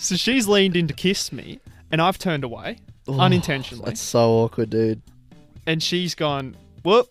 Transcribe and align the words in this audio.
So 0.00 0.16
she's 0.16 0.46
leaned 0.48 0.76
in 0.76 0.86
to 0.88 0.94
kiss 0.94 1.32
me, 1.32 1.60
and 1.90 2.00
I've 2.00 2.18
turned 2.18 2.44
away 2.44 2.78
oh, 3.08 3.18
unintentionally. 3.18 3.84
That's 3.86 4.00
so 4.00 4.30
awkward, 4.30 4.70
dude. 4.70 5.02
And 5.66 5.82
she's 5.82 6.14
gone, 6.14 6.56
whoop. 6.82 7.10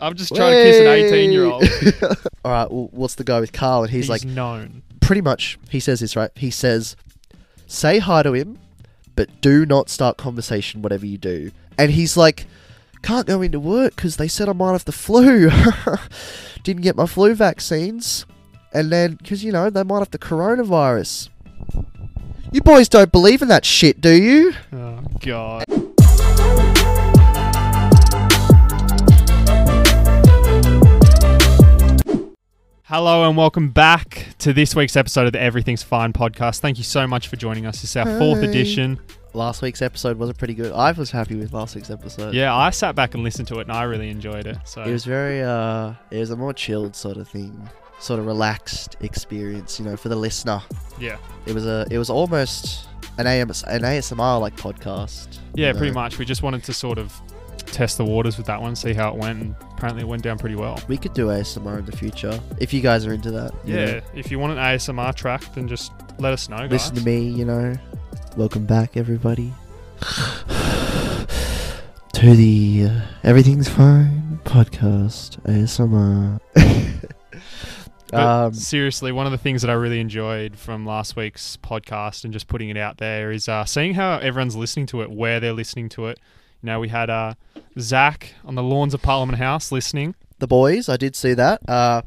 I'm 0.00 0.14
just 0.16 0.34
trying 0.34 0.52
to 0.52 0.62
kiss 0.64 0.80
an 0.80 0.86
18 0.86 1.30
year 1.32 1.44
old. 1.44 1.62
All 2.44 2.50
right, 2.50 2.70
well, 2.70 2.88
what's 2.90 3.14
the 3.14 3.24
go 3.24 3.40
with 3.40 3.52
Karl? 3.52 3.84
And 3.84 3.90
he's, 3.90 4.04
He's 4.04 4.10
like, 4.10 4.24
known. 4.24 4.82
pretty 5.00 5.20
much, 5.20 5.58
he 5.68 5.78
says 5.78 6.00
this, 6.00 6.16
right? 6.16 6.30
He 6.34 6.50
says, 6.50 6.96
say 7.68 8.00
hi 8.00 8.24
to 8.24 8.32
him, 8.32 8.58
but 9.14 9.28
do 9.40 9.64
not 9.64 9.88
start 9.88 10.16
conversation, 10.16 10.82
whatever 10.82 11.06
you 11.06 11.18
do. 11.18 11.52
And 11.78 11.92
he's 11.92 12.16
like, 12.16 12.46
can't 13.02 13.26
go 13.26 13.42
into 13.42 13.60
work 13.60 13.94
because 13.94 14.16
they 14.16 14.28
said 14.28 14.48
I 14.48 14.52
might 14.52 14.72
have 14.72 14.84
the 14.84 14.92
flu. 14.92 15.50
Didn't 16.64 16.82
get 16.82 16.96
my 16.96 17.06
flu 17.06 17.34
vaccines. 17.34 18.26
And 18.72 18.90
then, 18.90 19.14
because, 19.14 19.44
you 19.44 19.52
know, 19.52 19.70
they 19.70 19.82
might 19.82 19.98
have 20.00 20.10
the 20.10 20.18
coronavirus. 20.18 21.28
You 22.52 22.60
boys 22.60 22.88
don't 22.88 23.10
believe 23.10 23.40
in 23.42 23.48
that 23.48 23.64
shit, 23.64 24.00
do 24.00 24.10
you? 24.12 24.52
Oh, 24.72 25.00
God. 25.20 25.64
Hello 32.84 33.26
and 33.26 33.36
welcome 33.36 33.70
back 33.70 34.26
to 34.38 34.52
this 34.52 34.74
week's 34.74 34.96
episode 34.96 35.26
of 35.26 35.32
the 35.32 35.40
Everything's 35.40 35.82
Fine 35.82 36.12
podcast. 36.12 36.60
Thank 36.60 36.78
you 36.78 36.84
so 36.84 37.06
much 37.06 37.28
for 37.28 37.36
joining 37.36 37.64
us. 37.66 37.80
This 37.80 37.90
is 37.90 37.96
our 37.96 38.18
fourth 38.18 38.40
Hey. 38.40 38.48
edition. 38.48 38.98
Last 39.34 39.62
week's 39.62 39.80
episode 39.80 40.18
wasn't 40.18 40.38
pretty 40.38 40.54
good. 40.54 40.72
I 40.72 40.92
was 40.92 41.10
happy 41.10 41.34
with 41.36 41.52
last 41.52 41.74
week's 41.74 41.90
episode. 41.90 42.34
Yeah, 42.34 42.54
I 42.54 42.70
sat 42.70 42.94
back 42.94 43.14
and 43.14 43.22
listened 43.24 43.48
to 43.48 43.58
it 43.60 43.62
and 43.62 43.72
I 43.72 43.84
really 43.84 44.10
enjoyed 44.10 44.46
it. 44.46 44.58
So 44.64 44.82
It 44.82 44.90
was 44.92 45.04
very, 45.04 45.42
uh, 45.42 45.94
it 46.10 46.18
was 46.18 46.30
a 46.30 46.36
more 46.36 46.52
chilled 46.52 46.94
sort 46.94 47.16
of 47.16 47.28
thing, 47.28 47.68
sort 48.02 48.18
of 48.18 48.26
relaxed 48.26 48.96
experience, 49.00 49.78
you 49.78 49.84
know, 49.84 49.96
for 49.96 50.08
the 50.08 50.16
listener. 50.16 50.60
yeah, 50.98 51.18
It 51.46 51.54
was 51.54 51.64
a, 51.66 51.86
it 51.88 51.98
was 51.98 52.10
almost 52.10 52.88
an 53.18 53.28
AMS, 53.28 53.62
an 53.64 53.82
ASMR 53.82 54.40
like 54.40 54.56
podcast. 54.56 55.38
yeah, 55.54 55.68
you 55.68 55.74
pretty 55.74 55.92
much. 55.92 56.18
We 56.18 56.24
just 56.24 56.42
wanted 56.42 56.64
to 56.64 56.72
sort 56.72 56.98
of 56.98 57.14
test 57.66 57.98
the 57.98 58.04
waters 58.04 58.36
with 58.36 58.46
that 58.46 58.60
one, 58.60 58.74
see 58.74 58.92
how 58.92 59.10
it 59.10 59.14
went. 59.16 59.40
And 59.40 59.54
apparently, 59.72 60.02
it 60.02 60.08
went 60.08 60.24
down 60.24 60.36
pretty 60.38 60.56
well. 60.56 60.80
We 60.88 60.96
could 60.96 61.14
do 61.14 61.28
ASMR 61.28 61.78
in 61.78 61.84
the 61.86 61.96
future 61.96 62.40
if 62.58 62.74
you 62.74 62.80
guys 62.80 63.06
are 63.06 63.12
into 63.12 63.30
that. 63.30 63.54
Yeah, 63.64 63.84
know. 63.86 64.00
if 64.14 64.32
you 64.32 64.40
want 64.40 64.52
an 64.52 64.58
ASMR 64.58 65.14
track, 65.14 65.54
then 65.54 65.68
just 65.68 65.92
let 66.18 66.32
us 66.32 66.48
know, 66.48 66.58
guys. 66.58 66.72
Listen 66.72 66.96
to 66.96 67.04
me, 67.04 67.28
you 67.28 67.44
know. 67.44 67.74
Welcome 68.36 68.66
back, 68.66 68.96
everybody, 68.96 69.52
to 70.00 71.26
the 72.34 72.88
uh, 72.90 73.00
Everything's 73.22 73.68
Fine 73.68 74.40
podcast 74.44 75.38
ASMR. 75.42 76.40
Um, 78.18 78.52
seriously, 78.54 79.12
one 79.12 79.26
of 79.26 79.32
the 79.32 79.38
things 79.38 79.62
that 79.62 79.70
I 79.70 79.74
really 79.74 80.00
enjoyed 80.00 80.56
from 80.58 80.84
last 80.84 81.16
week's 81.16 81.56
podcast 81.56 82.24
and 82.24 82.32
just 82.32 82.46
putting 82.48 82.68
it 82.68 82.76
out 82.76 82.98
there 82.98 83.32
is 83.32 83.48
uh, 83.48 83.64
seeing 83.64 83.94
how 83.94 84.18
everyone's 84.18 84.56
listening 84.56 84.86
to 84.86 85.02
it, 85.02 85.10
where 85.10 85.40
they're 85.40 85.52
listening 85.52 85.88
to 85.90 86.06
it. 86.06 86.18
You 86.62 86.66
know, 86.66 86.78
we 86.80 86.88
had 86.88 87.10
uh, 87.10 87.34
Zach 87.78 88.34
on 88.44 88.54
the 88.54 88.62
lawns 88.62 88.94
of 88.94 89.02
Parliament 89.02 89.38
House 89.38 89.72
listening. 89.72 90.14
the 90.38 90.46
boys. 90.46 90.88
I 90.88 90.96
did 90.96 91.16
see 91.16 91.34
that. 91.34 91.60
Uh, 91.68 92.02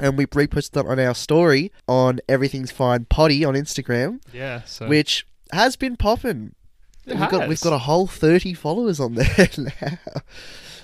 and 0.00 0.18
we 0.18 0.26
reposted 0.26 0.72
that 0.72 0.86
on 0.86 0.98
our 0.98 1.14
story 1.14 1.72
on 1.88 2.20
Everything's 2.28 2.70
Fine 2.70 3.06
Poddy 3.06 3.44
on 3.44 3.54
Instagram, 3.54 4.20
Yeah, 4.32 4.62
so 4.64 4.88
which 4.88 5.26
has 5.52 5.76
been 5.76 5.96
popping. 5.96 6.54
We've 7.06 7.18
got 7.18 7.48
we've 7.48 7.60
got 7.60 7.72
a 7.72 7.78
whole 7.78 8.06
thirty 8.06 8.52
followers 8.52 8.98
on 9.00 9.14
there 9.14 9.48
now. 9.58 9.98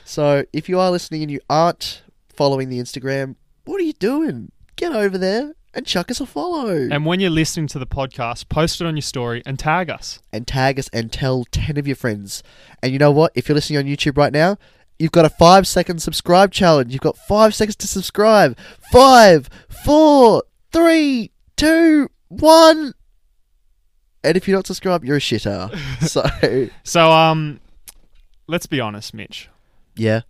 So 0.04 0.44
if 0.52 0.68
you 0.68 0.78
are 0.78 0.90
listening 0.90 1.22
and 1.22 1.30
you 1.30 1.40
aren't 1.50 2.02
following 2.32 2.68
the 2.70 2.78
Instagram, 2.78 3.34
what 3.64 3.80
are 3.80 3.84
you 3.84 3.92
doing? 3.94 4.52
Get 4.76 4.92
over 4.92 5.16
there 5.18 5.54
and 5.74 5.86
chuck 5.86 6.10
us 6.10 6.20
a 6.20 6.26
follow 6.26 6.68
and 6.68 7.06
when 7.06 7.18
you're 7.20 7.30
listening 7.30 7.66
to 7.68 7.78
the 7.78 7.86
podcast, 7.86 8.48
post 8.48 8.80
it 8.80 8.86
on 8.86 8.94
your 8.96 9.02
story 9.02 9.42
and 9.46 9.58
tag 9.58 9.88
us. 9.88 10.20
and 10.32 10.46
tag 10.46 10.78
us 10.78 10.88
and 10.92 11.10
tell 11.12 11.44
ten 11.50 11.76
of 11.78 11.86
your 11.86 11.96
friends. 11.96 12.42
And 12.82 12.92
you 12.92 12.98
know 12.98 13.10
what? 13.10 13.32
If 13.34 13.48
you're 13.48 13.54
listening 13.54 13.78
on 13.78 13.84
YouTube 13.86 14.16
right 14.18 14.32
now, 14.32 14.58
you've 14.98 15.12
got 15.12 15.24
a 15.24 15.30
five 15.30 15.66
second 15.66 16.00
subscribe 16.02 16.52
challenge. 16.52 16.92
You've 16.92 17.00
got 17.02 17.16
five 17.16 17.54
seconds 17.54 17.76
to 17.76 17.88
subscribe. 17.88 18.56
Five, 18.90 19.48
four, 19.84 20.42
three, 20.72 21.30
two, 21.56 22.10
one. 22.28 22.92
And 24.24 24.36
if 24.36 24.46
you're 24.46 24.56
not 24.56 24.66
subscribed, 24.66 25.04
you're 25.04 25.16
a 25.16 25.20
shitter. 25.20 25.74
so 26.06 26.68
So, 26.84 27.10
um, 27.10 27.60
let's 28.46 28.66
be 28.66 28.78
honest, 28.80 29.14
Mitch. 29.14 29.48
yeah. 29.96 30.20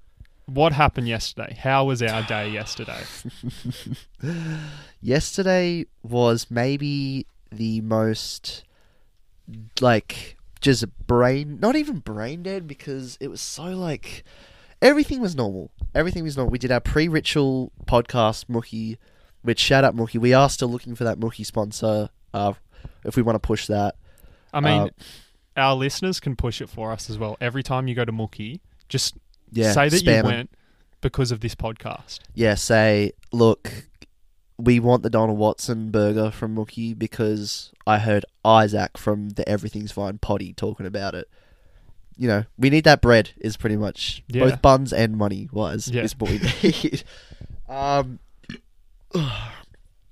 What 0.52 0.72
happened 0.72 1.08
yesterday? 1.08 1.56
How 1.58 1.84
was 1.84 2.02
our 2.02 2.22
day 2.24 2.50
yesterday? 2.50 3.00
Yesterday 5.00 5.86
was 6.02 6.50
maybe 6.50 7.26
the 7.50 7.80
most 7.80 8.64
like 9.80 10.36
just 10.60 10.84
brain 11.06 11.58
not 11.60 11.74
even 11.74 11.98
brain 11.98 12.42
dead 12.44 12.68
because 12.68 13.18
it 13.20 13.28
was 13.28 13.40
so 13.40 13.64
like 13.64 14.24
everything 14.80 15.20
was 15.20 15.34
normal. 15.34 15.70
Everything 15.94 16.22
was 16.22 16.36
normal. 16.36 16.52
We 16.52 16.58
did 16.58 16.70
our 16.70 16.80
pre-ritual 16.80 17.72
podcast 17.86 18.46
Mookie, 18.46 18.98
which 19.42 19.58
shout 19.58 19.84
out 19.84 19.96
Mookie. 19.96 20.20
We 20.20 20.32
are 20.34 20.48
still 20.48 20.68
looking 20.68 20.94
for 20.94 21.04
that 21.04 21.18
Mookie 21.18 21.44
sponsor. 21.46 22.10
Uh, 22.32 22.52
if 23.04 23.16
we 23.16 23.22
want 23.22 23.34
to 23.36 23.46
push 23.46 23.66
that. 23.66 23.96
I 24.52 24.60
mean, 24.60 24.82
Uh, 24.82 24.88
our 25.56 25.74
listeners 25.74 26.20
can 26.20 26.36
push 26.36 26.60
it 26.60 26.68
for 26.68 26.92
us 26.92 27.10
as 27.10 27.18
well. 27.18 27.36
Every 27.40 27.62
time 27.62 27.88
you 27.88 27.94
go 27.94 28.04
to 28.04 28.12
Mookie, 28.12 28.60
just 28.88 29.16
Yeah, 29.52 29.72
say 29.72 29.88
that 29.88 30.02
you 30.02 30.12
'em. 30.12 30.24
went 30.24 30.50
because 31.00 31.30
of 31.30 31.40
this 31.40 31.54
podcast. 31.54 32.20
Yeah, 32.34 32.54
say 32.54 33.12
look, 33.32 33.70
we 34.58 34.80
want 34.80 35.02
the 35.02 35.10
Donald 35.10 35.38
Watson 35.38 35.90
burger 35.90 36.30
from 36.30 36.54
Mookie 36.56 36.98
because 36.98 37.72
I 37.86 37.98
heard 37.98 38.24
Isaac 38.44 38.96
from 38.98 39.30
the 39.30 39.48
Everything's 39.48 39.92
Fine 39.92 40.18
poddy 40.18 40.52
talking 40.52 40.86
about 40.86 41.14
it. 41.14 41.28
You 42.16 42.28
know, 42.28 42.44
we 42.58 42.70
need 42.70 42.84
that 42.84 43.00
bread. 43.00 43.30
Is 43.38 43.56
pretty 43.56 43.76
much 43.76 44.22
Yeah. 44.28 44.44
both 44.44 44.62
buns 44.62 44.92
and 44.92 45.16
money 45.16 45.48
wise 45.52 45.88
Yeah. 45.88 46.02
is 46.02 46.14
what 46.18 46.30
we 46.30 46.38
need. 46.62 47.02
um, 47.68 48.18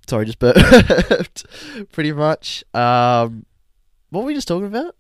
sorry, 0.09 0.27
just 0.27 0.39
burped. 0.39 1.45
pretty 1.93 2.13
much. 2.13 2.65
Um, 2.75 3.47
what 4.11 4.21
were 4.23 4.27
we 4.27 4.35
just 4.35 4.49
talking 4.49 4.67
about? 4.67 4.97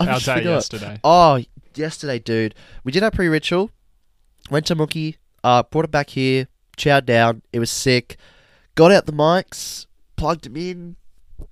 I 0.00 0.06
our 0.06 0.14
just 0.14 0.26
day 0.26 0.34
forgot. 0.38 0.50
yesterday. 0.50 1.00
Oh, 1.04 1.40
yesterday, 1.78 2.18
dude. 2.18 2.54
We 2.82 2.92
did 2.92 3.02
our 3.02 3.10
pre-ritual. 3.10 3.70
Went 4.50 4.66
to 4.66 4.76
Mookie. 4.76 5.16
Uh, 5.42 5.62
brought 5.62 5.84
it 5.84 5.90
back 5.90 6.10
here. 6.10 6.48
Chowed 6.76 7.06
down. 7.06 7.42
It 7.52 7.58
was 7.58 7.70
sick. 7.70 8.16
Got 8.74 8.92
out 8.92 9.06
the 9.06 9.12
mics. 9.12 9.86
Plugged 10.16 10.44
them 10.44 10.56
in. 10.56 10.96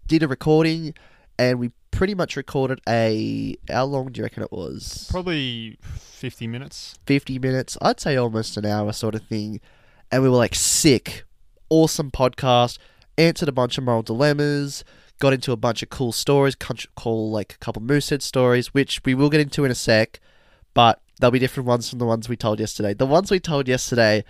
Did 0.07 0.23
a 0.23 0.29
recording, 0.29 0.95
and 1.39 1.59
we 1.59 1.71
pretty 1.91 2.15
much 2.15 2.37
recorded 2.37 2.81
a. 2.89 3.57
How 3.69 3.85
long 3.85 4.13
do 4.13 4.19
you 4.19 4.25
reckon 4.25 4.43
it 4.43 4.53
was? 4.53 5.09
Probably 5.11 5.79
50 5.83 6.47
minutes. 6.47 6.99
50 7.07 7.39
minutes. 7.39 7.79
I'd 7.81 8.01
say 8.01 8.17
almost 8.17 8.57
an 8.57 8.67
hour, 8.67 8.93
sort 8.93 9.15
of 9.15 9.23
thing. 9.27 9.61
And 10.11 10.23
we 10.23 10.29
were 10.29 10.37
like 10.37 10.55
sick, 10.55 11.25
awesome 11.69 12.11
podcast. 12.11 12.79
Answered 13.19 13.49
a 13.49 13.53
bunch 13.53 13.79
of 13.79 13.85
moral 13.85 14.03
dilemmas. 14.03 14.85
Got 15.23 15.35
into 15.35 15.53
a 15.53 15.57
bunch 15.57 15.85
of 15.85 15.89
cool 15.89 16.11
stories. 16.11 16.57
Country, 16.57 16.91
cool 16.97 17.31
like 17.31 17.55
a 17.55 17.59
couple 17.59 17.81
Moosehead 17.81 18.23
stories, 18.23 18.75
which 18.75 19.01
we 19.05 19.15
will 19.15 19.31
get 19.31 19.41
into 19.41 19.65
in 19.65 19.71
a 19.71 19.75
sec. 19.77 20.19
But 20.75 21.01
there'll 21.21 21.31
be 21.31 21.39
different 21.39 21.69
ones 21.69 21.89
from 21.89 22.01
the 22.01 22.07
ones 22.07 22.29
we 22.29 22.37
told 22.37 22.59
yesterday. 22.59 22.93
The 22.93 23.07
ones 23.07 23.31
we 23.31 23.39
told 23.39 23.69
yesterday, 23.69 24.25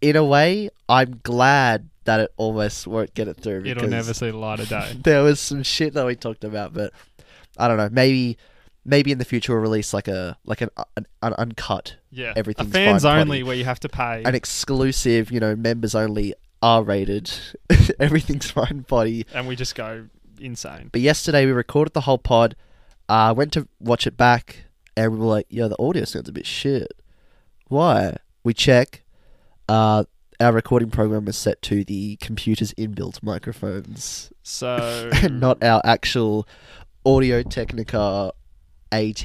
in 0.00 0.14
a 0.14 0.22
way, 0.24 0.70
I'm 0.88 1.18
glad 1.24 1.88
that 2.04 2.20
it 2.20 2.32
almost 2.36 2.86
won't 2.86 3.12
get 3.14 3.26
it 3.26 3.36
through. 3.36 3.64
It'll 3.66 3.88
never 3.88 4.14
see 4.14 4.30
the 4.30 4.36
light 4.36 4.60
of 4.60 4.68
day. 4.68 4.96
there 5.02 5.24
was 5.24 5.40
some 5.40 5.64
shit 5.64 5.94
that 5.94 6.06
we 6.06 6.14
talked 6.14 6.44
about, 6.44 6.72
but 6.72 6.92
I 7.58 7.66
don't 7.66 7.76
know. 7.76 7.88
Maybe, 7.90 8.38
maybe 8.84 9.10
in 9.10 9.18
the 9.18 9.24
future 9.24 9.54
we'll 9.54 9.62
release 9.62 9.92
like 9.92 10.06
a 10.06 10.38
like 10.44 10.60
an, 10.60 10.70
uh, 10.76 10.84
an, 10.96 11.06
an 11.22 11.32
uncut 11.34 11.96
Yeah. 12.12 12.32
Everything's 12.36 12.68
a 12.68 12.72
fans 12.72 13.04
only 13.04 13.38
potty. 13.38 13.42
where 13.42 13.56
you 13.56 13.64
have 13.64 13.80
to 13.80 13.88
pay. 13.88 14.22
an 14.24 14.36
exclusive, 14.36 15.32
you 15.32 15.40
know, 15.40 15.56
members 15.56 15.96
only 15.96 16.34
R 16.62 16.82
rated. 16.82 17.30
Everything's 18.00 18.50
fine 18.50 18.80
body. 18.88 19.26
and 19.34 19.46
we 19.48 19.56
just 19.56 19.74
go 19.74 20.06
insane. 20.40 20.88
But 20.92 21.00
yesterday 21.00 21.44
we 21.46 21.52
recorded 21.52 21.92
the 21.94 22.02
whole 22.02 22.18
pod. 22.18 22.54
Uh, 23.08 23.34
went 23.36 23.52
to 23.54 23.68
watch 23.80 24.06
it 24.06 24.16
back, 24.16 24.64
and 24.96 25.12
we 25.12 25.18
were 25.18 25.26
like, 25.26 25.46
"Yo, 25.50 25.68
the 25.68 25.76
audio 25.82 26.04
sounds 26.04 26.28
a 26.28 26.32
bit 26.32 26.46
shit." 26.46 26.92
Why? 27.68 28.16
We 28.44 28.54
check. 28.54 29.02
Uh, 29.68 30.04
our 30.40 30.52
recording 30.52 30.90
program 30.90 31.28
is 31.28 31.36
set 31.36 31.62
to 31.62 31.84
the 31.84 32.16
computer's 32.16 32.72
inbuilt 32.74 33.22
microphones, 33.22 34.32
So 34.42 35.10
and 35.22 35.40
not 35.40 35.62
our 35.62 35.80
actual 35.84 36.48
Audio 37.06 37.42
Technica 37.42 38.32
AT 38.90 39.24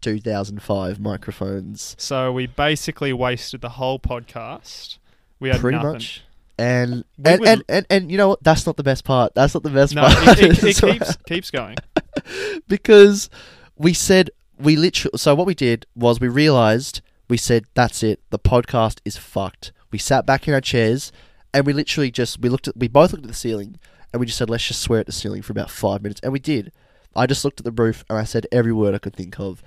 2005 0.00 1.00
microphones. 1.00 1.94
So 1.98 2.32
we 2.32 2.46
basically 2.46 3.12
wasted 3.12 3.60
the 3.60 3.70
whole 3.70 3.98
podcast. 3.98 4.98
We 5.38 5.50
had 5.50 5.60
pretty 5.60 5.76
nothing. 5.76 5.92
much. 5.92 6.22
And 6.58 7.04
and, 7.22 7.46
and, 7.46 7.64
and 7.68 7.86
and 7.90 8.10
you 8.10 8.16
know 8.16 8.28
what? 8.28 8.42
That's 8.42 8.64
not 8.66 8.76
the 8.76 8.82
best 8.82 9.04
part. 9.04 9.34
That's 9.34 9.52
not 9.54 9.62
the 9.62 9.70
best 9.70 9.94
No, 9.94 10.02
part. 10.02 10.38
it, 10.38 10.62
it, 10.62 10.64
it 10.64 10.80
keeps 10.80 11.16
keeps 11.26 11.50
going. 11.50 11.76
because 12.68 13.28
we 13.76 13.92
said 13.92 14.30
we 14.58 14.76
literally. 14.76 15.18
So 15.18 15.34
what 15.34 15.46
we 15.46 15.54
did 15.54 15.86
was 15.94 16.18
we 16.20 16.28
realized 16.28 17.02
we 17.28 17.36
said 17.36 17.64
that's 17.74 18.02
it. 18.02 18.20
The 18.30 18.38
podcast 18.38 19.00
is 19.04 19.16
fucked. 19.16 19.72
We 19.90 19.98
sat 19.98 20.24
back 20.26 20.48
in 20.48 20.54
our 20.54 20.60
chairs 20.60 21.12
and 21.52 21.66
we 21.66 21.72
literally 21.72 22.10
just 22.10 22.40
we 22.40 22.48
looked 22.48 22.68
at 22.68 22.76
we 22.76 22.88
both 22.88 23.12
looked 23.12 23.24
at 23.24 23.28
the 23.30 23.34
ceiling 23.36 23.78
and 24.12 24.20
we 24.20 24.26
just 24.26 24.38
said, 24.38 24.48
let's 24.48 24.66
just 24.66 24.80
swear 24.80 25.00
at 25.00 25.06
the 25.06 25.12
ceiling 25.12 25.42
for 25.42 25.52
about 25.52 25.70
five 25.70 26.02
minutes, 26.02 26.20
and 26.22 26.32
we 26.32 26.38
did. 26.38 26.72
I 27.14 27.26
just 27.26 27.44
looked 27.44 27.60
at 27.60 27.64
the 27.64 27.72
roof 27.72 28.04
and 28.08 28.18
I 28.18 28.24
said 28.24 28.46
every 28.52 28.72
word 28.72 28.94
I 28.94 28.98
could 28.98 29.14
think 29.16 29.38
of, 29.38 29.62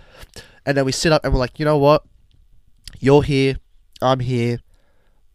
and 0.66 0.76
then 0.78 0.86
we 0.86 0.92
sit 0.92 1.12
up 1.12 1.24
and 1.24 1.34
we're 1.34 1.40
like, 1.40 1.60
you 1.60 1.66
know 1.66 1.78
what? 1.78 2.04
You're 3.00 3.22
here, 3.24 3.58
I'm 4.02 4.22
here. 4.22 4.60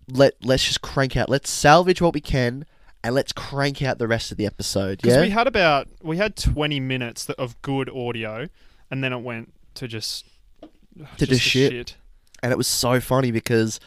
Let 0.09 0.35
let's 0.45 0.65
just 0.65 0.83
crank 0.83 1.17
out. 1.17 1.29
Let's 1.29 1.51
salvage 1.51 2.01
what 2.03 2.15
we 2.15 2.21
can, 2.21 2.67
and 3.03 3.15
let's 3.15 3.33
crank 3.33 3.83
out 3.83 3.99
the 3.99 4.07
rest 4.09 4.31
of 4.33 4.37
the 4.39 4.47
episode. 4.47 4.99
Because 5.01 5.17
Yeah. 5.17 5.23
we 5.23 5.31
had 5.31 5.47
about 5.47 5.89
we 6.03 6.17
had 6.17 6.37
twenty 6.37 6.81
minutes 6.81 7.29
of 7.31 7.61
good 7.63 7.89
audio, 7.91 8.49
and 8.91 9.03
then 9.03 9.13
it 9.13 9.23
went 9.23 9.53
to 9.75 9.89
just 9.89 10.25
To 10.63 10.67
just 11.01 11.19
just 11.19 11.31
the 11.31 11.39
shit. 11.39 11.97
and 12.43 12.53
it 12.53 12.57
was 12.59 12.69
so 12.69 13.01
funny 13.01 13.31
because 13.33 13.81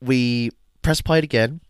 we 0.00 0.50
press 0.80 1.00
play 1.00 1.18
again 1.18 1.60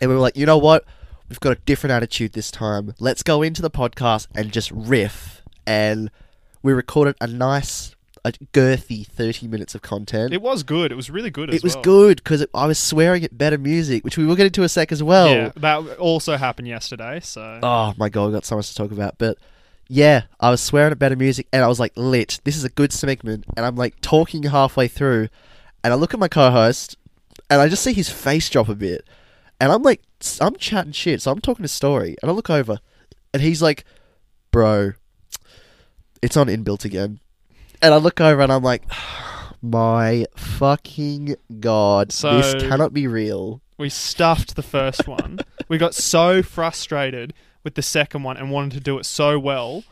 and 0.00 0.08
we 0.10 0.14
were 0.14 0.20
like 0.20 0.36
you 0.36 0.44
know 0.46 0.58
what 0.58 0.84
we've 1.28 1.40
got 1.40 1.50
a 1.56 1.60
different 1.66 1.90
attitude 1.92 2.32
this 2.32 2.50
time 2.52 2.94
let's 3.00 3.24
go 3.24 3.42
into 3.42 3.60
the 3.62 3.70
podcast 3.70 4.28
and 4.36 4.52
just 4.52 4.70
riff 4.70 5.42
and 5.66 6.10
we 6.62 6.72
recorded 6.72 7.16
a 7.20 7.26
nice 7.26 7.95
a 8.26 8.32
girthy 8.52 9.06
30 9.06 9.46
minutes 9.48 9.74
of 9.74 9.82
content 9.82 10.32
It 10.32 10.42
was 10.42 10.62
good. 10.62 10.90
It 10.90 10.96
was 10.96 11.08
really 11.10 11.30
good. 11.30 11.48
As 11.50 11.56
it 11.56 11.62
was 11.62 11.74
well. 11.76 11.82
good 11.84 12.16
because 12.18 12.44
i 12.54 12.66
was 12.66 12.78
swearing 12.78 13.22
at 13.24 13.36
better 13.38 13.58
music 13.58 14.04
which 14.04 14.18
we 14.18 14.26
will 14.26 14.34
get 14.36 14.46
into 14.46 14.62
a 14.64 14.68
sec 14.68 14.90
as 14.90 15.02
well 15.02 15.28
Yeah, 15.28 15.52
that 15.56 15.98
also 15.98 16.36
happened 16.36 16.68
yesterday. 16.68 17.20
So 17.20 17.60
Oh 17.62 17.94
my 17.96 18.08
god, 18.08 18.26
we 18.26 18.32
got 18.32 18.44
so 18.44 18.56
much 18.56 18.68
to 18.70 18.74
talk 18.74 18.90
about. 18.90 19.16
But 19.18 19.38
yeah, 19.88 20.22
I 20.40 20.50
was 20.50 20.60
swearing 20.60 20.90
at 20.92 20.98
better 20.98 21.14
music 21.16 21.46
and 21.52 21.62
I 21.62 21.68
was 21.68 21.78
like 21.78 21.92
lit. 21.96 22.40
This 22.44 22.56
is 22.56 22.64
a 22.64 22.68
good 22.68 22.92
segment. 22.92 23.44
And 23.56 23.64
I'm 23.64 23.76
like 23.76 23.94
talking 24.00 24.42
halfway 24.44 24.88
through 24.88 25.28
and 25.84 25.92
I 25.92 25.96
look 25.96 26.12
at 26.12 26.18
my 26.20 26.28
co 26.28 26.50
host 26.50 26.96
and 27.48 27.60
I 27.60 27.68
just 27.68 27.84
see 27.84 27.92
his 27.92 28.08
face 28.10 28.50
drop 28.50 28.68
a 28.68 28.74
bit. 28.74 29.06
And 29.60 29.70
I'm 29.70 29.82
like, 29.82 30.02
I'm 30.40 30.56
chatting 30.56 30.92
shit. 30.92 31.22
So 31.22 31.30
I'm 31.30 31.40
talking 31.40 31.64
a 31.64 31.68
story 31.68 32.16
and 32.20 32.30
I 32.30 32.34
look 32.34 32.50
over 32.50 32.80
and 33.32 33.40
he's 33.42 33.62
like, 33.62 33.84
bro, 34.50 34.92
it's 36.22 36.36
on 36.36 36.48
inbuilt 36.48 36.84
again. 36.84 37.20
And 37.82 37.92
I 37.94 37.96
look 37.98 38.20
over 38.20 38.40
and 38.42 38.52
I'm 38.52 38.62
like, 38.62 38.84
my 39.62 40.26
fucking 40.36 41.36
god, 41.60 42.10
this 42.10 42.54
cannot 42.54 42.92
be 42.92 43.06
real. 43.06 43.60
we 43.78 43.88
stuffed 43.88 44.56
the 44.56 44.62
first 44.62 45.06
one. 45.08 45.38
we 45.68 45.78
got 45.78 45.94
so 45.94 46.42
frustrated 46.42 47.34
with 47.64 47.74
the 47.74 47.82
second 47.82 48.22
one 48.22 48.36
and 48.36 48.50
wanted 48.50 48.72
to 48.72 48.80
do 48.80 48.98
it 48.98 49.04
so 49.04 49.38
well 49.38 49.84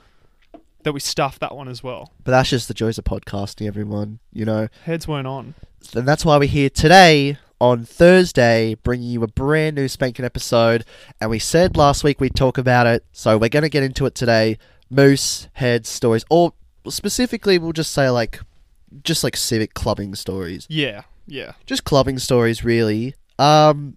that 0.84 0.92
we 0.92 1.00
stuffed 1.00 1.40
that 1.40 1.56
one 1.56 1.66
as 1.68 1.82
well. 1.82 2.12
But 2.22 2.32
that's 2.32 2.50
just 2.50 2.68
the 2.68 2.74
joys 2.74 2.98
of 2.98 3.04
podcasting, 3.04 3.66
everyone. 3.66 4.18
You 4.32 4.44
know, 4.44 4.68
Heads 4.84 5.08
weren't 5.08 5.26
on. 5.26 5.54
And 5.94 6.06
that's 6.06 6.24
why 6.24 6.36
we're 6.36 6.48
here 6.48 6.70
today 6.70 7.38
on 7.60 7.84
Thursday, 7.84 8.74
bringing 8.82 9.08
you 9.08 9.22
a 9.22 9.26
brand 9.26 9.76
new 9.76 9.88
spanking 9.88 10.24
episode. 10.24 10.84
And 11.20 11.30
we 11.30 11.38
said 11.38 11.76
last 11.76 12.04
week 12.04 12.20
we'd 12.20 12.34
talk 12.34 12.58
about 12.58 12.86
it, 12.86 13.04
so 13.12 13.38
we're 13.38 13.48
going 13.48 13.62
to 13.62 13.68
get 13.68 13.82
into 13.82 14.06
it 14.06 14.14
today. 14.14 14.58
Moose 14.90 15.48
head 15.54 15.86
stories, 15.86 16.24
or 16.30 16.52
specifically, 16.88 17.58
we'll 17.58 17.72
just 17.72 17.92
say 17.92 18.10
like, 18.10 18.40
just 19.02 19.24
like 19.24 19.36
civic 19.36 19.74
clubbing 19.74 20.14
stories, 20.14 20.66
Yeah, 20.68 21.02
yeah. 21.26 21.52
just 21.66 21.84
clubbing 21.84 22.18
stories, 22.18 22.64
really. 22.64 23.14
Um, 23.38 23.96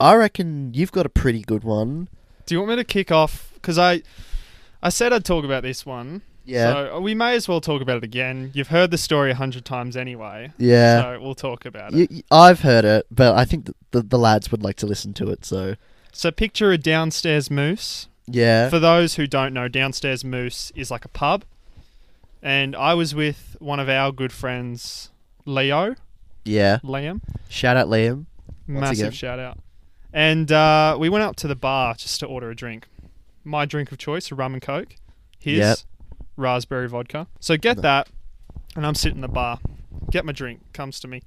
I 0.00 0.14
reckon 0.14 0.74
you've 0.74 0.92
got 0.92 1.06
a 1.06 1.08
pretty 1.08 1.42
good 1.42 1.64
one. 1.64 2.08
Do 2.46 2.54
you 2.54 2.60
want 2.60 2.70
me 2.70 2.76
to 2.76 2.84
kick 2.84 3.10
off? 3.12 3.50
Because 3.54 3.78
I, 3.78 4.02
I 4.82 4.88
said 4.90 5.12
I'd 5.12 5.24
talk 5.24 5.44
about 5.44 5.62
this 5.62 5.86
one. 5.86 6.22
Yeah, 6.44 6.72
So 6.72 7.00
we 7.00 7.12
may 7.14 7.34
as 7.34 7.48
well 7.48 7.60
talk 7.60 7.82
about 7.82 7.96
it 7.98 8.04
again. 8.04 8.52
You've 8.54 8.68
heard 8.68 8.92
the 8.92 8.98
story 8.98 9.32
a 9.32 9.34
hundred 9.34 9.64
times 9.64 9.96
anyway. 9.96 10.52
yeah. 10.58 11.00
So 11.14 11.20
we'll 11.20 11.34
talk 11.34 11.64
about 11.64 11.92
it. 11.94 12.24
I've 12.30 12.60
heard 12.60 12.84
it, 12.84 13.06
but 13.10 13.34
I 13.34 13.44
think 13.44 13.68
the, 13.90 14.02
the 14.02 14.18
lads 14.18 14.52
would 14.52 14.62
like 14.62 14.76
to 14.76 14.86
listen 14.86 15.12
to 15.14 15.28
it. 15.30 15.44
So 15.44 15.74
So 16.12 16.30
picture 16.30 16.70
a 16.70 16.78
downstairs 16.78 17.50
moose. 17.50 18.06
yeah, 18.28 18.68
For 18.70 18.78
those 18.78 19.16
who 19.16 19.26
don't 19.26 19.52
know, 19.54 19.66
downstairs 19.66 20.24
moose 20.24 20.70
is 20.76 20.88
like 20.88 21.04
a 21.04 21.08
pub. 21.08 21.44
And 22.42 22.76
I 22.76 22.94
was 22.94 23.14
with 23.14 23.56
one 23.60 23.80
of 23.80 23.88
our 23.88 24.12
good 24.12 24.32
friends, 24.32 25.10
Leo, 25.44 25.94
yeah. 26.44 26.78
Liam. 26.84 27.20
Shout 27.48 27.76
out 27.76 27.88
Liam. 27.88 28.26
Massive 28.66 29.14
shout 29.14 29.38
out. 29.38 29.58
And 30.12 30.50
uh, 30.52 30.96
we 30.98 31.08
went 31.08 31.24
up 31.24 31.36
to 31.36 31.48
the 31.48 31.56
bar 31.56 31.94
just 31.94 32.20
to 32.20 32.26
order 32.26 32.50
a 32.50 32.54
drink. 32.56 32.86
My 33.44 33.64
drink 33.64 33.90
of 33.92 33.98
choice, 33.98 34.30
a 34.30 34.34
rum 34.34 34.54
and 34.54 34.62
coke. 34.62 34.96
His 35.38 35.58
Yep. 35.58 35.78
raspberry 36.36 36.88
vodka. 36.88 37.26
So 37.40 37.56
get 37.56 37.82
that, 37.82 38.08
and 38.74 38.86
I'm 38.86 38.94
sitting 38.94 39.18
in 39.18 39.22
the 39.22 39.28
bar. 39.28 39.58
Get 40.10 40.24
my 40.24 40.32
drink, 40.32 40.60
comes 40.72 41.00
to 41.00 41.08
me. 41.08 41.22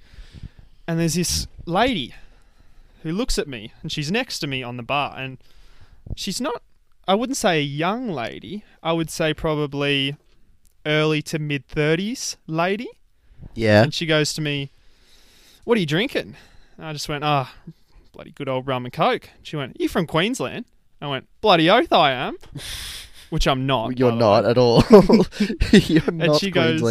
And 0.88 1.00
there's 1.00 1.13
this 1.15 1.47
lady 1.65 2.13
who 3.03 3.11
looks 3.11 3.38
at 3.38 3.47
me, 3.47 3.71
and 3.81 3.91
she's 3.91 4.11
next 4.11 4.39
to 4.39 4.47
me 4.47 4.63
on 4.63 4.77
the 4.77 4.83
bar. 4.83 5.15
And 5.17 5.38
she's 6.15 6.41
not, 6.41 6.61
I 7.07 7.15
wouldn't 7.15 7.38
say 7.38 7.59
a 7.59 7.63
young 7.63 8.09
lady. 8.09 8.63
I 8.83 8.94
would 8.94 9.09
say 9.09 9.33
probably 9.33 10.15
early 10.86 11.22
to 11.24 11.40
mid 11.40 11.68
30s 11.68 12.38
lady. 12.48 12.88
Yeah. 13.56 13.84
And 13.84 13.94
she 13.94 14.06
goes 14.06 14.34
to 14.34 14.42
me, 14.42 14.72
What 15.64 15.78
are 15.78 15.80
you 15.80 15.86
drinking? 15.86 16.36
And 16.78 16.86
I 16.86 16.94
just 16.94 17.10
went, 17.10 17.24
Ah, 17.24 17.54
bloody 18.14 18.31
good 18.31 18.50
old 18.50 18.68
rum 18.68 18.86
and 18.86 18.94
coke. 18.94 19.30
She 19.44 19.56
went, 19.56 19.80
You 19.80 19.88
from 19.90 20.08
Queensland? 20.08 20.66
I 21.02 21.08
went, 21.08 21.28
Bloody 21.42 21.70
oath 21.70 21.92
I 21.94 22.12
am. 22.12 22.38
Which 23.30 23.48
I'm 23.48 23.66
not. 23.68 24.00
You're 24.00 24.12
not 24.12 24.44
way. 24.46 24.50
at 24.50 24.58
all. 24.58 24.84
You're 25.72 26.12
not 26.12 26.40
she 26.40 26.50
goes- 26.50 26.81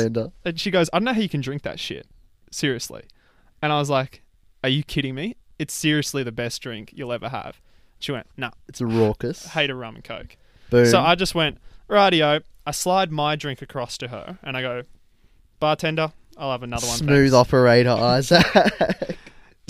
And 0.44 0.60
she 0.60 0.70
goes, 0.70 0.88
I 0.92 0.98
don't 0.98 1.04
know 1.04 1.12
how 1.12 1.20
you 1.20 1.28
can 1.28 1.40
drink 1.40 1.62
that 1.62 1.80
shit. 1.80 2.06
Seriously. 2.52 3.02
And 3.60 3.72
I 3.72 3.78
was 3.80 3.90
like, 3.90 4.22
Are 4.62 4.68
you 4.70 4.82
kidding 4.84 5.14
me? 5.14 5.36
It's 5.58 5.74
seriously 5.74 6.22
the 6.22 6.30
best 6.32 6.62
drink 6.62 6.92
you'll 6.94 7.12
ever 7.12 7.28
have. 7.28 7.60
She 7.98 8.12
went, 8.12 8.26
Nah, 8.36 8.50
It's 8.68 8.80
a 8.80 8.86
raucous. 8.86 9.46
hate 9.48 9.70
a 9.70 9.74
rum 9.74 9.96
and 9.96 10.04
coke. 10.04 10.36
Boom. 10.70 10.86
So 10.86 11.00
I 11.00 11.14
just 11.16 11.34
went, 11.34 11.58
Rightio. 11.90 12.42
I 12.68 12.72
slide 12.72 13.10
my 13.10 13.34
drink 13.34 13.62
across 13.62 13.96
to 13.98 14.08
her 14.08 14.38
and 14.42 14.56
I 14.56 14.60
go, 14.62 14.82
Bartender, 15.60 16.12
I'll 16.36 16.52
have 16.52 16.62
another 16.62 16.86
one. 16.86 16.98
Smooth 16.98 17.32
thanks." 17.32 17.48
operator, 17.48 17.90
Isaac. 17.90 18.46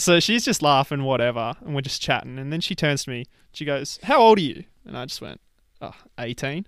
So 0.00 0.20
she's 0.20 0.44
just 0.44 0.62
laughing, 0.62 1.02
whatever, 1.02 1.56
and 1.64 1.74
we're 1.74 1.80
just 1.80 2.00
chatting. 2.00 2.38
And 2.38 2.52
then 2.52 2.60
she 2.60 2.76
turns 2.76 3.02
to 3.02 3.10
me. 3.10 3.24
She 3.52 3.64
goes, 3.64 3.98
"How 4.04 4.20
old 4.20 4.38
are 4.38 4.42
you?" 4.42 4.62
And 4.86 4.96
I 4.96 5.04
just 5.06 5.20
went, 5.20 5.40
oh, 5.80 5.90
18. 6.20 6.66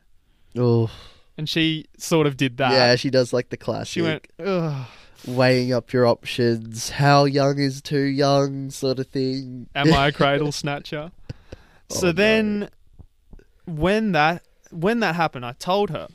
oh, 0.58 0.90
And 1.38 1.48
she 1.48 1.86
sort 1.96 2.26
of 2.26 2.36
did 2.36 2.56
that. 2.56 2.72
yeah, 2.72 2.96
she 2.96 3.08
does 3.08 3.32
like 3.32 3.50
the 3.50 3.56
classic. 3.56 3.86
She 3.92 4.02
went, 4.02 4.26
Ugh, 4.44 4.84
weighing 5.28 5.72
up 5.72 5.92
your 5.92 6.08
options. 6.08 6.90
How 6.90 7.24
young 7.24 7.60
is 7.60 7.80
too 7.80 8.00
young, 8.02 8.68
sort 8.70 8.98
of 8.98 9.06
thing. 9.06 9.68
"Am 9.76 9.92
I 9.92 10.08
a 10.08 10.12
cradle 10.20 10.50
snatcher?" 10.50 11.12
Oh, 11.22 11.94
so 11.94 12.08
Oh, 12.08 12.10
no. 12.10 12.12
then, 12.14 12.68
when 13.64 14.10
that 14.10 14.42
when 14.70 15.00
that 15.00 15.14
happened, 15.14 15.44
I 15.44 15.52
told 15.52 15.90
her. 15.90 16.08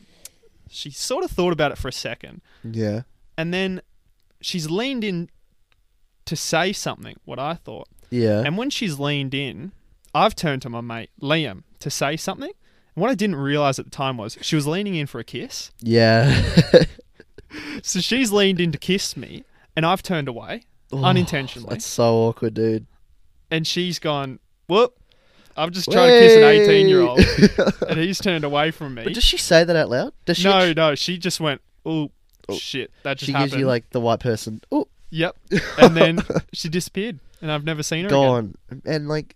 She 0.70 0.89
sort 0.89 1.24
of 1.24 1.32
thought 1.32 1.53
about 1.53 1.72
it 1.72 1.77
for 1.77 1.88
a 1.88 1.94
second, 1.94 2.41
Yeah. 2.63 3.01
and 3.38 3.53
then 3.53 3.82
she's 4.41 4.70
leaned 4.70 5.03
in 5.03 5.29
to 6.25 6.36
say 6.36 6.74
something. 6.74 7.15
What 7.24 7.38
I 7.39 7.53
thought. 7.53 7.88
Yeah. 8.10 8.41
And 8.44 8.58
when 8.58 8.70
she's 8.72 9.00
leaned 9.00 9.34
in, 9.36 9.72
I've 10.13 10.36
turned 10.36 10.62
to 10.63 10.70
my 10.70 10.82
mate 10.82 11.12
Liam 11.22 11.63
to 11.79 11.89
say 11.89 12.18
something. 12.18 12.50
And 12.96 13.01
what 13.01 13.12
I 13.12 13.15
didn't 13.15 13.36
realize 13.36 13.77
at 13.77 13.86
the 13.86 13.91
time 13.91 14.18
was 14.18 14.38
she 14.41 14.56
was 14.56 14.65
leaning 14.65 14.96
in 14.96 15.06
for 15.08 15.20
a 15.20 15.24
kiss. 15.24 15.72
yeah. 15.82 16.44
So 17.84 18.00
she's 18.01 18.32
leaned 18.34 18.60
in 18.60 18.72
to 18.74 18.77
kiss 18.77 19.15
me, 19.15 19.44
and 19.77 19.86
I've 19.86 20.03
turned 20.03 20.27
away 20.27 20.63
Oh, 20.91 21.03
unintentionally. 21.03 21.70
That's 21.70 21.86
so 21.86 22.15
awkward, 22.15 22.53
dude. 22.53 22.86
And 23.50 23.65
she's 23.65 23.98
gone, 24.00 24.39
whoop. 24.68 25.00
I'm 25.57 25.71
just 25.71 25.89
trying 25.91 26.09
to 26.09 26.19
kiss 26.19 26.35
an 26.38 26.43
18 26.43 26.88
year 26.89 27.01
old. 27.01 27.19
And 27.89 28.00
he's 28.00 28.19
turned 28.19 28.43
away 28.43 28.71
from 28.71 28.95
But 28.95 29.05
me. 29.07 29.13
does 29.13 29.24
she 29.24 29.38
say 29.38 29.63
that 29.63 29.75
out 29.75 29.89
loud? 29.89 30.13
Does 30.25 30.38
she? 30.38 30.43
No, 30.45 30.74
no. 30.74 30.95
She 30.95 31.17
just 31.17 31.39
went, 31.39 31.62
oh, 31.85 32.12
shit. 32.53 32.91
That 33.03 33.17
just 33.17 33.27
she 33.27 33.31
happened. 33.31 33.51
gives 33.51 33.59
you 33.59 33.65
like 33.67 33.89
the 33.91 34.00
white 34.01 34.19
person. 34.19 34.62
Oh, 34.71 34.88
yep. 35.09 35.35
And 35.77 35.95
then 35.95 36.19
she 36.53 36.67
disappeared, 36.69 37.19
and 37.41 37.51
I've 37.51 37.63
never 37.63 37.83
seen 37.83 38.01
her 38.01 38.07
again. 38.07 38.17
gone. 38.19 38.55
And 38.85 39.07
like, 39.07 39.35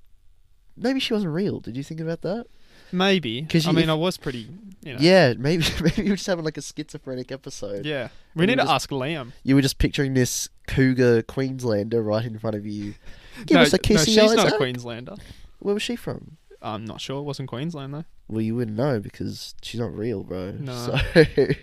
maybe 0.75 0.99
she 0.99 1.13
wasn't 1.13 1.33
real. 1.33 1.59
Did 1.59 1.77
you 1.77 1.83
think 1.83 1.99
about 2.01 2.21
that? 2.21 2.45
Maybe. 2.91 3.43
'Cause 3.43 3.65
I 3.67 3.69
you- 3.69 3.75
mean, 3.75 3.83
if- 3.85 3.89
I 3.91 3.93
was 3.93 4.17
pretty, 4.17 4.47
you 4.83 4.93
know. 4.93 4.99
Yeah, 4.99 5.33
maybe 5.38 5.63
maybe 5.81 6.03
you 6.03 6.09
were 6.09 6.15
just 6.15 6.25
having 6.27 6.43
like 6.43 6.57
a 6.57 6.61
schizophrenic 6.61 7.31
episode. 7.31 7.85
Yeah. 7.85 8.09
We 8.35 8.43
And 8.43 8.47
need 8.47 8.53
you 8.53 8.57
to 8.57 8.63
just- 8.63 8.73
ask 8.73 8.89
Liam. 8.89 9.31
You 9.43 9.55
were 9.55 9.61
just 9.61 9.77
picturing 9.77 10.15
this 10.15 10.49
cougar 10.67 11.21
Queenslander 11.21 12.01
right 12.01 12.25
in 12.25 12.39
front 12.39 12.55
of 12.55 12.65
you. 12.65 12.95
Give 13.45 13.55
no, 13.55 13.61
us 13.61 13.73
a 13.73 13.77
no, 13.77 13.81
kissy, 13.81 14.05
she's 14.05 14.17
not 14.17 14.38
a 14.39 14.41
Isaac. 14.47 14.57
Queenslander. 14.57 15.15
Where 15.60 15.74
was 15.74 15.84
she 15.84 15.96
from? 15.96 16.38
I'm 16.62 16.84
not 16.84 17.00
sure. 17.00 17.20
It 17.20 17.24
wasn't 17.24 17.48
Queensland 17.50 17.94
though. 17.94 18.04
Well, 18.28 18.42
you 18.42 18.54
wouldn't 18.56 18.75
know 18.78 19.00
because 19.00 19.56
she's 19.62 19.80
not 19.80 19.96
real, 19.96 20.24
bro. 20.24 20.51
No. 20.51 20.74
So 20.74 20.92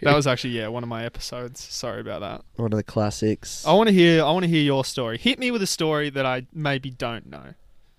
That 0.03 0.15
was 0.15 0.27
actually 0.33 0.51
yeah 0.59 0.69
one 0.69 0.83
of 0.83 0.89
my 0.89 1.05
episodes. 1.05 1.61
Sorry 1.61 2.01
about 2.01 2.21
that. 2.23 2.43
one 2.57 2.73
of 2.73 2.77
the 2.77 2.83
classics. 2.83 3.65
I 3.67 3.73
want 3.75 3.89
to 3.89 3.93
hear. 3.93 4.25
I 4.25 4.31
want 4.31 4.45
to 4.45 4.49
hear 4.49 4.63
your 4.63 4.85
story. 4.85 5.19
Hit 5.19 5.39
me 5.39 5.51
with 5.51 5.63
a 5.63 5.67
story 5.67 6.09
that 6.11 6.25
I 6.27 6.47
maybe 6.53 6.91
don't 6.91 7.27
know. 7.31 7.55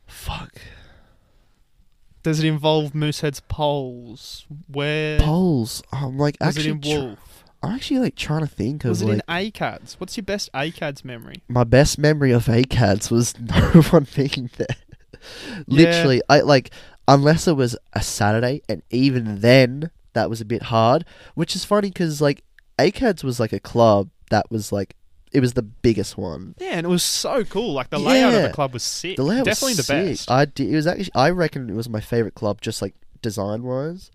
fuck. 0.08 0.56
Does 2.24 2.40
it 2.44 2.48
involve 2.48 2.94
Moosehead's 2.94 3.40
poles? 3.42 4.46
Where 4.68 5.20
poles? 5.20 5.82
I'm 5.94 6.18
like 6.18 6.36
was 6.42 6.58
it 6.58 6.60
actually. 6.60 6.72
in 6.72 6.82
tr- 6.82 6.88
Wolf? 7.08 7.44
I'm 7.64 7.72
actually 7.76 8.00
like 8.00 8.16
trying 8.16 8.42
to 8.42 8.48
think 8.48 8.84
of 8.84 8.90
Was 8.90 9.02
it 9.02 9.06
like 9.06 9.22
in 9.46 9.52
ACADS? 9.52 9.94
What's 10.00 10.18
your 10.18 10.24
best 10.26 10.52
ACADS 10.54 11.06
memory? 11.06 11.42
my 11.48 11.64
best 11.64 11.98
memory 11.98 12.32
of 12.32 12.46
ACADS 12.46 13.10
was 13.12 13.40
no 13.40 13.82
one 13.92 14.08
being 14.16 14.50
there. 14.58 14.68
Literally, 15.68 16.22
I 16.30 16.42
like 16.42 16.72
unless 17.08 17.48
it 17.48 17.54
was 17.54 17.78
a 17.94 18.02
Saturday, 18.02 18.62
and 18.70 18.82
even 18.90 19.42
then 19.42 19.92
that 20.14 20.30
was 20.30 20.42
a 20.42 20.46
bit 20.46 20.64
hard. 20.64 21.06
Which 21.36 21.56
is 21.56 21.64
funny 21.66 21.90
because 21.90 22.22
like 22.22 22.44
ACADS 22.80 23.24
was 23.24 23.40
like 23.40 23.54
a 23.54 23.60
club 23.60 24.10
that 24.30 24.50
was 24.52 24.72
like 24.72 24.96
it 25.32 25.40
was 25.42 25.54
the 25.54 25.62
biggest 25.62 26.18
one. 26.18 26.56
Yeah, 26.58 26.72
and 26.74 26.86
it 26.86 26.90
was 26.90 27.04
so 27.04 27.44
cool. 27.44 27.74
Like 27.74 27.90
the 27.90 28.00
layout 28.00 28.34
of 28.34 28.44
the 28.44 28.50
club 28.50 28.74
was 28.74 28.84
sick. 28.84 29.18
The 29.18 29.24
layout 29.24 29.46
Definitely 29.46 29.72
was 29.72 29.78
the 29.78 29.84
sick. 29.84 30.06
best. 30.08 30.32
I 30.32 30.46
did, 30.46 30.70
it 30.72 30.76
was 30.76 30.88
actually 30.88 31.12
I 31.16 31.30
reckon 31.32 31.70
it 31.70 31.76
was 31.76 31.90
my 31.90 32.00
favorite 32.02 32.36
club, 32.36 32.62
just 32.62 32.82
like 32.82 32.96
design 33.22 33.64
wise, 33.64 34.12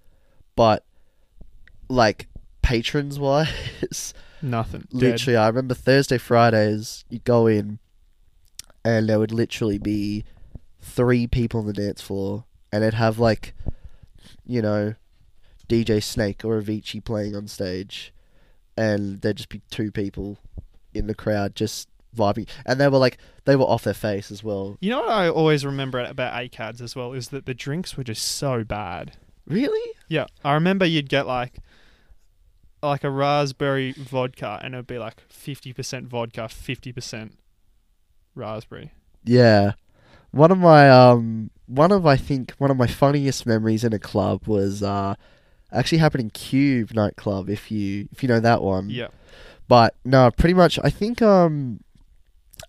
but 0.56 0.84
like 1.88 2.28
patrons 2.62 3.18
wise, 3.18 4.14
Nothing. 4.40 4.80
Dead. 4.90 4.94
literally. 4.94 5.36
I 5.36 5.46
remember 5.48 5.74
Thursday 5.74 6.18
Fridays 6.18 7.04
you 7.10 7.18
go 7.20 7.46
in, 7.46 7.78
and 8.84 9.08
there 9.08 9.18
would 9.18 9.32
literally 9.32 9.78
be 9.78 10.24
three 10.82 11.26
people 11.26 11.60
on 11.60 11.66
the 11.66 11.72
dance 11.72 12.02
floor, 12.02 12.44
and 12.70 12.82
it'd 12.84 12.94
have 12.94 13.18
like, 13.18 13.54
you 14.44 14.60
know, 14.60 14.94
DJ 15.68 16.02
Snake 16.02 16.44
or 16.44 16.60
Avicii 16.60 17.02
playing 17.02 17.34
on 17.34 17.48
stage, 17.48 18.12
and 18.76 19.22
there'd 19.22 19.36
just 19.36 19.48
be 19.48 19.62
two 19.70 19.90
people 19.90 20.38
in 20.92 21.06
the 21.06 21.14
crowd 21.14 21.54
just 21.54 21.88
vibing, 22.14 22.48
and 22.66 22.80
they 22.80 22.88
were 22.88 22.98
like 22.98 23.18
they 23.44 23.56
were 23.56 23.64
off 23.64 23.84
their 23.84 23.94
face 23.94 24.30
as 24.30 24.44
well. 24.44 24.76
You 24.80 24.90
know 24.90 25.00
what 25.00 25.10
I 25.10 25.28
always 25.28 25.64
remember 25.64 26.00
about 26.00 26.34
ACADS 26.34 26.80
as 26.80 26.94
well 26.94 27.12
is 27.12 27.28
that 27.28 27.46
the 27.46 27.54
drinks 27.54 27.96
were 27.96 28.04
just 28.04 28.22
so 28.22 28.64
bad. 28.64 29.16
Really? 29.46 29.92
Yeah, 30.08 30.26
I 30.44 30.54
remember 30.54 30.84
you'd 30.84 31.08
get 31.08 31.26
like 31.26 31.58
like 32.82 33.04
a 33.04 33.10
raspberry 33.10 33.92
vodka, 33.92 34.60
and 34.62 34.74
it'd 34.74 34.86
be 34.86 34.98
like 34.98 35.20
fifty 35.28 35.72
percent 35.72 36.08
vodka, 36.08 36.48
fifty 36.48 36.92
percent 36.92 37.38
raspberry. 38.34 38.92
Yeah. 39.24 39.72
One 40.32 40.50
of 40.50 40.58
my 40.58 40.90
um 40.90 41.50
one 41.66 41.92
of 41.92 42.04
I 42.06 42.16
think 42.16 42.52
one 42.58 42.70
of 42.70 42.76
my 42.76 42.86
funniest 42.86 43.46
memories 43.46 43.84
in 43.84 43.92
a 43.92 43.98
club 43.98 44.46
was 44.46 44.82
uh 44.82 45.14
actually 45.72 45.98
happened 45.98 46.22
in 46.24 46.30
Cube 46.30 46.92
nightclub 46.92 47.48
if 47.48 47.70
you 47.70 48.08
if 48.12 48.22
you 48.22 48.28
know 48.28 48.40
that 48.40 48.62
one. 48.62 48.90
Yeah, 48.90 49.08
But 49.68 49.94
no, 50.04 50.30
pretty 50.30 50.54
much 50.54 50.78
I 50.82 50.90
think 50.90 51.22
um 51.22 51.80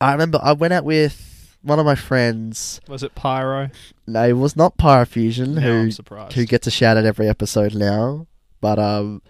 I 0.01 0.11
remember 0.11 0.39
I 0.43 0.53
went 0.53 0.73
out 0.73 0.83
with 0.85 1.57
one 1.61 1.79
of 1.79 1.85
my 1.85 1.95
friends. 1.95 2.81
was 2.89 3.03
it 3.03 3.15
pyro? 3.15 3.69
No, 4.07 4.27
it 4.27 4.33
was 4.33 4.55
not 4.57 4.77
Pyrofusion 4.77 5.55
No, 5.55 5.61
who 5.61 5.71
I'm 5.83 5.91
surprised. 5.91 6.33
who 6.33 6.45
gets 6.45 6.67
a 6.67 6.71
shout 6.71 6.97
out 6.97 7.05
every 7.05 7.27
episode 7.29 7.73
now. 7.75 8.27
But 8.61 8.79
um 8.79 9.21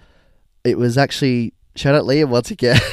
it 0.63 0.77
was 0.77 0.97
actually 0.97 1.53
shout 1.75 1.93
out 1.95 2.05
Liam 2.05 2.29
once 2.29 2.49
again. 2.51 2.77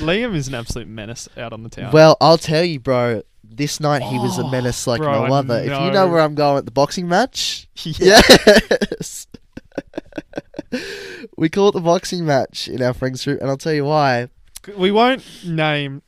Liam 0.00 0.34
is 0.34 0.48
an 0.48 0.54
absolute 0.54 0.88
menace 0.88 1.28
out 1.36 1.52
on 1.52 1.62
the 1.62 1.68
town. 1.68 1.92
Well, 1.92 2.16
I'll 2.20 2.38
tell 2.38 2.64
you, 2.64 2.80
bro. 2.80 3.22
This 3.50 3.78
night 3.80 4.02
he 4.02 4.18
was 4.18 4.38
a 4.38 4.42
Oh, 4.42 4.50
menace 4.50 4.86
like 4.86 5.00
bro, 5.00 5.26
no 5.26 5.34
other. 5.34 5.58
If 5.60 5.66
you 5.66 5.90
know 5.92 6.08
where 6.08 6.20
I'm 6.20 6.34
going 6.34 6.58
at 6.58 6.64
the 6.64 6.70
boxing 6.72 7.06
match, 7.08 7.68
yeah. 7.84 8.20
yes. 8.28 9.26
we 11.36 11.48
call 11.48 11.68
it 11.68 11.72
the 11.72 11.80
boxing 11.80 12.24
match 12.26 12.68
in 12.68 12.82
our 12.82 12.92
friends 12.92 13.24
group, 13.24 13.40
and 13.40 13.48
I'll 13.50 13.56
tell 13.56 13.72
you 13.72 13.84
why. 13.84 14.28
we 14.76 14.90
won't 14.90 15.24
name 15.44 16.02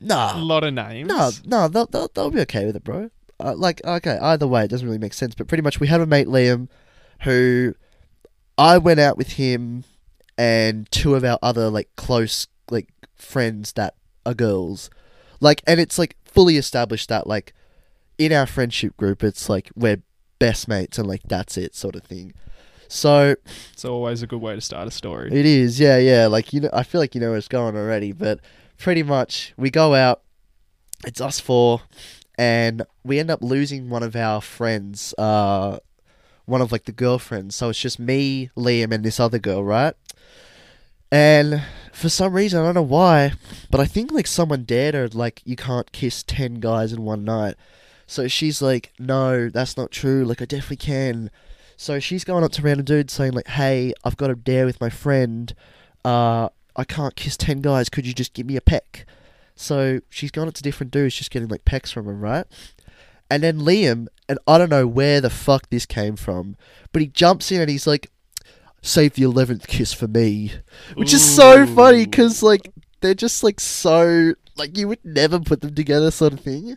a 0.00 0.04
Nah, 0.04 0.36
lot 0.36 0.64
of 0.64 0.74
names. 0.74 1.08
no, 1.08 1.30
no, 1.44 1.68
they'll, 1.68 1.86
they'll, 1.86 2.08
they'll 2.14 2.30
be 2.30 2.40
okay 2.40 2.64
with 2.66 2.74
it, 2.76 2.82
bro. 2.84 3.10
Uh, 3.38 3.54
like, 3.56 3.80
okay, 3.84 4.18
either 4.20 4.46
way, 4.46 4.64
it 4.64 4.68
doesn't 4.68 4.86
really 4.86 4.98
make 4.98 5.14
sense. 5.14 5.34
But 5.34 5.46
pretty 5.48 5.62
much, 5.62 5.78
we 5.80 5.86
had 5.86 6.00
a 6.00 6.06
mate 6.06 6.26
Liam, 6.26 6.68
who 7.22 7.74
I 8.58 8.78
went 8.78 8.98
out 9.00 9.16
with 9.16 9.32
him 9.32 9.84
and 10.38 10.90
two 10.90 11.14
of 11.14 11.24
our 11.24 11.38
other 11.42 11.68
like 11.70 11.88
close 11.96 12.46
like 12.70 12.88
friends 13.14 13.72
that 13.74 13.94
are 14.26 14.34
girls, 14.34 14.90
like, 15.40 15.62
and 15.66 15.78
it's 15.80 15.98
like 15.98 16.16
fully 16.32 16.56
established 16.56 17.08
that 17.08 17.26
like 17.26 17.54
in 18.18 18.32
our 18.32 18.46
friendship 18.46 18.96
group, 18.96 19.22
it's 19.22 19.48
like 19.48 19.70
we're 19.74 20.02
best 20.38 20.68
mates 20.68 20.98
and 20.98 21.06
like 21.08 21.22
that's 21.28 21.56
it 21.56 21.74
sort 21.74 21.96
of 21.96 22.02
thing. 22.04 22.34
So 22.88 23.36
It's 23.72 23.84
always 23.84 24.22
a 24.22 24.26
good 24.26 24.40
way 24.42 24.54
to 24.54 24.60
start 24.60 24.86
a 24.86 24.90
story. 24.90 25.30
it 25.32 25.46
is, 25.46 25.80
yeah, 25.80 25.96
yeah. 25.98 26.26
Like 26.26 26.52
you 26.52 26.60
know, 26.60 26.70
I 26.72 26.82
feel 26.82 27.00
like 27.00 27.14
you 27.14 27.20
know 27.20 27.30
where 27.30 27.38
it's 27.38 27.48
going 27.48 27.76
already, 27.76 28.12
but 28.12 28.40
pretty 28.78 29.02
much 29.02 29.54
we 29.56 29.70
go 29.70 29.94
out. 29.94 30.22
It's 31.06 31.20
us 31.20 31.40
four, 31.40 31.80
and 32.38 32.82
we 33.02 33.18
end 33.18 33.30
up 33.30 33.42
losing 33.42 33.88
one 33.88 34.02
of 34.02 34.14
our 34.14 34.40
friends, 34.40 35.14
uh, 35.18 35.78
one 36.44 36.60
of 36.60 36.70
like 36.70 36.84
the 36.84 36.92
girlfriends. 36.92 37.56
So 37.56 37.70
it's 37.70 37.80
just 37.80 37.98
me, 37.98 38.50
Liam, 38.56 38.92
and 38.92 39.02
this 39.04 39.18
other 39.18 39.38
girl, 39.38 39.64
right? 39.64 39.94
And 41.12 41.62
for 41.92 42.08
some 42.08 42.32
reason, 42.32 42.58
I 42.58 42.64
don't 42.64 42.74
know 42.74 42.82
why, 42.82 43.34
but 43.70 43.80
I 43.80 43.84
think 43.84 44.10
like 44.10 44.26
someone 44.26 44.64
dared 44.64 44.94
her, 44.94 45.08
like 45.08 45.42
you 45.44 45.56
can't 45.56 45.92
kiss 45.92 46.22
ten 46.22 46.54
guys 46.54 46.90
in 46.90 47.02
one 47.02 47.22
night. 47.22 47.54
So 48.06 48.28
she's 48.28 48.62
like, 48.62 48.92
no, 48.98 49.50
that's 49.50 49.76
not 49.76 49.90
true. 49.90 50.24
Like 50.24 50.40
I 50.40 50.46
definitely 50.46 50.78
can. 50.78 51.30
So 51.76 52.00
she's 52.00 52.24
going 52.24 52.44
up 52.44 52.52
to 52.52 52.62
random 52.62 52.86
dudes 52.86 53.12
saying 53.12 53.32
like, 53.32 53.48
"Hey, 53.48 53.92
I've 54.04 54.16
got 54.16 54.30
a 54.30 54.34
dare 54.34 54.64
with 54.64 54.80
my 54.80 54.88
friend. 54.88 55.54
Uh, 56.04 56.48
I 56.76 56.84
can't 56.84 57.14
kiss 57.14 57.36
ten 57.36 57.60
guys. 57.60 57.88
Could 57.88 58.06
you 58.06 58.14
just 58.14 58.32
give 58.32 58.46
me 58.46 58.56
a 58.56 58.60
peck?" 58.60 59.04
So 59.54 60.00
she's 60.08 60.30
gone 60.30 60.48
up 60.48 60.54
to 60.54 60.62
different 60.62 60.92
dudes, 60.92 61.16
just 61.16 61.30
getting 61.30 61.48
like 61.48 61.64
pecks 61.64 61.90
from 61.90 62.06
them, 62.06 62.20
right? 62.20 62.46
And 63.28 63.42
then 63.42 63.58
Liam, 63.58 64.06
and 64.28 64.38
I 64.46 64.58
don't 64.58 64.70
know 64.70 64.86
where 64.86 65.20
the 65.20 65.30
fuck 65.30 65.70
this 65.70 65.84
came 65.86 66.16
from, 66.16 66.56
but 66.92 67.02
he 67.02 67.08
jumps 67.08 67.50
in 67.50 67.60
and 67.60 67.70
he's 67.70 67.86
like, 67.86 68.11
"Save 68.82 69.14
the 69.14 69.22
eleventh 69.22 69.66
kiss 69.66 69.92
for 69.92 70.08
me," 70.08 70.52
which 70.94 71.12
is 71.14 71.22
so 71.36 71.66
funny 71.66 72.04
because 72.04 72.42
like 72.42 72.72
they're 73.00 73.14
just 73.14 73.42
like 73.42 73.60
so 73.60 74.34
like 74.56 74.76
you 74.76 74.88
would 74.88 75.04
never 75.04 75.38
put 75.40 75.60
them 75.60 75.74
together, 75.74 76.10
sort 76.10 76.32
of 76.34 76.40
thing. 76.40 76.76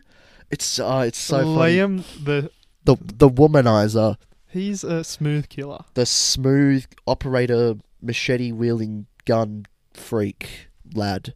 It's 0.50 0.78
oh, 0.78 1.00
it's 1.00 1.18
so 1.18 1.38
funny. 1.42 1.76
Liam, 1.76 2.24
the 2.24 2.50
The 2.84 2.96
the 3.02 3.28
womanizer. 3.28 4.16
he's 4.48 4.84
a 4.84 5.02
smooth 5.04 5.48
killer. 5.48 5.84
the 5.94 6.06
smooth 6.06 6.86
operator 7.06 7.74
machete 8.00 8.52
wielding 8.52 9.06
gun 9.24 9.66
freak 9.92 10.68
lad 10.94 11.34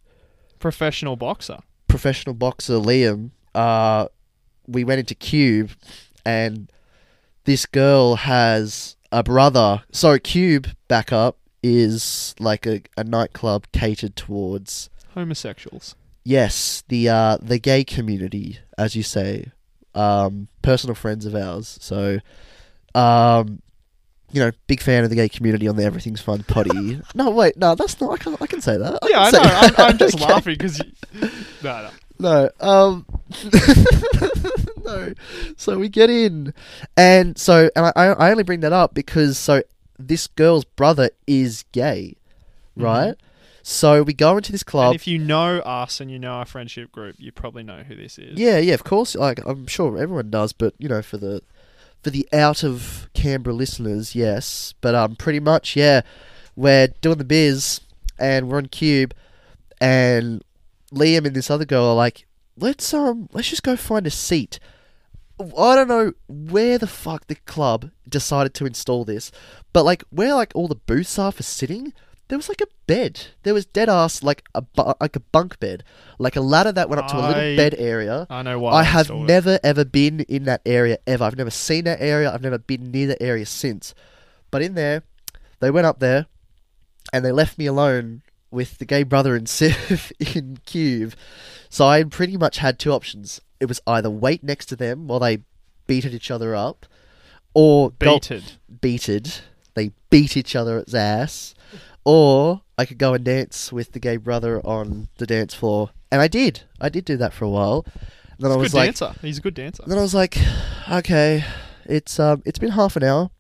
Professional 0.60 1.16
boxer. 1.16 1.58
professional 1.88 2.34
boxer 2.34 2.74
liam 2.74 3.30
uh 3.54 4.06
we 4.68 4.84
went 4.84 5.00
into 5.00 5.14
cube 5.16 5.70
and 6.24 6.70
this 7.46 7.66
girl 7.66 8.14
has 8.16 8.94
a 9.12 9.22
brother 9.22 9.82
so 9.92 10.18
cube 10.18 10.68
back 10.88 11.12
up 11.12 11.36
is 11.62 12.34
like 12.38 12.66
a, 12.66 12.82
a 12.96 13.04
nightclub 13.04 13.66
catered 13.72 14.16
towards 14.16 14.88
Homosexuals. 15.14 15.94
yes 16.24 16.82
the 16.88 17.08
uh 17.08 17.36
the 17.42 17.58
gay 17.58 17.84
community 17.84 18.58
as 18.78 18.94
you 18.96 19.02
say 19.02 19.46
um 19.94 20.48
personal 20.62 20.94
friends 20.94 21.26
of 21.26 21.34
ours 21.34 21.76
so 21.80 22.18
um 22.94 23.60
you 24.32 24.40
know 24.40 24.52
big 24.68 24.80
fan 24.80 25.02
of 25.02 25.10
the 25.10 25.16
gay 25.16 25.28
community 25.28 25.66
on 25.66 25.74
the 25.76 25.82
everything's 25.84 26.20
fun 26.20 26.44
potty 26.44 27.00
no 27.14 27.30
wait 27.30 27.56
no 27.56 27.74
that's 27.74 28.00
not 28.00 28.12
i 28.12 28.16
can 28.16 28.36
i 28.40 28.46
can 28.46 28.60
say 28.60 28.76
that 28.76 28.98
yeah, 29.08 29.20
I 29.22 29.30
know. 29.32 29.40
I'm. 29.42 29.74
I'm 29.90 29.98
just 30.04 30.14
Okay. 30.14 30.24
laughing 30.24 30.54
because. 30.56 30.80
No, 31.62 31.82
no. 31.82 31.90
No 32.20 32.50
um 32.60 33.06
no 34.84 35.12
so 35.56 35.78
we 35.78 35.88
get 35.88 36.10
in 36.10 36.52
and 36.96 37.38
so 37.38 37.70
and 37.76 37.86
I, 37.96 38.06
I 38.06 38.30
only 38.30 38.42
bring 38.42 38.60
that 38.60 38.72
up 38.72 38.94
because 38.94 39.38
so 39.38 39.62
this 39.98 40.26
girl's 40.26 40.64
brother 40.64 41.10
is 41.26 41.64
gay 41.72 42.16
right 42.76 43.14
so 43.62 44.02
we 44.02 44.14
go 44.14 44.36
into 44.36 44.52
this 44.52 44.62
club 44.62 44.88
And 44.92 44.94
if 44.94 45.06
you 45.06 45.18
know 45.18 45.58
us 45.60 46.00
and 46.00 46.10
you 46.10 46.18
know 46.18 46.32
our 46.32 46.46
friendship 46.46 46.90
group, 46.90 47.16
you 47.18 47.30
probably 47.30 47.62
know 47.62 47.82
who 47.82 47.94
this 47.94 48.18
is. 48.18 48.38
Yeah, 48.38 48.58
yeah, 48.58 48.74
of 48.74 48.84
course. 48.84 49.14
Like 49.14 49.38
I'm 49.46 49.66
sure 49.66 49.98
everyone 49.98 50.30
does, 50.30 50.52
but 50.52 50.74
you 50.78 50.88
know, 50.88 51.02
for 51.02 51.18
the 51.18 51.42
for 52.02 52.10
the 52.10 52.26
out 52.32 52.64
of 52.64 53.08
Canberra 53.12 53.54
listeners, 53.54 54.14
yes. 54.14 54.72
But 54.80 54.94
um, 54.94 55.14
pretty 55.14 55.40
much, 55.40 55.76
yeah, 55.76 56.00
we're 56.56 56.88
doing 57.02 57.18
the 57.18 57.24
biz, 57.24 57.80
and 58.18 58.48
we're 58.48 58.56
on 58.56 58.66
Cube, 58.66 59.14
and 59.80 60.42
Liam 60.94 61.26
and 61.26 61.34
this 61.36 61.50
other 61.50 61.64
girl 61.64 61.84
are 61.84 61.94
like, 61.94 62.26
let's 62.56 62.92
um, 62.94 63.28
let's 63.32 63.48
just 63.50 63.62
go 63.62 63.76
find 63.76 64.06
a 64.06 64.10
seat. 64.10 64.58
I 65.40 65.74
don't 65.74 65.88
know 65.88 66.12
where 66.28 66.76
the 66.76 66.86
fuck 66.86 67.26
the 67.26 67.34
club 67.34 67.90
decided 68.08 68.52
to 68.54 68.66
install 68.66 69.04
this, 69.04 69.32
but 69.72 69.84
like 69.84 70.04
where 70.10 70.34
like 70.34 70.52
all 70.54 70.68
the 70.68 70.74
booths 70.74 71.18
are 71.18 71.32
for 71.32 71.42
sitting, 71.42 71.94
there 72.28 72.36
was 72.36 72.48
like 72.50 72.60
a 72.60 72.66
bed. 72.86 73.28
There 73.42 73.54
was 73.54 73.64
dead 73.64 73.88
ass 73.88 74.22
like 74.22 74.44
a 74.54 74.60
bu- 74.60 74.92
like 75.00 75.16
a 75.16 75.20
bunk 75.20 75.58
bed, 75.58 75.82
like 76.18 76.36
a 76.36 76.42
ladder 76.42 76.72
that 76.72 76.90
went 76.90 77.00
up 77.00 77.08
to 77.08 77.16
a 77.16 77.24
little 77.26 77.42
I- 77.42 77.56
bed 77.56 77.74
area. 77.78 78.26
I 78.28 78.42
know 78.42 78.58
why. 78.58 78.72
I 78.72 78.82
they 78.82 78.88
have 78.90 79.00
installed 79.06 79.24
it. 79.24 79.32
never 79.32 79.58
ever 79.64 79.84
been 79.84 80.20
in 80.20 80.44
that 80.44 80.60
area 80.66 80.98
ever. 81.06 81.24
I've 81.24 81.38
never 81.38 81.50
seen 81.50 81.84
that 81.84 82.02
area. 82.02 82.30
I've 82.32 82.42
never 82.42 82.58
been 82.58 82.90
near 82.90 83.06
that 83.06 83.22
area 83.22 83.46
since. 83.46 83.94
But 84.50 84.60
in 84.62 84.74
there, 84.74 85.04
they 85.60 85.70
went 85.70 85.86
up 85.86 86.00
there, 86.00 86.26
and 87.14 87.24
they 87.24 87.32
left 87.32 87.56
me 87.56 87.64
alone 87.66 88.22
with 88.50 88.78
the 88.78 88.84
gay 88.84 89.02
brother 89.02 89.34
and 89.36 89.48
Sif 89.48 90.12
in 90.34 90.58
Cube. 90.66 91.14
So 91.68 91.86
I 91.86 92.02
pretty 92.04 92.36
much 92.36 92.58
had 92.58 92.78
two 92.78 92.92
options. 92.92 93.40
It 93.60 93.66
was 93.66 93.80
either 93.86 94.10
wait 94.10 94.42
next 94.42 94.66
to 94.66 94.76
them 94.76 95.06
while 95.06 95.20
they 95.20 95.38
beated 95.86 96.14
each 96.14 96.30
other 96.30 96.54
up, 96.54 96.86
or 97.54 97.90
go 97.98 98.14
Beated. 98.14 98.52
beated. 98.80 99.32
They 99.74 99.92
beat 100.08 100.36
each 100.36 100.56
other's 100.56 100.94
ass, 100.94 101.54
or 102.04 102.62
I 102.78 102.84
could 102.86 102.98
go 102.98 103.14
and 103.14 103.24
dance 103.24 103.72
with 103.72 103.92
the 103.92 104.00
gay 104.00 104.16
brother 104.16 104.60
on 104.66 105.08
the 105.18 105.26
dance 105.26 105.54
floor, 105.54 105.90
and 106.10 106.20
I 106.20 106.28
did. 106.28 106.62
I 106.80 106.88
did 106.88 107.04
do 107.04 107.16
that 107.18 107.32
for 107.32 107.44
a 107.44 107.50
while. 107.50 107.84
And 108.38 108.50
then 108.50 108.50
He's 108.50 108.52
I 108.52 108.54
a 108.54 108.58
was 108.58 108.72
good 108.72 108.76
like, 108.78 108.86
dancer. 108.86 109.14
He's 109.20 109.38
a 109.38 109.40
good 109.42 109.54
dancer. 109.54 109.82
then 109.86 109.98
I 109.98 110.02
was 110.02 110.14
like, 110.14 110.36
okay, 110.90 111.44
it's 111.84 112.18
um, 112.18 112.42
it's 112.46 112.58
been 112.58 112.70
half 112.70 112.96
an 112.96 113.04
hour. 113.04 113.30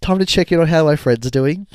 Time 0.00 0.18
to 0.18 0.26
check 0.26 0.50
in 0.52 0.58
on 0.60 0.66
how 0.68 0.84
my 0.84 0.96
friends 0.96 1.26
are 1.26 1.30
doing, 1.30 1.66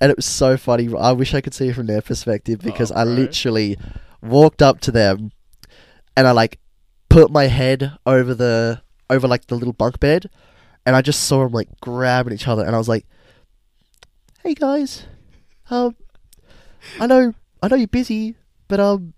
and 0.00 0.10
it 0.10 0.16
was 0.16 0.26
so 0.26 0.56
funny. 0.56 0.88
I 0.98 1.12
wish 1.12 1.34
I 1.34 1.40
could 1.40 1.54
see 1.54 1.68
it 1.68 1.74
from 1.74 1.86
their 1.86 2.02
perspective 2.02 2.60
because 2.60 2.90
Oh, 2.92 2.96
I 2.96 3.04
literally 3.04 3.78
walked 4.22 4.62
up 4.62 4.80
to 4.82 4.90
them, 4.90 5.32
and 6.16 6.26
I 6.26 6.32
like 6.32 6.58
put 7.08 7.30
my 7.30 7.44
head 7.44 7.92
over 8.06 8.34
the 8.34 8.82
over 9.10 9.28
like 9.28 9.46
the 9.46 9.54
little 9.54 9.72
bunk 9.72 10.00
bed, 10.00 10.30
and 10.86 10.96
I 10.96 11.02
just 11.02 11.24
saw 11.24 11.44
them 11.44 11.52
like 11.52 11.68
grabbing 11.80 12.32
each 12.32 12.48
other, 12.48 12.64
and 12.64 12.74
I 12.74 12.78
was 12.78 12.88
like, 12.88 13.06
"Hey 14.42 14.54
guys, 14.54 15.04
um, 15.70 15.96
I 17.00 17.06
know 17.06 17.34
I 17.62 17.68
know 17.68 17.76
you're 17.76 17.86
busy, 17.86 18.36
but 18.68 18.80
um, 18.80 19.14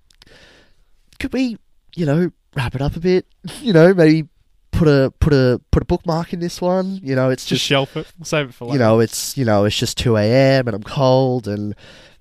could 1.18 1.32
we, 1.32 1.58
you 1.94 2.06
know, 2.06 2.30
wrap 2.54 2.74
it 2.74 2.82
up 2.82 2.96
a 2.96 3.00
bit? 3.00 3.26
You 3.60 3.72
know, 3.72 3.94
maybe 3.94 4.28
put 4.76 4.88
a 4.88 5.12
put 5.20 5.32
a 5.32 5.60
put 5.70 5.82
a 5.82 5.86
bookmark 5.86 6.32
in 6.32 6.40
this 6.40 6.60
one. 6.60 7.00
You 7.02 7.14
know, 7.14 7.30
it's 7.30 7.44
Just 7.44 7.60
just 7.60 7.64
shelf 7.64 7.96
it. 7.96 8.06
We'll 8.18 8.24
save 8.26 8.48
it 8.50 8.54
for 8.54 8.66
later. 8.66 8.74
you 8.74 8.78
know, 8.78 9.00
it's 9.00 9.36
you 9.36 9.44
know, 9.44 9.64
it's 9.64 9.76
just 9.76 9.96
two 9.98 10.16
a.m. 10.16 10.68
and 10.68 10.74
I'm 10.74 10.82
cold, 10.82 11.48
and 11.48 11.74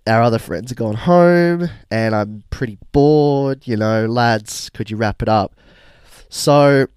our 0.07 0.21
other 0.21 0.39
friends 0.39 0.71
are 0.71 0.75
gone 0.75 0.95
home, 0.95 1.69
and 1.91 2.15
I'm 2.15 2.43
pretty 2.50 2.77
bored. 2.91 3.67
You 3.67 3.77
know, 3.77 4.05
lads, 4.05 4.69
could 4.74 4.89
you 4.89 4.97
wrap 4.97 5.21
it 5.21 5.29
up? 5.29 5.55
So 6.29 6.88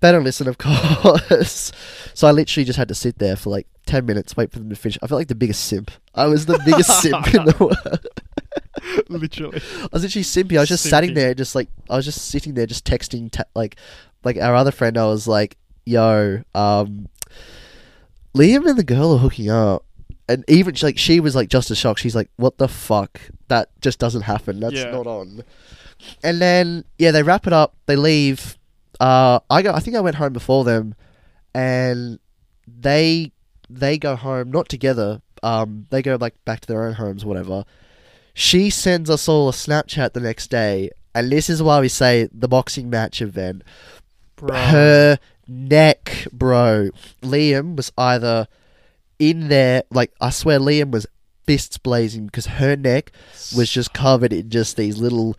they 0.00 0.12
don't 0.12 0.24
listen, 0.24 0.48
of 0.48 0.58
course. 0.58 1.72
so 2.14 2.28
I 2.28 2.30
literally 2.30 2.64
just 2.64 2.76
had 2.78 2.88
to 2.88 2.94
sit 2.94 3.18
there 3.18 3.36
for 3.36 3.50
like 3.50 3.66
ten 3.86 4.04
minutes, 4.06 4.36
wait 4.36 4.52
for 4.52 4.58
them 4.58 4.68
to 4.70 4.76
finish. 4.76 4.98
I 5.02 5.06
felt 5.06 5.18
like 5.20 5.28
the 5.28 5.34
biggest 5.34 5.64
simp. 5.64 5.90
I 6.14 6.26
was 6.26 6.46
the 6.46 6.60
biggest 6.64 6.90
simp 7.02 7.32
in 7.34 7.44
the 7.44 7.56
world. 7.58 8.06
literally. 9.08 9.60
I 9.82 9.88
was 9.92 10.02
literally 10.02 10.24
simpy. 10.24 10.56
I 10.56 10.60
was 10.60 10.68
just 10.68 10.84
sitting 10.84 11.14
there, 11.14 11.34
just 11.34 11.54
like 11.54 11.68
I 11.88 11.96
was 11.96 12.04
just 12.04 12.22
sitting 12.28 12.54
there, 12.54 12.66
just 12.66 12.84
texting, 12.84 13.30
ta- 13.30 13.44
like, 13.54 13.76
like 14.24 14.36
our 14.36 14.54
other 14.54 14.70
friend. 14.72 14.96
I 14.98 15.06
was 15.06 15.26
like, 15.28 15.56
"Yo, 15.84 16.42
um, 16.54 17.08
Liam 18.36 18.68
and 18.68 18.78
the 18.78 18.84
girl 18.84 19.12
are 19.14 19.18
hooking 19.18 19.50
up," 19.50 19.84
and 20.28 20.44
even 20.48 20.74
like 20.82 20.98
she 20.98 21.20
was 21.20 21.34
like 21.34 21.48
just 21.48 21.70
as 21.70 21.78
shocked. 21.78 22.00
She's 22.00 22.16
like, 22.16 22.30
"What 22.36 22.58
the 22.58 22.68
fuck? 22.68 23.20
That 23.48 23.68
just 23.80 23.98
doesn't 23.98 24.22
happen. 24.22 24.60
That's 24.60 24.74
Yeah. 24.74 24.90
not 24.90 25.06
on." 25.06 25.42
And 26.22 26.40
then 26.40 26.84
yeah, 26.98 27.10
they 27.12 27.22
wrap 27.22 27.46
it 27.46 27.52
up. 27.52 27.74
They 27.86 27.96
leave. 27.96 28.58
Uh, 29.00 29.40
I 29.50 29.62
go. 29.62 29.72
I 29.72 29.80
think 29.80 29.96
I 29.96 30.00
went 30.00 30.16
home 30.16 30.32
before 30.32 30.64
them, 30.64 30.94
and 31.54 32.18
they 32.66 33.32
they 33.70 33.98
go 33.98 34.16
home 34.16 34.50
not 34.50 34.68
together. 34.68 35.20
Um, 35.42 35.86
they 35.90 36.02
go 36.02 36.16
like 36.20 36.34
back 36.44 36.60
to 36.60 36.68
their 36.68 36.84
own 36.84 36.94
homes, 36.94 37.24
whatever. 37.24 37.64
She 38.34 38.68
sends 38.70 39.08
us 39.08 39.28
all 39.28 39.48
a 39.48 39.52
Snapchat 39.52 40.12
the 40.12 40.20
next 40.20 40.48
day, 40.48 40.90
and 41.14 41.30
this 41.30 41.48
is 41.48 41.62
why 41.62 41.80
we 41.80 41.88
say 41.88 42.28
the 42.32 42.48
boxing 42.48 42.90
match 42.90 43.22
event. 43.22 43.62
Bro. 44.36 44.56
Her 44.56 45.18
neck, 45.46 46.26
bro. 46.32 46.90
Liam 47.22 47.76
was 47.76 47.92
either 47.96 48.48
in 49.18 49.48
there, 49.48 49.84
like 49.90 50.12
I 50.20 50.30
swear, 50.30 50.58
Liam 50.58 50.90
was 50.90 51.06
fists 51.46 51.78
blazing 51.78 52.26
because 52.26 52.46
her 52.46 52.76
neck 52.76 53.12
was 53.56 53.70
just 53.70 53.92
covered 53.92 54.32
in 54.32 54.48
just 54.50 54.76
these 54.76 54.98
little 54.98 55.36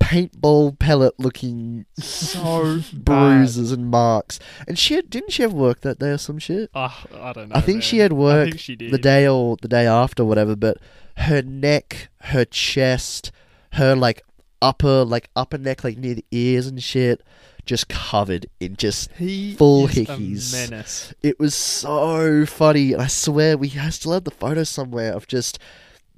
paintball 0.00 0.78
pellet 0.78 1.12
looking 1.18 1.84
so 1.98 2.80
bruises 2.92 3.70
and 3.72 3.90
marks. 3.90 4.38
And 4.66 4.78
she 4.78 4.94
had, 4.94 5.10
didn't 5.10 5.32
she 5.32 5.42
have 5.42 5.52
work 5.52 5.82
that 5.82 5.98
day 5.98 6.10
or 6.10 6.18
some 6.18 6.38
shit? 6.38 6.70
Ah, 6.74 7.04
I 7.14 7.32
don't 7.32 7.50
know. 7.50 7.56
I 7.56 7.60
think 7.60 7.82
she 7.82 7.98
had 7.98 8.12
work 8.12 8.58
she 8.58 8.76
did. 8.76 8.92
the 8.92 8.98
day 8.98 9.28
or 9.28 9.56
the 9.60 9.68
day 9.68 9.86
after, 9.86 10.24
whatever. 10.24 10.56
But 10.56 10.78
her 11.18 11.42
neck, 11.42 12.08
her 12.22 12.44
chest, 12.44 13.30
her 13.72 13.94
like 13.94 14.22
upper, 14.62 15.04
like 15.04 15.30
upper 15.36 15.58
neck, 15.58 15.84
like 15.84 15.98
near 15.98 16.14
the 16.14 16.24
ears 16.30 16.66
and 16.66 16.82
shit, 16.82 17.22
just 17.66 17.88
covered 17.88 18.46
in 18.58 18.76
just. 18.76 19.10
he 19.12 19.54
full 19.54 19.88
hickeys. 19.88 20.52
menace. 20.52 21.14
It 21.22 21.38
was 21.38 21.54
so 21.54 22.46
funny. 22.46 22.92
And 22.92 23.02
I 23.02 23.06
swear 23.06 23.56
we 23.56 23.72
I 23.78 23.90
still 23.90 24.12
have 24.12 24.24
the 24.24 24.30
photo 24.30 24.64
somewhere 24.64 25.12
of 25.12 25.26
just 25.26 25.58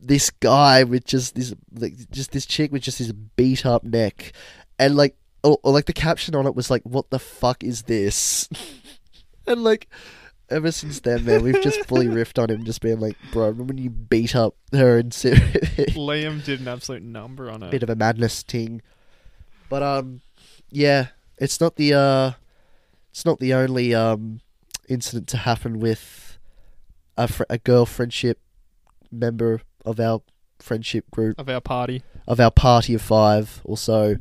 this 0.01 0.31
guy 0.31 0.83
with 0.85 1.05
just 1.05 1.35
this 1.35 1.55
like 1.73 2.11
just 2.11 2.33
this 2.33 2.47
chick 2.47 2.73
with 2.73 2.83
just 2.83 2.99
this 2.99 3.13
beat 3.13 3.65
up 3.65 3.85
neck, 3.85 4.33
and 4.79 4.97
like 4.97 5.17
or, 5.45 5.59
or 5.63 5.73
like 5.73 5.87
the 5.87 5.93
caption 5.93 6.35
on 6.35 6.47
it 6.47 6.55
was 6.55 6.71
like, 6.71 6.83
"What 6.83 7.11
the 7.11 7.19
fuck 7.19 7.63
is 7.63 7.83
this?" 7.83 8.49
and 9.47 9.63
like. 9.63 9.89
Ever 10.53 10.71
since 10.71 11.01
then, 11.01 11.25
man, 11.25 11.43
we've 11.43 11.63
just 11.63 11.85
fully 11.87 12.07
riffed 12.19 12.41
on 12.43 12.51
him, 12.51 12.65
just 12.65 12.81
being 12.81 13.01
like, 13.01 13.17
"Bro, 13.33 13.47
remember 13.49 13.73
when 13.75 13.79
you 13.79 13.91
beat 13.91 14.37
up 14.37 14.55
her 14.73 14.99
and 14.99 15.11
Liam 15.13 16.45
did 16.45 16.61
an 16.61 16.69
absolute 16.69 17.03
number 17.03 17.51
on 17.51 17.63
it. 17.63 17.71
bit 17.71 17.83
of 17.83 17.91
a 17.91 17.97
madness 17.97 18.43
ting. 18.43 18.83
But 19.69 19.83
um, 19.83 20.21
yeah, 20.71 21.09
it's 21.39 21.61
not 21.61 21.77
the 21.77 21.95
uh, 21.95 22.33
it's 23.11 23.25
not 23.25 23.41
the 23.41 23.55
only 23.55 23.95
um 23.95 24.41
incident 24.89 25.29
to 25.29 25.39
happen 25.39 25.79
with 25.81 26.39
a 27.17 27.29
fr- 27.29 27.45
a 27.49 27.59
girl 27.59 27.87
friendship 27.87 28.39
member 29.11 29.61
of 29.85 29.99
our 30.01 30.23
friendship 30.59 31.11
group 31.11 31.39
of 31.39 31.49
our 31.49 31.61
party. 31.61 32.03
of 32.29 32.39
our 32.41 32.51
party 32.51 32.95
of 32.95 33.03
five. 33.03 33.61
Also, 33.65 34.17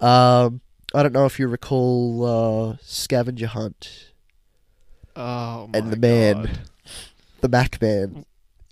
um, 0.00 0.60
I 0.94 1.02
don't 1.02 1.12
know 1.12 1.26
if 1.26 1.38
you 1.38 1.46
recall 1.48 2.24
uh, 2.72 2.76
scavenger 2.82 3.46
hunt, 3.46 4.09
Oh 5.16 5.68
my 5.72 5.78
And 5.78 5.90
the 5.92 5.96
man. 5.96 6.44
God. 6.44 6.58
the 7.40 7.48
Mac 7.48 7.80
man. 7.82 8.24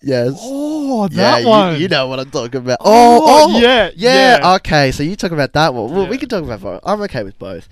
Yes. 0.03 0.38
Oh, 0.40 1.09
that 1.09 1.42
you- 1.42 1.48
one. 1.48 1.81
You, 1.81 1.88
know 1.88 2.07
what 2.07 2.20
I'm 2.20 2.31
talking 2.31 2.61
about. 2.61 2.79
Oh, 2.81 3.20
Oh, 3.24 3.57
oh, 3.57 3.59
yeah, 3.59 3.90
yeah. 3.96 4.38
yeah. 4.38 4.55
Okay, 4.57 4.92
so 4.92 5.03
you 5.03 5.16
talk 5.16 5.33
about 5.33 5.53
that 5.55 5.74
one. 5.74 5.92
Well, 5.92 6.07
we 6.07 6.18
can 6.18 6.29
talk 6.29 6.44
about 6.44 6.61
both. 6.61 6.81
I'm 6.85 7.01
okay 7.03 7.24
with 7.24 7.38
both. 7.38 7.68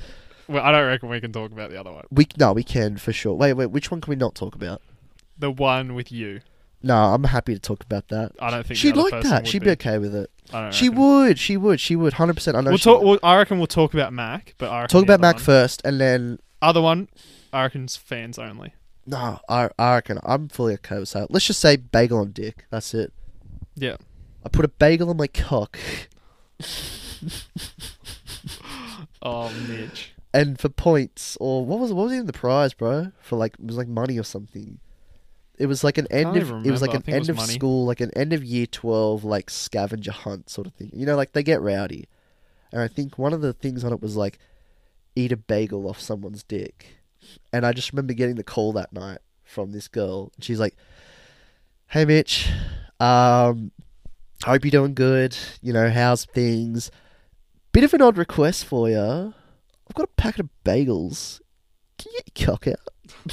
Well, 0.49 0.63
I 0.63 0.73
don't 0.73 0.87
reckon 0.87 1.09
we 1.09 1.21
can 1.21 1.33
talk 1.33 1.53
about 1.53 1.71
the 1.71 1.79
other 1.79 1.93
one. 1.93 2.05
We 2.11 2.27
no, 2.39 2.53
we 2.53 2.63
can 2.63 2.97
for 2.99 3.13
sure. 3.13 3.35
Wait, 3.35 3.53
wait. 3.55 3.67
Which 3.71 3.91
one 3.91 4.01
can 4.01 4.11
we 4.11 4.17
not 4.17 4.35
talk 4.35 4.55
about? 4.55 4.81
The 5.39 5.51
one 5.51 5.95
with 5.95 6.11
you. 6.11 6.41
No, 6.83 6.95
I'm 6.97 7.25
happy 7.25 7.55
to 7.55 7.61
talk 7.61 7.83
about 7.83 8.09
that. 8.09 8.33
I 8.39 8.51
don't 8.51 8.65
think 8.67 8.79
She'd 8.79 8.97
like 8.97 9.23
that. 9.23 9.47
She'd 9.47 9.61
be. 9.61 9.67
be 9.67 9.71
okay 9.73 9.99
with 9.99 10.15
it. 10.15 10.31
I 10.53 10.63
don't 10.63 10.75
She 10.75 10.89
would. 10.89 11.39
She 11.39 11.57
would. 11.57 11.81
She 11.81 11.97
would. 11.97 12.13
Hundred 12.15 12.35
percent. 12.35 12.57
I 12.57 12.61
know. 12.61 12.71
We'll 12.71 12.79
talk. 12.79 13.03
Well, 13.03 13.19
I 13.25 13.37
reckon 13.37 13.59
we'll 13.59 13.67
talk 13.67 13.93
about 13.95 14.13
Mac, 14.13 14.55
but 14.59 14.71
I 14.71 14.83
reckon 14.83 14.93
talk 14.99 15.03
about 15.05 15.21
Mac 15.21 15.39
first, 15.41 15.83
and 15.85 16.01
then 16.01 16.39
Other 16.63 16.81
one, 16.81 17.09
I 17.53 17.69
fans 17.69 18.39
only. 18.39 18.75
no, 19.07 19.39
I 19.49 19.71
I 19.79 19.95
reckon 19.95 20.19
I'm 20.25 20.49
fully 20.49 20.75
okay 20.75 20.99
with 20.99 21.13
that. 21.13 21.31
Let's 21.31 21.47
just 21.47 21.61
say 21.61 21.77
bagel 21.77 22.19
on 22.19 22.33
dick. 22.33 22.67
That's 22.71 22.93
it. 22.95 23.13
Yeah. 23.75 23.97
I 24.45 24.49
put 24.49 24.65
a 24.65 24.69
bagel 24.69 25.11
on 25.11 25.17
my 25.17 25.27
cock, 25.27 25.79
Oh, 29.23 29.51
Mitch. 29.69 30.13
and 30.33 30.59
for 30.59 30.69
points, 30.69 31.37
or 31.41 31.65
what 31.67 31.79
was 31.81 31.93
what 31.93 32.05
was 32.05 32.13
even 32.13 32.27
the 32.27 32.33
prize, 32.33 32.73
bro? 32.75 33.11
For 33.21 33.37
like 33.37 33.55
it 33.59 33.67
was 33.67 33.77
like 33.77 33.89
money 33.89 34.19
or 34.19 34.23
something. 34.23 34.79
It 35.59 35.67
was 35.67 35.83
like 35.83 35.99
an 35.99 36.07
end 36.11 36.37
of 36.37 36.51
it 36.67 36.71
was 36.71 36.83
like 36.83 36.91
an 36.93 36.99
I 36.99 37.01
think 37.01 37.15
it 37.17 37.21
end 37.21 37.29
of 37.31 37.37
money. 37.37 37.55
school, 37.55 37.87
like 37.87 38.01
an 38.01 38.11
end 38.15 38.33
of 38.33 38.45
year 38.45 38.67
twelve, 38.67 39.25
like 39.25 39.51
scavenger 39.51 40.13
hunt 40.13 40.49
sort 40.51 40.67
of 40.67 40.75
thing. 40.75 40.91
You 40.93 41.07
know, 41.07 41.17
like 41.17 41.33
they 41.33 41.43
get 41.43 41.61
rowdy, 41.61 42.07
and 42.71 42.81
I 42.83 42.89
think 42.89 43.19
one 43.19 43.33
of 43.33 43.41
the 43.41 43.53
things 43.53 43.83
on 43.83 43.93
it 43.93 44.01
was 44.03 44.17
like 44.17 44.39
eat 45.17 45.33
a 45.33 45.37
bagel 45.37 45.89
off 45.89 45.99
someone's 45.99 46.43
dick, 46.45 46.96
and 47.53 47.65
I 47.67 47.73
just 47.73 47.93
remember 47.93 48.13
getting 48.13 48.37
the 48.37 48.45
call 48.45 48.73
that 48.75 48.93
night 48.93 49.19
from 49.45 49.73
this 49.73 49.89
girl, 49.89 50.33
and 50.35 50.45
she's 50.45 50.61
like, 50.61 50.77
"Hey 51.89 52.05
Mitch, 52.05 52.49
um, 53.01 53.71
hope 54.45 54.65
you're 54.65 54.71
doing 54.71 54.95
good. 54.95 55.37
You 55.63 55.73
know, 55.73 55.91
how's 55.91 56.25
things? 56.25 56.91
Bit 57.73 57.85
of 57.85 57.95
an 57.95 58.03
odd 58.03 58.17
request 58.17 58.65
for 58.65 58.89
you. 58.89 59.35
I've 59.89 59.95
got 59.95 60.05
a 60.05 60.17
packet 60.17 60.41
of 60.41 60.49
bagels. 60.65 61.41
Can 61.99 62.13
you 62.13 62.21
get 62.25 62.41
your 62.41 62.49
cock 62.49 62.67
out?" 62.69 63.33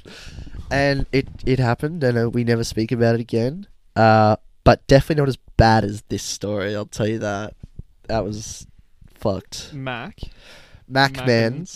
and 0.70 1.06
it 1.12 1.28
it 1.44 1.58
happened, 1.58 2.02
and 2.04 2.18
uh, 2.18 2.30
we 2.30 2.44
never 2.44 2.64
speak 2.64 2.92
about 2.92 3.14
it 3.14 3.20
again. 3.20 3.66
Uh, 3.96 4.36
but 4.64 4.86
definitely 4.86 5.20
not 5.22 5.28
as 5.28 5.38
bad 5.56 5.84
as 5.84 6.02
this 6.08 6.22
story. 6.22 6.74
I'll 6.76 6.86
tell 6.86 7.06
you 7.06 7.18
that. 7.18 7.54
That 8.08 8.24
was 8.24 8.66
fucked. 9.14 9.72
Mac. 9.72 10.18
Mac 10.88 11.24
man, 11.24 11.66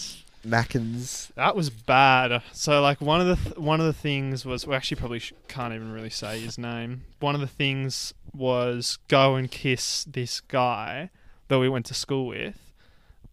Mackins. 0.45 0.55
Mackins. 0.75 1.35
That 1.35 1.57
was 1.57 1.71
bad. 1.71 2.43
So 2.53 2.81
like 2.83 3.01
one 3.01 3.21
of 3.21 3.27
the 3.27 3.37
th- 3.37 3.57
one 3.59 3.81
of 3.81 3.87
the 3.87 3.93
things 3.93 4.45
was 4.45 4.67
we 4.67 4.75
actually 4.75 4.99
probably 4.99 5.19
sh- 5.19 5.33
can't 5.49 5.75
even 5.75 5.93
really 5.93 6.11
say 6.11 6.41
his 6.41 6.59
name. 6.59 7.05
One 7.21 7.35
of 7.35 7.41
the 7.41 7.47
things 7.47 8.15
was 8.33 8.99
go 9.09 9.35
and 9.37 9.51
kiss 9.51 10.05
this 10.05 10.41
guy 10.41 11.11
that 11.49 11.59
we 11.59 11.69
went 11.69 11.87
to 11.87 11.95
school 11.95 12.27
with, 12.27 12.59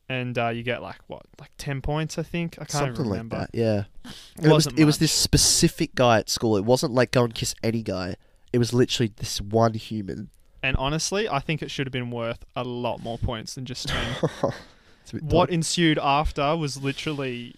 and 0.09 0.37
uh, 0.37 0.49
you 0.49 0.63
get 0.63 0.81
like 0.81 0.97
what 1.07 1.23
like 1.39 1.51
ten 1.57 1.81
points 1.81 2.17
I 2.17 2.23
think. 2.23 2.55
I 2.55 2.65
can't 2.65 2.71
Something 2.71 2.93
even 2.93 3.05
like 3.05 3.11
remember. 3.11 3.37
that. 3.37 3.49
Yeah. 3.53 3.83
It 4.05 4.13
It 4.37 4.41
was 4.43 4.51
wasn't 4.51 4.79
it 4.79 4.85
was 4.85 4.97
this 4.97 5.11
specific 5.11 5.95
guy 5.95 6.19
at 6.19 6.29
school. 6.29 6.57
It 6.57 6.65
wasn't 6.65 6.93
like 6.93 7.11
go 7.11 7.23
and 7.23 7.33
kiss 7.33 7.53
any 7.63 7.81
guy. 7.83 8.15
It 8.53 8.57
was 8.57 8.73
literally 8.73 9.11
this 9.15 9.39
one 9.39 9.73
human. 9.75 10.29
And 10.63 10.75
honestly, 10.77 11.27
I 11.27 11.39
think 11.39 11.63
it 11.63 11.71
should 11.71 11.87
have 11.87 11.91
been 11.93 12.11
worth 12.11 12.45
a 12.55 12.63
lot 12.63 13.01
more 13.01 13.17
points 13.17 13.55
than 13.55 13.65
just 13.65 13.87
ten. 13.87 14.15
It's 15.13 15.23
a 15.23 15.25
bit 15.25 15.33
what 15.33 15.47
dodgy. 15.47 15.55
ensued 15.55 15.99
after 15.99 16.55
was 16.55 16.81
literally, 16.81 17.55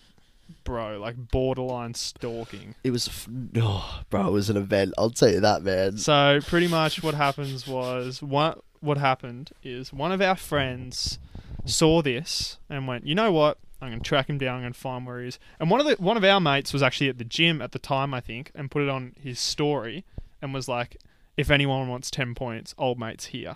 bro, 0.63 0.99
like 0.99 1.29
borderline 1.31 1.93
stalking. 1.93 2.75
It 2.83 2.91
was, 2.91 3.07
f- 3.07 3.27
oh, 3.57 4.01
bro. 4.09 4.27
It 4.27 4.31
was 4.31 4.49
an 4.49 4.57
event. 4.57 4.93
I'll 4.97 5.09
tell 5.09 5.29
you 5.29 5.39
that, 5.41 5.63
man. 5.63 5.97
So 5.97 6.39
pretty 6.47 6.67
much 6.67 7.01
what 7.03 7.13
happens 7.15 7.67
was 7.67 8.21
what 8.21 8.61
what 8.79 8.97
happened 8.97 9.51
is 9.63 9.93
one 9.93 10.11
of 10.11 10.21
our 10.21 10.35
friends 10.35 11.17
saw 11.65 12.01
this 12.01 12.57
and 12.69 12.85
went, 12.87 13.07
you 13.07 13.15
know 13.15 13.31
what? 13.31 13.57
I'm 13.81 13.89
gonna 13.89 14.01
track 14.01 14.29
him 14.29 14.37
down. 14.37 14.57
I'm 14.57 14.61
gonna 14.63 14.73
find 14.73 15.05
where 15.05 15.21
he 15.21 15.27
is. 15.27 15.39
And 15.59 15.69
one 15.69 15.79
of 15.81 15.85
the 15.85 15.95
one 16.01 16.15
of 16.17 16.23
our 16.23 16.39
mates 16.39 16.71
was 16.73 16.81
actually 16.81 17.09
at 17.09 17.17
the 17.17 17.25
gym 17.25 17.61
at 17.61 17.71
the 17.73 17.79
time, 17.79 18.13
I 18.13 18.19
think, 18.21 18.51
and 18.55 18.71
put 18.71 18.81
it 18.81 18.89
on 18.89 19.13
his 19.21 19.39
story 19.39 20.05
and 20.41 20.53
was 20.53 20.67
like, 20.69 20.97
"If 21.35 21.49
anyone 21.51 21.89
wants 21.89 22.09
ten 22.09 22.33
points, 22.33 22.73
old 22.77 22.97
mate's 22.97 23.27
here." 23.27 23.55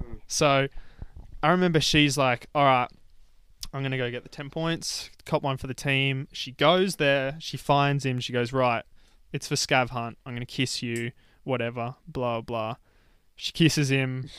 Hmm. 0.00 0.14
So 0.26 0.68
I 1.44 1.48
remember 1.50 1.80
she's 1.80 2.18
like, 2.18 2.46
"All 2.56 2.64
right, 2.64 2.88
I'm 3.72 3.82
gonna 3.82 3.98
go 3.98 4.10
get 4.10 4.22
the 4.22 4.28
ten 4.28 4.50
points, 4.50 5.10
cop 5.24 5.42
one 5.42 5.56
for 5.56 5.66
the 5.66 5.74
team." 5.74 6.28
She 6.32 6.52
goes 6.52 6.96
there, 6.96 7.36
she 7.38 7.56
finds 7.56 8.04
him, 8.04 8.20
she 8.20 8.32
goes, 8.32 8.52
"Right, 8.52 8.84
it's 9.32 9.48
for 9.48 9.54
Scav 9.54 9.90
Hunt. 9.90 10.18
I'm 10.24 10.34
gonna 10.34 10.46
kiss 10.46 10.82
you, 10.82 11.12
whatever, 11.44 11.96
blah 12.08 12.40
blah." 12.40 12.76
She 13.34 13.52
kisses 13.52 13.90
him. 13.90 14.30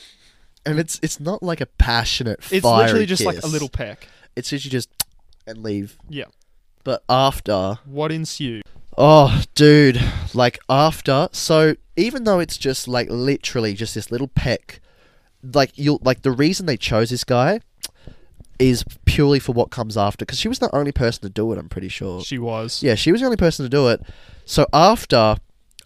And 0.65 0.79
it's 0.79 0.99
it's 1.03 1.19
not 1.19 1.41
like 1.43 1.61
a 1.61 1.65
passionate. 1.67 2.39
It's 2.51 2.65
literally 2.65 3.05
just 3.05 3.23
like 3.23 3.41
a 3.43 3.47
little 3.47 3.69
peck. 3.69 4.07
It's 4.35 4.51
literally 4.51 4.71
just 4.71 4.89
and 5.45 5.63
leave. 5.63 5.97
Yeah. 6.09 6.25
But 6.83 7.03
after, 7.09 7.79
What 7.85 8.11
ensued? 8.11 8.63
oh, 8.97 9.43
dude, 9.55 10.01
like 10.33 10.57
after. 10.69 11.29
So 11.31 11.75
even 11.95 12.23
though 12.23 12.39
it's 12.39 12.57
just 12.57 12.87
like 12.87 13.07
literally 13.09 13.73
just 13.73 13.93
this 13.95 14.09
little 14.11 14.27
peck, 14.29 14.81
like 15.43 15.71
you'll. 15.75 15.99
like 16.03 16.23
the 16.23 16.31
reason 16.31 16.65
they 16.65 16.77
chose 16.77 17.09
this 17.09 17.23
guy 17.23 17.59
is 18.59 18.83
purely 19.05 19.39
for 19.39 19.51
what 19.51 19.69
comes 19.69 19.97
after. 19.97 20.25
Because 20.25 20.39
she 20.39 20.47
was 20.47 20.59
the 20.59 20.73
only 20.75 20.91
person 20.91 21.21
to 21.21 21.29
do 21.29 21.51
it. 21.51 21.57
I'm 21.57 21.69
pretty 21.69 21.89
sure. 21.89 22.21
She 22.21 22.37
was. 22.37 22.81
Yeah, 22.83 22.95
she 22.95 23.11
was 23.11 23.21
the 23.21 23.25
only 23.25 23.37
person 23.37 23.65
to 23.65 23.69
do 23.69 23.87
it. 23.87 24.01
So 24.45 24.65
after, 24.73 25.37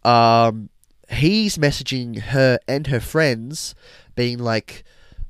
um, 0.03 0.69
he's 1.09 1.57
messaging 1.57 2.19
her 2.19 2.59
and 2.67 2.87
her 2.87 2.99
friends, 2.99 3.75
being 4.15 4.37
like, 4.37 4.83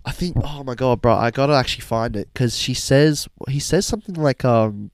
I 0.03 0.11
think, 0.11 0.37
oh 0.43 0.63
my 0.63 0.75
god, 0.75 1.01
bro, 1.01 1.13
I 1.13 1.31
gotta 1.31 1.53
actually 1.53 1.83
find 1.83 2.15
it 2.15 2.29
because 2.33 2.57
she 2.57 2.73
says 2.73 3.27
he 3.47 3.59
says 3.59 3.85
something 3.85 4.15
like, 4.15 4.43
um, 4.43 4.91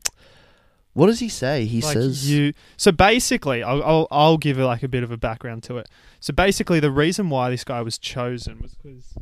what 0.93 1.07
does 1.07 1.19
he 1.19 1.29
say? 1.29 1.65
He 1.65 1.81
like 1.81 1.93
says, 1.93 2.29
you. 2.29 2.53
So 2.75 2.91
basically, 2.91 3.63
I'll, 3.63 3.83
I'll 3.83 4.07
I'll 4.11 4.37
give 4.37 4.57
like 4.57 4.83
a 4.83 4.87
bit 4.87 5.03
of 5.03 5.11
a 5.11 5.17
background 5.17 5.63
to 5.63 5.77
it. 5.77 5.87
So 6.19 6.33
basically, 6.33 6.79
the 6.79 6.91
reason 6.91 7.29
why 7.29 7.49
this 7.49 7.63
guy 7.63 7.81
was 7.81 7.97
chosen 7.97 8.59
was 8.61 8.73
because 8.73 9.13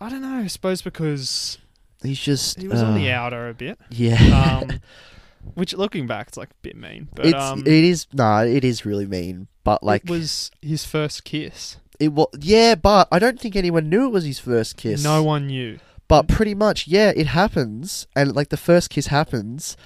I 0.00 0.08
don't 0.08 0.22
know. 0.22 0.38
I 0.38 0.46
suppose 0.46 0.82
because 0.82 1.58
he's 2.02 2.18
just 2.18 2.60
he 2.60 2.68
was 2.68 2.82
on 2.82 2.94
the 2.94 3.10
uh, 3.10 3.16
outer 3.16 3.48
a 3.48 3.54
bit. 3.54 3.78
Yeah, 3.90 4.60
Um, 4.62 4.80
which 5.54 5.74
looking 5.74 6.06
back, 6.06 6.28
it's 6.28 6.36
like 6.36 6.50
a 6.50 6.60
bit 6.62 6.76
mean. 6.76 7.08
But 7.14 7.26
it's 7.26 7.34
um, 7.34 7.60
it 7.60 7.66
is 7.84 8.06
no, 8.12 8.38
it 8.44 8.64
is 8.64 8.84
really 8.84 9.06
mean, 9.06 9.48
but 9.64 9.82
like 9.82 10.04
it 10.04 10.10
was 10.10 10.50
his 10.62 10.84
first 10.84 11.24
kiss. 11.24 11.76
it 11.98 12.12
was 12.12 12.28
yeah, 12.40 12.74
but 12.74 13.08
I 13.10 13.18
don't 13.18 13.40
think 13.40 13.56
anyone 13.56 13.88
knew 13.88 14.06
it 14.06 14.12
was 14.12 14.24
his 14.24 14.38
first 14.38 14.76
kiss. 14.76 15.02
No 15.02 15.22
one 15.22 15.46
knew. 15.46 15.78
But 16.06 16.26
pretty 16.26 16.54
much, 16.54 16.86
yeah, 16.88 17.12
it 17.14 17.26
happens, 17.26 18.06
and 18.16 18.34
like 18.34 18.48
the 18.48 18.56
first 18.56 18.88
kiss 18.88 19.08
happens, 19.08 19.76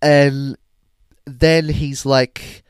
and 0.00 0.56
then 1.26 1.68
he's 1.68 2.06
like, 2.06 2.62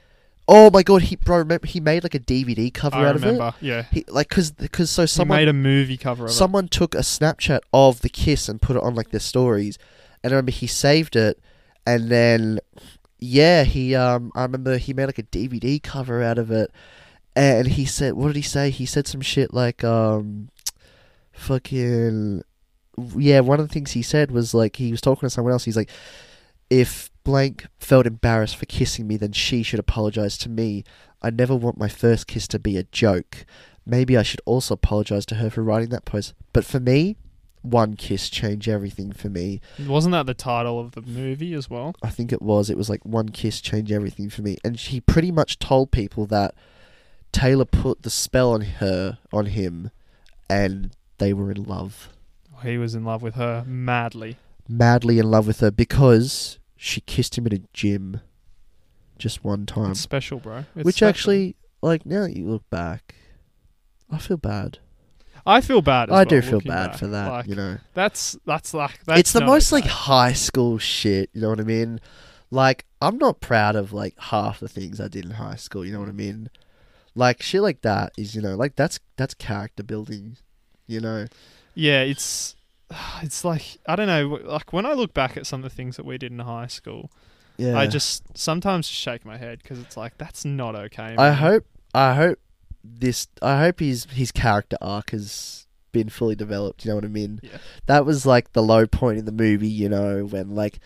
"Oh 0.49 0.71
my 0.71 0.83
god, 0.83 1.03
he 1.03 1.17
bro, 1.17 1.39
remember 1.39 1.67
he 1.67 1.79
made 1.79 2.03
like 2.03 2.15
a 2.15 2.21
DVD 2.21 2.73
cover 2.73 2.97
I 2.97 3.09
out 3.09 3.17
of 3.17 3.23
remember. 3.23 3.55
Yeah. 3.61 3.85
He 3.93 4.05
like 4.09 4.29
because 4.31 4.51
because 4.51 4.91
so 4.91 5.03
He 5.03 5.09
someone 5.09 5.39
made 5.39 5.49
a 5.49 5.53
movie 5.53 5.97
cover 5.97 6.25
of 6.25 6.33
someone 6.33 6.69
took 6.69 6.95
a 6.95 6.99
Snapchat 6.99 7.61
of 7.73 8.01
the 8.01 8.09
kiss 8.09 8.49
and 8.49 8.61
put 8.61 8.77
it 8.77 8.83
on 8.83 8.95
like 8.95 9.11
their 9.11 9.21
stories, 9.21 9.79
and 10.25 10.33
I 10.33 10.37
remember 10.37 10.53
he 10.53 10.67
saved 10.67 11.15
it, 11.15 11.39
and 11.87 12.11
then 12.11 12.59
yeah, 13.21 13.65
he 13.65 13.95
um 13.95 14.33
I 14.35 14.43
remember 14.43 14.79
he 14.79 14.95
made 14.95 15.07
like 15.07 15.19
a 15.19 15.25
DVD 15.25 15.83
cover 15.83 16.23
out 16.23 16.39
of 16.39 16.51
it, 16.51 16.73
and 17.39 17.69
he 17.69 17.85
said, 17.85 18.15
what 18.15 18.29
did 18.29 18.37
he 18.37 18.43
say? 18.43 18.71
He 18.71 18.85
said 18.85 19.07
some 19.07 19.21
shit 19.21 19.55
like 19.55 19.85
um, 19.85 20.49
fucking 21.31 22.43
yeah. 23.17 23.41
One 23.41 23.61
of 23.61 23.69
the 23.69 23.73
things 23.73 23.93
he 23.93 24.03
said 24.03 24.33
was 24.33 24.55
like 24.55 24.75
he 24.75 24.91
was 24.91 25.01
talking 25.01 25.29
to 25.29 25.31
someone 25.31 25.53
else. 25.53 25.65
He's 25.65 25.77
like, 25.77 25.91
if 26.69 27.11
blank 27.29 27.67
felt 27.79 28.07
embarrassed 28.07 28.57
for 28.57 28.65
kissing 28.65 29.07
me, 29.07 29.19
then 29.19 29.33
she 29.33 29.63
should 29.63 29.79
apologize 29.79 30.39
to 30.39 30.49
me. 30.49 30.83
I 31.21 31.29
never 31.29 31.55
want 31.55 31.77
my 31.77 31.87
first 31.89 32.27
kiss 32.27 32.49
to 32.49 32.59
be 32.59 32.79
a 32.79 32.85
joke. 32.85 33.45
Maybe 33.85 34.17
I 34.17 34.23
should 34.23 34.41
also 34.47 34.73
apologize 34.73 35.27
to 35.27 35.35
her 35.35 35.51
for 35.51 35.63
writing 35.63 35.91
that 35.91 36.07
post. 36.07 36.33
But 36.55 36.65
for 36.65 36.81
me, 36.81 37.17
one 37.61 37.97
kiss 37.97 38.31
changed 38.31 38.67
everything 38.67 39.13
for 39.13 39.29
me. 39.29 39.61
Wasn't 39.79 40.13
that 40.13 40.25
the 40.25 40.33
title 40.33 40.81
of 40.81 40.93
the 40.93 41.03
movie 41.03 41.53
as 41.53 41.69
well? 41.69 41.95
I 42.03 42.09
think 42.09 42.33
it 42.33 42.41
was. 42.41 42.71
It 42.71 42.79
was 42.79 42.89
like 42.89 43.05
one 43.05 43.29
kiss 43.29 43.61
changed 43.61 43.93
everything 43.93 44.31
for 44.31 44.41
me. 44.41 44.57
And 44.65 44.79
he 44.79 44.99
pretty 44.99 45.31
much 45.31 45.59
told 45.59 45.91
people 45.91 46.25
that 46.29 46.55
Taylor 47.31 47.67
put 47.67 48.05
the 48.05 48.11
spell 48.11 48.53
on 48.53 48.63
her, 48.63 49.19
on 49.35 49.47
him, 49.47 49.91
and 50.49 50.93
they 51.19 51.35
were 51.35 51.51
in 51.51 51.65
love. 51.65 52.09
He 52.63 52.79
was 52.79 52.95
in 52.95 53.05
love 53.05 53.21
with 53.21 53.35
her 53.35 53.65
madly. 53.67 54.39
Madly 54.67 55.19
in 55.19 55.31
love 55.31 55.47
with 55.47 55.61
her 55.61 55.71
because 55.71 56.59
she 56.81 57.01
kissed 57.03 57.37
him 57.37 57.47
in 57.47 57.53
a 57.53 57.59
gym 57.75 58.21
just 59.19 59.45
one 59.45 59.67
time. 59.67 59.91
It's 59.91 60.01
special, 60.01 60.39
bro. 60.39 60.65
It's 60.77 60.85
Which 60.85 60.97
special. 60.97 61.09
actually, 61.09 61.57
like, 61.83 62.07
now 62.07 62.23
that 62.23 62.37
you 62.37 62.47
look 62.47 62.69
back, 62.71 63.17
I 64.11 64.19
feel 64.19 64.37
bad. 64.37 64.79
I 65.45 65.61
feel 65.61 65.83
bad. 65.83 66.09
As 66.09 66.13
I 66.13 66.17
well, 66.19 66.25
do 66.27 66.43
feel 66.43 66.61
bad 66.61 66.91
back. 66.93 66.99
for 66.99 67.07
that, 67.09 67.29
Like, 67.31 67.47
you 67.49 67.55
know. 67.57 67.79
That's 67.95 68.37
that's 68.45 68.75
like 68.75 69.03
that's 69.05 69.21
it's 69.21 69.33
the 69.33 69.45
most 69.45 69.73
like 69.73 69.85
high 69.85 70.35
school 70.35 70.79
shit. 70.79 71.31
You 71.33 71.41
know 71.41 71.49
what 71.49 71.61
I 71.61 71.65
mean? 71.65 72.01
Like 72.51 72.85
I'm 73.01 73.19
not 73.19 73.41
proud 73.41 73.75
of 73.75 73.93
like 73.93 74.15
half 74.19 74.61
the 74.61 74.69
things 74.69 75.01
I 75.01 75.09
did 75.09 75.25
in 75.25 75.33
high 75.33 75.57
school. 75.57 75.85
You 75.87 75.93
know 75.93 76.01
what 76.01 76.09
I 76.09 76.13
mean? 76.13 76.51
Like 77.15 77.41
shit 77.43 77.63
like 77.63 77.81
that 77.81 78.13
is 78.19 78.35
you 78.35 78.43
know 78.43 78.57
like 78.57 78.77
that's 78.77 79.01
that's 79.17 79.33
character 79.35 79.83
building. 79.83 80.37
You 80.87 81.01
know? 81.01 81.27
yeah. 81.75 82.01
It's 82.03 82.55
it's 83.23 83.45
like 83.45 83.79
I 83.87 83.97
don't 83.97 84.07
know. 84.07 84.39
Like 84.45 84.73
when 84.73 84.87
I 84.87 84.93
look 84.93 85.15
back 85.15 85.37
at 85.37 85.47
some 85.47 85.65
of 85.65 85.71
the 85.71 85.75
things 85.75 85.97
that 85.97 86.05
we 86.05 86.19
did 86.19 86.33
in 86.33 86.39
high 86.41 86.67
school, 86.67 87.11
Yeah. 87.57 87.79
I 87.79 87.87
just 87.87 88.37
sometimes 88.37 88.87
shake 88.89 89.25
my 89.25 89.37
head 89.37 89.61
because 89.63 89.79
it's 89.79 89.97
like 89.97 90.17
that's 90.19 90.45
not 90.45 90.75
okay. 90.75 91.15
I 91.17 91.33
hope 91.33 91.67
I 91.95 92.15
hope 92.15 92.39
this 92.85 93.29
I 93.43 93.61
hope 93.61 93.81
his 93.81 94.05
his 94.11 94.33
character 94.33 94.77
arc 94.81 95.11
has 95.11 95.67
been 95.93 96.09
fully 96.09 96.35
developed. 96.35 96.85
You 96.85 96.91
know 96.91 96.97
what 96.97 97.05
I 97.05 97.09
mean? 97.09 97.41
Yeah. 97.43 97.59
That 97.87 98.07
was 98.07 98.25
like 98.27 98.53
the 98.53 98.63
low 98.63 98.87
point 98.87 99.19
in 99.19 99.25
the 99.25 99.33
movie. 99.33 99.69
You 99.69 99.89
know 99.89 100.25
when 100.25 100.55
like. 100.55 100.79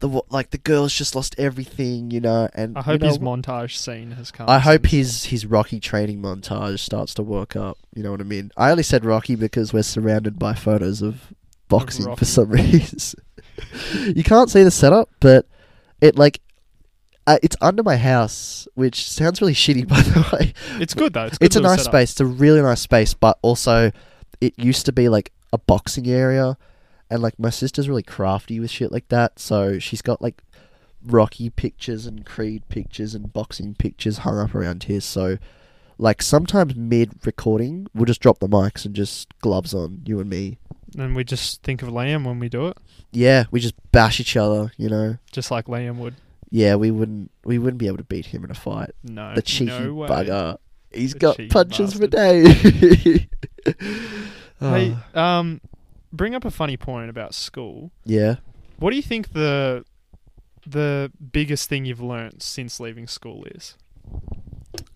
The 0.00 0.22
like 0.30 0.50
the 0.50 0.58
girl's 0.58 0.94
just 0.94 1.16
lost 1.16 1.34
everything, 1.38 2.12
you 2.12 2.20
know, 2.20 2.48
and 2.54 2.78
I 2.78 2.82
you 2.82 2.84
hope 2.84 3.00
know 3.00 3.08
his 3.08 3.18
montage 3.18 3.76
scene 3.76 4.12
has 4.12 4.30
come. 4.30 4.48
I 4.48 4.60
hope 4.60 4.86
his 4.86 5.24
his 5.24 5.44
Rocky 5.44 5.80
training 5.80 6.22
montage 6.22 6.78
starts 6.78 7.14
to 7.14 7.24
work 7.24 7.56
up. 7.56 7.78
You 7.96 8.04
know 8.04 8.12
what 8.12 8.20
I 8.20 8.22
mean? 8.22 8.52
I 8.56 8.70
only 8.70 8.84
said 8.84 9.04
Rocky 9.04 9.34
because 9.34 9.72
we're 9.72 9.82
surrounded 9.82 10.38
by 10.38 10.54
photos 10.54 11.02
of 11.02 11.34
boxing 11.68 12.06
Rocky. 12.06 12.18
for 12.18 12.24
some 12.24 12.48
reason. 12.50 13.20
you 14.14 14.24
can't 14.24 14.50
see 14.50 14.62
the 14.62 14.70
setup, 14.70 15.08
but 15.20 15.46
it 16.00 16.16
like 16.16 16.40
uh, 17.26 17.38
it's 17.42 17.56
under 17.60 17.82
my 17.82 17.96
house, 17.96 18.66
which 18.74 19.08
sounds 19.08 19.40
really 19.40 19.54
shitty 19.54 19.86
by 19.88 20.00
the 20.00 20.28
way. 20.32 20.54
It's 20.80 20.94
good 20.94 21.12
though. 21.12 21.26
It's, 21.26 21.38
It's, 21.40 21.56
a 21.56 21.60
nice 21.60 21.84
space. 21.84 22.12
It's 22.12 22.20
a 22.20 22.26
really 22.26 22.62
nice 22.62 22.80
space, 22.80 23.14
but 23.14 23.38
also 23.42 23.92
it 24.40 24.54
used 24.58 24.86
to 24.86 24.92
be 24.92 25.08
like 25.08 25.32
a 25.52 25.58
boxing 25.58 26.06
area, 26.06 26.56
and 27.10 27.22
like 27.22 27.38
my 27.38 27.50
sister's 27.50 27.88
really 27.88 28.02
crafty 28.02 28.60
with 28.60 28.70
shit 28.70 28.92
like 28.92 29.08
that, 29.08 29.38
so 29.38 29.78
she's 29.78 30.02
got 30.02 30.22
like 30.22 30.42
Rocky 31.04 31.50
pictures 31.50 32.06
and 32.06 32.24
Creed 32.24 32.68
pictures 32.68 33.14
and 33.14 33.32
boxing 33.32 33.74
pictures 33.74 34.18
hung 34.18 34.38
up 34.38 34.54
around 34.54 34.84
here. 34.84 35.00
So, 35.00 35.38
like 35.96 36.22
sometimes 36.22 36.76
mid 36.76 37.14
recording, 37.24 37.86
we'll 37.94 38.06
just 38.06 38.20
drop 38.20 38.38
the 38.38 38.48
mics 38.48 38.84
and 38.84 38.94
just 38.94 39.28
gloves 39.40 39.74
on 39.74 40.02
you 40.06 40.20
and 40.20 40.28
me. 40.30 40.58
And 40.96 41.14
we 41.14 41.24
just 41.24 41.62
think 41.62 41.82
of 41.82 41.88
Liam 41.90 42.24
when 42.24 42.38
we 42.38 42.48
do 42.48 42.68
it, 42.68 42.78
Yeah, 43.12 43.44
we 43.50 43.60
just 43.60 43.74
bash 43.92 44.20
each 44.20 44.36
other. 44.36 44.72
You 44.76 44.88
know. 44.88 45.18
just 45.32 45.50
like 45.50 45.66
Liam 45.66 45.96
would. 45.96 46.14
Yeah, 46.50 46.76
we 46.76 46.90
wouldn't 46.90 47.30
we 47.44 47.58
wouldn't 47.58 47.78
be 47.78 47.86
able 47.88 47.98
to 47.98 48.04
beat 48.04 48.26
him 48.26 48.42
in 48.44 48.50
a 48.50 48.54
fight. 48.54 48.90
No, 49.04 49.34
The 49.34 49.42
cheeky 49.42 49.66
no 49.66 49.94
bugger. 49.94 50.56
He's 50.90 51.12
The 51.12 51.18
got 51.18 51.38
punches 51.50 51.92
for 51.94 52.08
bastard. 52.08 52.44
days. 52.44 53.26
Hey, 54.60 54.96
Oh, 55.14 55.20
um, 55.20 55.60
bring 56.12 56.34
up 56.34 56.44
a 56.44 56.50
funny 56.50 56.76
point 56.76 57.10
about 57.10 57.32
school. 57.34 57.92
yeah. 58.04 58.36
What 58.78 58.90
do 58.90 58.96
you 58.96 59.02
think 59.02 59.32
the 59.32 59.84
the 60.66 61.12
biggest 61.32 61.68
thing 61.68 61.84
you've 61.84 62.00
learnt 62.00 62.42
since 62.42 62.80
leaving 62.80 63.06
school 63.06 63.44
is? 63.44 63.76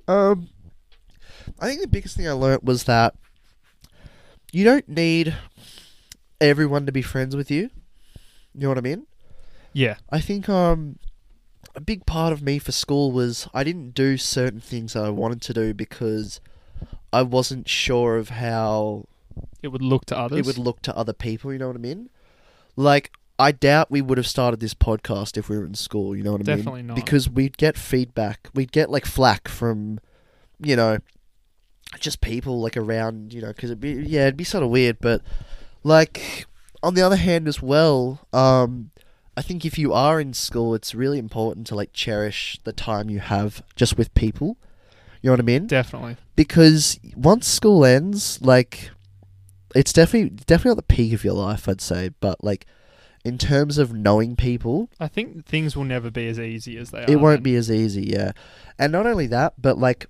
Um, 0.09 0.49
I 1.61 1.67
think 1.69 1.81
the 1.81 1.87
biggest 1.89 2.17
thing 2.17 2.27
I 2.29 2.33
learnt 2.33 2.65
was 2.65 2.85
that 2.85 3.15
you 4.53 4.65
don't 4.65 4.89
need 4.89 5.35
everyone 6.43 6.87
to 6.87 6.93
be 6.93 7.03
friends 7.03 7.35
with 7.37 7.51
you. 7.51 7.71
You 8.55 8.61
know 8.63 8.69
what 8.69 8.79
I 8.79 8.83
mean? 8.83 9.07
Yeah, 9.73 9.97
I 10.11 10.21
think 10.21 10.49
um, 10.49 10.99
a 11.75 11.81
big 11.81 12.05
part 12.05 12.33
of 12.33 12.43
me 12.43 12.59
for 12.59 12.73
school 12.73 13.11
was 13.13 13.49
I 13.55 13.65
didn't 13.65 13.95
do 13.95 14.19
certain 14.19 14.61
things 14.61 14.93
that 14.93 15.05
I 15.05 15.09
wanted 15.11 15.41
to 15.43 15.55
do 15.55 15.73
because 15.73 16.41
I 17.13 17.23
wasn't 17.23 17.69
sure 17.69 18.17
of 18.17 18.31
how 18.31 19.07
it 19.63 19.69
would 19.69 19.83
look 19.83 20.05
to 20.07 20.19
others. 20.19 20.39
it 20.39 20.47
would 20.47 20.59
look 20.59 20.83
to 20.83 20.97
other 20.97 21.13
people. 21.15 21.53
You 21.53 21.59
know 21.59 21.69
what 21.69 21.77
I 21.77 21.81
mean? 21.81 22.11
Like, 22.77 23.13
I 23.39 23.53
doubt 23.53 23.91
we 23.91 24.03
would 24.03 24.19
have 24.19 24.27
started 24.27 24.61
this 24.61 24.75
podcast 24.75 25.39
if 25.39 25.49
we 25.49 25.57
were 25.57 25.65
in 25.65 25.75
school. 25.75 26.15
You 26.15 26.23
know 26.23 26.33
what 26.33 26.43
I 26.43 26.45
mean? 26.45 26.57
Definitely 26.59 26.83
not. 26.83 26.97
Because 26.97 27.31
we'd 27.31 27.57
get 27.57 27.79
feedback. 27.79 28.51
We'd 28.55 28.73
get 28.73 28.91
like 28.91 29.07
flack 29.07 29.49
from, 29.49 30.01
you 30.59 30.77
know, 30.77 30.99
just 31.99 32.21
people 32.21 32.61
like 32.61 32.77
around. 32.77 33.33
You 33.33 33.41
know, 33.41 33.49
because 33.49 33.71
it'd 33.71 33.81
be 33.81 33.93
yeah, 33.93 34.23
it'd 34.23 34.37
be 34.37 34.45
sort 34.45 34.65
of 34.65 34.71
weird. 34.71 34.99
But 35.01 35.23
like 35.83 36.47
on 36.83 36.95
the 36.95 37.03
other 37.03 37.17
hand 37.17 37.49
as 37.49 37.63
well, 37.63 38.27
um, 38.33 38.91
I 39.37 39.43
think 39.43 39.65
if 39.65 39.79
you 39.79 39.93
are 39.93 40.21
in 40.21 40.35
school, 40.35 40.75
it's 40.75 40.95
really 40.95 41.19
important 41.19 41.67
to 41.69 41.75
like 41.75 41.93
cherish 41.93 42.59
the 42.65 42.73
time 42.73 43.09
you 43.09 43.21
have 43.21 43.63
just 43.77 43.97
with 43.97 44.13
people. 44.15 44.57
You 45.23 45.29
know 45.29 45.35
what 45.35 45.41
I 45.41 45.45
mean? 45.45 45.67
Definitely. 45.69 46.17
because 46.35 46.99
once 47.15 47.47
school 47.47 47.85
ends, 47.85 48.43
like 48.43 48.91
it's 49.75 49.93
definitely 49.93 50.31
definitely 50.31 50.71
not 50.71 50.77
the 50.89 50.95
peak 50.95 51.13
of 51.13 51.25
your 51.25 51.35
life, 51.35 51.69
I'd 51.69 51.81
say. 51.81 52.11
But 52.21 52.43
like 52.43 52.67
in 53.25 53.39
terms 53.39 53.79
of 53.79 53.93
knowing 53.95 54.35
people, 54.35 54.91
I 54.99 55.07
think 55.07 55.47
things 55.47 55.77
will 55.77 55.85
never 55.85 56.11
be 56.11 56.27
as 56.27 56.41
easy 56.41 56.77
as 56.77 56.91
they 56.91 57.05
are. 57.05 57.11
it 57.11 57.21
won't 57.21 57.39
man. 57.39 57.43
be 57.45 57.55
as 57.55 57.71
easy, 57.71 58.03
yeah. 58.03 58.33
And 58.79 58.91
not 58.91 59.07
only 59.07 59.29
that, 59.29 59.55
but 59.63 59.79
like 59.79 60.07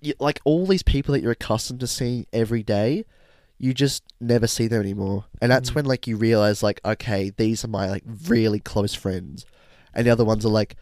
you, 0.00 0.14
like 0.18 0.40
all 0.44 0.66
these 0.66 0.82
people 0.82 1.12
that 1.12 1.20
you're 1.20 1.32
accustomed 1.32 1.80
to 1.80 1.86
seeing 1.86 2.26
every 2.32 2.62
day, 2.62 3.04
you 3.58 3.72
just 3.74 4.02
never 4.20 4.46
see 4.46 4.66
them 4.66 4.80
anymore. 4.80 5.24
And 5.40 5.50
that's 5.50 5.70
Mm. 5.70 5.74
when 5.76 5.84
like 5.86 6.06
you 6.06 6.16
realize 6.16 6.62
like 6.62 6.80
okay, 6.84 7.30
these 7.36 7.64
are 7.64 7.68
my 7.68 7.88
like 7.88 8.04
really 8.28 8.60
close 8.60 8.94
friends, 8.94 9.46
and 9.94 10.06
the 10.06 10.10
other 10.10 10.24
ones 10.24 10.44
are 10.44 10.50
like 10.50 10.76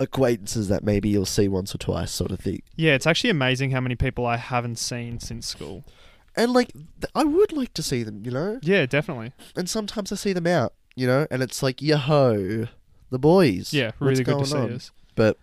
acquaintances 0.00 0.68
that 0.68 0.84
maybe 0.84 1.08
you'll 1.08 1.26
see 1.26 1.48
once 1.48 1.74
or 1.74 1.78
twice, 1.78 2.10
sort 2.12 2.30
of 2.30 2.38
thing. 2.40 2.62
Yeah, 2.76 2.92
it's 2.94 3.06
actually 3.06 3.30
amazing 3.30 3.72
how 3.72 3.80
many 3.80 3.96
people 3.96 4.26
I 4.26 4.36
haven't 4.36 4.78
seen 4.78 5.18
since 5.20 5.46
school. 5.46 5.84
And 6.36 6.52
like 6.52 6.72
th- 6.72 7.10
I 7.16 7.24
would 7.24 7.52
like 7.52 7.74
to 7.74 7.82
see 7.82 8.04
them, 8.04 8.22
you 8.24 8.30
know. 8.30 8.60
Yeah, 8.62 8.86
definitely. 8.86 9.32
and 9.56 9.68
sometimes 9.68 10.12
I 10.12 10.16
see 10.16 10.32
them 10.32 10.46
out, 10.46 10.72
you 10.94 11.06
know, 11.06 11.26
and 11.32 11.42
it's 11.42 11.62
like, 11.64 11.82
yo, 11.82 12.68
the 13.10 13.18
boys. 13.18 13.72
Yeah, 13.72 13.86
What's 13.98 14.00
really 14.00 14.24
good 14.24 14.32
going 14.32 14.44
to 14.44 14.50
see 14.50 14.56
on? 14.56 14.72
us. 14.72 14.92
But 15.16 15.36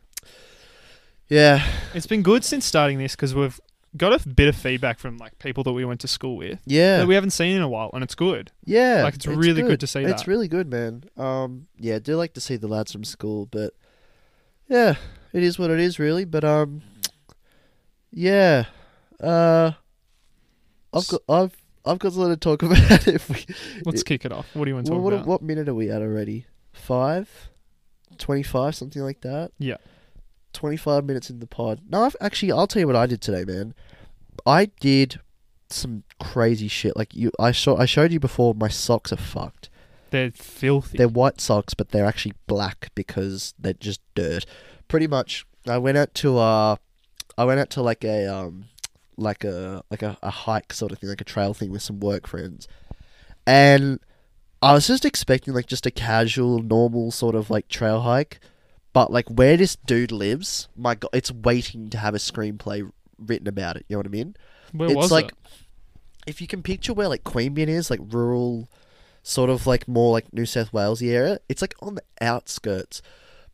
yeah, 1.27 1.65
It's 1.93 2.07
been 2.07 2.21
good 2.21 2.43
since 2.45 2.65
starting 2.65 2.97
this 2.99 3.15
because 3.15 3.33
we've 3.35 3.59
got 3.97 4.13
a 4.13 4.27
bit 4.27 4.47
of 4.47 4.55
feedback 4.55 4.99
from 4.99 5.17
like 5.17 5.37
people 5.39 5.63
that 5.63 5.73
we 5.73 5.85
went 5.85 6.01
to 6.01 6.07
school 6.07 6.37
with 6.37 6.59
yeah, 6.65 6.97
that 6.97 7.07
we 7.07 7.15
haven't 7.15 7.31
seen 7.31 7.55
in 7.55 7.61
a 7.61 7.69
while, 7.69 7.89
and 7.93 8.03
it's 8.03 8.15
good. 8.15 8.51
yeah. 8.65 9.03
like, 9.03 9.15
it's 9.15 9.27
really 9.27 9.61
good 9.61 9.79
to 9.79 9.87
see 9.87 10.01
It's 10.01 10.23
that. 10.23 10.27
really 10.27 10.47
good, 10.47 10.69
man. 10.69 11.05
Um, 11.17 11.67
yeah, 11.77 11.95
I 11.95 11.99
do 11.99 12.15
like 12.15 12.33
to 12.33 12.41
see 12.41 12.55
the 12.55 12.67
lads 12.67 12.91
from 12.91 13.03
school, 13.03 13.45
but 13.45 13.73
yeah, 14.67 14.95
it 15.33 15.43
is 15.43 15.59
what 15.59 15.69
it 15.69 15.79
is, 15.79 15.99
really. 15.99 16.25
But 16.25 16.43
um, 16.43 16.81
yeah, 18.11 18.65
uh, 19.19 19.71
I've 20.93 21.07
got 21.07 21.21
I've 21.29 21.55
I've 21.85 21.99
got 21.99 22.13
something 22.13 22.31
to 22.31 22.37
talk 22.37 22.63
about. 22.63 23.07
If 23.07 23.29
we, 23.29 23.45
Let's 23.85 24.03
kick 24.03 24.25
it 24.25 24.31
off. 24.31 24.47
What 24.55 24.65
do 24.65 24.71
you 24.71 24.75
want 24.75 24.87
to 24.87 24.91
well, 24.91 24.99
talk 24.99 25.03
what 25.03 25.13
about? 25.13 25.27
what 25.27 25.41
minute 25.41 25.69
are 25.69 25.73
we 25.75 25.89
at 25.89 26.01
already? 26.01 26.45
Five, 26.73 27.49
twenty-five, 28.17 28.75
something 28.75 29.01
like 29.01 29.21
that. 29.21 29.51
Yeah. 29.59 29.77
25 30.55 31.05
minutes 31.05 31.29
in 31.29 31.39
the 31.39 31.47
pod. 31.47 31.81
No, 31.87 32.03
I've, 32.03 32.15
actually, 32.19 32.51
I'll 32.51 32.67
tell 32.67 32.79
you 32.79 32.87
what 32.87 32.95
I 32.95 33.05
did 33.05 33.21
today, 33.21 33.43
man. 33.45 33.75
I 34.45 34.65
did 34.79 35.19
some 35.69 36.03
crazy 36.19 36.67
shit. 36.67 36.95
Like 36.95 37.13
you, 37.13 37.31
I 37.39 37.51
saw, 37.51 37.77
I 37.77 37.85
showed 37.85 38.11
you 38.11 38.19
before. 38.19 38.55
My 38.55 38.69
socks 38.69 39.13
are 39.13 39.17
fucked. 39.17 39.69
They're 40.11 40.31
filthy. 40.31 40.97
They're 40.97 41.07
white 41.07 41.41
socks, 41.41 41.73
but 41.73 41.89
they're 41.89 42.05
actually 42.05 42.33
black 42.47 42.89
because 42.95 43.53
they're 43.59 43.73
just 43.73 44.01
dirt. 44.15 44.45
Pretty 44.87 45.07
much. 45.07 45.45
I 45.67 45.77
went 45.77 45.97
out 45.97 46.13
to 46.15 46.37
uh, 46.37 46.75
I 47.37 47.45
went 47.45 47.59
out 47.59 47.69
to 47.71 47.81
like 47.81 48.03
a 48.03 48.27
um, 48.27 48.65
like 49.17 49.43
a 49.43 49.83
like 49.89 50.03
a, 50.03 50.17
a 50.21 50.29
hike 50.29 50.73
sort 50.73 50.91
of 50.91 50.99
thing, 50.99 51.09
like 51.09 51.21
a 51.21 51.25
trail 51.25 51.53
thing 51.53 51.71
with 51.71 51.81
some 51.81 51.99
work 51.99 52.27
friends, 52.27 52.67
and 53.45 53.99
I 54.61 54.73
was 54.73 54.87
just 54.87 55.05
expecting 55.05 55.53
like 55.53 55.65
just 55.67 55.85
a 55.85 55.91
casual, 55.91 56.59
normal 56.59 57.11
sort 57.11 57.35
of 57.35 57.49
like 57.49 57.67
trail 57.67 58.01
hike, 58.01 58.39
but 58.95 59.11
like 59.11 59.27
where 59.27 59.57
this 59.57 59.75
dude 59.75 60.13
lives, 60.13 60.69
my 60.73 60.95
god, 60.95 61.09
it's 61.11 61.29
waiting 61.29 61.89
to 61.89 61.97
have 61.97 62.15
a 62.15 62.17
screenplay 62.17 62.89
written 63.19 63.45
about 63.45 63.75
it. 63.75 63.85
You 63.89 63.95
know 63.95 63.99
what 63.99 64.05
I 64.05 64.09
mean? 64.09 64.37
Where 64.71 64.87
it's 64.87 64.95
was 64.95 65.11
like 65.11 65.25
it? 65.25 65.33
if 66.27 66.39
you 66.39 66.47
can 66.47 66.63
picture 66.63 66.93
where 66.93 67.09
like 67.09 67.25
Queanbeyan 67.25 67.67
is, 67.67 67.89
like 67.89 67.99
rural, 68.01 68.69
sort 69.21 69.49
of 69.49 69.67
like 69.67 69.89
more 69.89 70.13
like 70.13 70.31
New 70.31 70.45
South 70.45 70.71
Walesy 70.71 71.11
area. 71.11 71.39
It's 71.49 71.61
like 71.61 71.75
on 71.81 71.95
the 71.95 72.03
outskirts. 72.21 73.01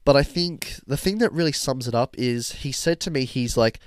But 0.05 0.15
I 0.15 0.21
think 0.21 0.75
the 0.85 0.95
thing 0.95 1.17
that 1.17 1.33
really 1.33 1.51
sums 1.51 1.87
it 1.87 1.95
up 1.95 2.15
is 2.19 2.51
he 2.51 2.71
said 2.71 2.99
to 2.99 3.09
me 3.09 3.25
he's 3.25 3.57
like 3.57 3.79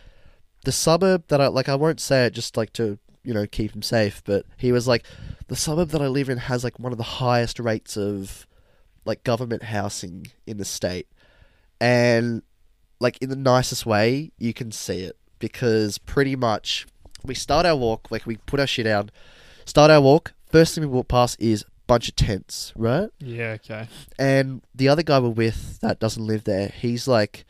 the 0.64 0.72
suburb 0.72 1.28
that 1.28 1.40
I 1.40 1.46
like 1.46 1.68
I 1.68 1.76
won't 1.76 2.00
say 2.00 2.26
it 2.26 2.32
just 2.32 2.56
like 2.56 2.72
to 2.72 2.98
you 3.22 3.32
know 3.32 3.46
keep 3.46 3.76
him 3.76 3.82
safe, 3.82 4.24
but 4.24 4.44
he 4.56 4.72
was 4.72 4.88
like 4.88 5.04
the 5.46 5.54
suburb 5.54 5.90
that 5.90 6.02
I 6.02 6.08
live 6.08 6.28
in 6.28 6.38
has 6.38 6.64
like 6.64 6.80
one 6.80 6.90
of 6.90 6.98
the 6.98 7.04
highest 7.04 7.60
rates 7.60 7.96
of 7.96 8.44
like 9.04 9.22
government 9.22 9.62
housing 9.62 10.26
in 10.48 10.56
the 10.56 10.64
state, 10.64 11.06
and 11.80 12.42
like 13.00 13.18
in 13.18 13.28
the 13.28 13.36
nicest 13.36 13.84
way 13.86 14.30
you 14.38 14.54
can 14.54 14.70
see 14.72 15.00
it 15.00 15.16
because 15.38 15.98
pretty 15.98 16.36
much 16.36 16.86
we 17.24 17.34
start 17.34 17.66
our 17.66 17.76
walk 17.76 18.10
like 18.10 18.26
we 18.26 18.36
put 18.38 18.60
our 18.60 18.66
shit 18.66 18.86
out, 18.86 19.10
start 19.64 19.90
our 19.90 20.00
walk. 20.00 20.32
First 20.50 20.74
thing 20.74 20.82
we 20.82 20.88
walk 20.88 21.08
past 21.08 21.40
is 21.40 21.64
bunch 21.86 22.08
of 22.08 22.16
tents, 22.16 22.72
right? 22.76 23.08
Yeah. 23.18 23.56
Okay. 23.60 23.88
and 24.18 24.62
the 24.74 24.88
other 24.88 25.02
guy 25.02 25.18
we're 25.18 25.28
with 25.30 25.80
that 25.80 25.98
doesn't 26.00 26.24
live 26.26 26.44
there, 26.44 26.68
he's 26.68 27.06
like, 27.08 27.44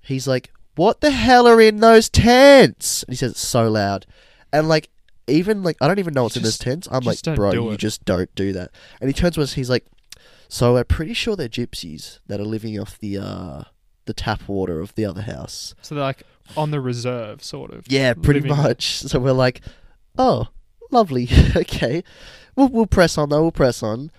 he's 0.00 0.28
like, 0.28 0.52
what 0.76 1.00
the 1.00 1.10
hell 1.10 1.46
are 1.48 1.60
in 1.60 1.78
those 1.80 2.08
tents? 2.08 3.02
And 3.02 3.12
he 3.12 3.16
says 3.16 3.32
it 3.32 3.36
so 3.36 3.68
loud, 3.70 4.06
and 4.52 4.68
like, 4.68 4.90
even 5.26 5.62
like, 5.62 5.76
I 5.80 5.86
don't 5.88 5.98
even 5.98 6.14
know 6.14 6.24
what's 6.24 6.36
in 6.36 6.42
those 6.42 6.52
Just- 6.52 6.62
tents. 6.62 6.88
I'm 6.90 7.02
like, 7.04 7.20
bro, 7.22 7.52
you 7.52 7.70
it." 7.70 7.76
just 7.78 8.04
don't 8.04 8.32
do 8.34 8.52
that. 8.52 8.70
And 9.00 9.08
he 9.08 9.14
turns 9.14 9.34
to 9.36 9.42
us, 9.42 9.54
he's 9.54 9.70
like, 9.70 9.86
so 10.50 10.74
we're 10.74 10.84
pretty 10.84 11.14
sure 11.14 11.36
they're 11.36 11.48
gypsies 11.48 12.18
that 12.26 12.40
are 12.40 12.44
living 12.44 12.78
off 12.78 12.98
the 12.98 13.16
uh 13.18 13.62
the 14.06 14.12
tap 14.12 14.48
water 14.48 14.80
of 14.80 14.94
the 14.96 15.04
other 15.04 15.22
house. 15.22 15.74
So 15.82 15.94
they're 15.94 16.02
like 16.04 16.24
on 16.56 16.72
the 16.72 16.80
reserve, 16.80 17.44
sort 17.44 17.72
of. 17.72 17.84
Yeah, 17.88 18.14
pretty 18.14 18.40
living- 18.40 18.56
much. 18.56 19.02
So 19.08 19.20
we're 19.20 19.32
like, 19.32 19.60
oh, 20.18 20.48
lovely. 20.90 21.28
okay, 21.56 22.02
we'll 22.56 22.68
we'll 22.68 22.86
press 22.86 23.16
on 23.16 23.28
though. 23.28 23.42
We'll 23.42 23.52
press 23.52 23.82
on. 23.82 24.10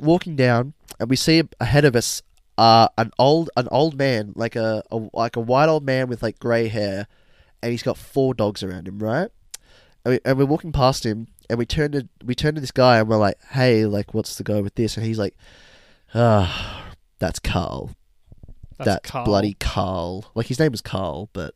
Walking 0.00 0.34
down, 0.34 0.72
and 0.98 1.08
we 1.10 1.16
see 1.16 1.42
ahead 1.60 1.84
of 1.84 1.94
us 1.94 2.22
uh 2.56 2.88
an 2.96 3.10
old 3.18 3.50
an 3.56 3.68
old 3.70 3.96
man, 3.98 4.32
like 4.34 4.56
a, 4.56 4.82
a 4.90 5.00
like 5.12 5.36
a 5.36 5.40
white 5.40 5.68
old 5.68 5.84
man 5.84 6.08
with 6.08 6.22
like 6.22 6.38
grey 6.38 6.68
hair, 6.68 7.06
and 7.62 7.70
he's 7.70 7.82
got 7.82 7.96
four 7.98 8.32
dogs 8.34 8.62
around 8.62 8.88
him, 8.88 8.98
right? 8.98 9.30
And, 10.04 10.12
we, 10.14 10.20
and 10.24 10.38
we're 10.38 10.46
walking 10.46 10.72
past 10.72 11.04
him, 11.04 11.28
and 11.48 11.58
we 11.58 11.66
turn 11.66 11.92
to 11.92 12.08
we 12.24 12.34
turn 12.34 12.54
to 12.54 12.60
this 12.60 12.70
guy, 12.72 12.98
and 12.98 13.08
we're 13.08 13.16
like, 13.16 13.38
hey, 13.50 13.84
like, 13.86 14.14
what's 14.14 14.36
the 14.36 14.42
go 14.44 14.62
with 14.62 14.74
this? 14.74 14.96
And 14.96 15.04
he's 15.06 15.18
like, 15.18 15.36
ah, 16.14 16.92
that's 17.18 17.38
Karl. 17.38 17.90
That's, 18.78 19.08
Karl. 19.10 19.24
bloody 19.24 19.54
Karl. 19.60 20.24
Like 20.34 20.46
his 20.46 20.58
name 20.58 20.72
was 20.72 20.80
Karl, 20.80 21.28
but 21.32 21.54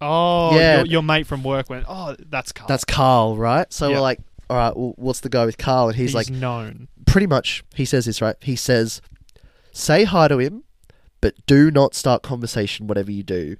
Oh, 0.00 0.58
Yeah. 0.58 0.78
your, 0.78 0.86
your 0.86 1.02
mate 1.02 1.26
from 1.26 1.42
work 1.42 1.68
went. 1.68 1.84
Oh, 1.88 2.14
that's 2.30 2.52
Karl. 2.52 2.68
That's 2.68 2.84
Karl, 2.84 3.36
right? 3.36 3.70
So 3.72 3.88
Yeah. 3.88 3.96
we're 3.96 4.00
like, 4.02 4.20
all 4.48 4.56
right, 4.56 4.76
well, 4.76 4.94
what's 4.96 5.20
the 5.20 5.28
go 5.28 5.44
with 5.44 5.58
Karl? 5.58 5.88
And 5.88 5.96
he's, 5.96 6.10
He's 6.10 6.14
like, 6.14 6.30
known. 6.30 6.88
pretty 7.06 7.26
much, 7.26 7.64
he 7.74 7.84
says 7.84 8.06
this, 8.06 8.22
right? 8.22 8.36
He 8.40 8.56
says, 8.56 9.02
say 9.72 10.04
hi 10.04 10.28
to 10.28 10.38
him, 10.38 10.64
but 11.20 11.34
do 11.46 11.70
not 11.70 11.94
start 11.94 12.22
conversation, 12.22 12.86
whatever 12.86 13.10
you 13.10 13.22
do. 13.22 13.56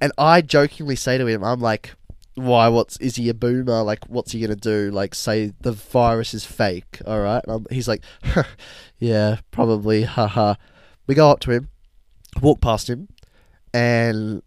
And 0.00 0.10
I 0.18 0.40
jokingly 0.40 0.96
say 0.96 1.18
to 1.18 1.26
him, 1.26 1.44
I'm 1.44 1.60
like, 1.60 1.92
why? 2.34 2.68
What's 2.68 2.96
is 2.98 3.16
he 3.16 3.28
a 3.28 3.34
boomer? 3.34 3.82
Like, 3.82 4.04
what's 4.08 4.32
he 4.32 4.40
gonna 4.40 4.56
do? 4.56 4.90
Like, 4.90 5.14
say 5.14 5.52
the 5.60 5.72
virus 5.72 6.34
is 6.34 6.44
fake? 6.44 7.00
All 7.06 7.20
right. 7.20 7.42
He's 7.70 7.88
like, 7.88 8.02
yeah, 8.98 9.38
probably. 9.50 10.02
Haha. 10.04 10.54
we 11.06 11.14
go 11.14 11.30
up 11.30 11.40
to 11.40 11.50
him, 11.52 11.68
walk 12.40 12.60
past 12.60 12.88
him, 12.90 13.08
and 13.72 14.42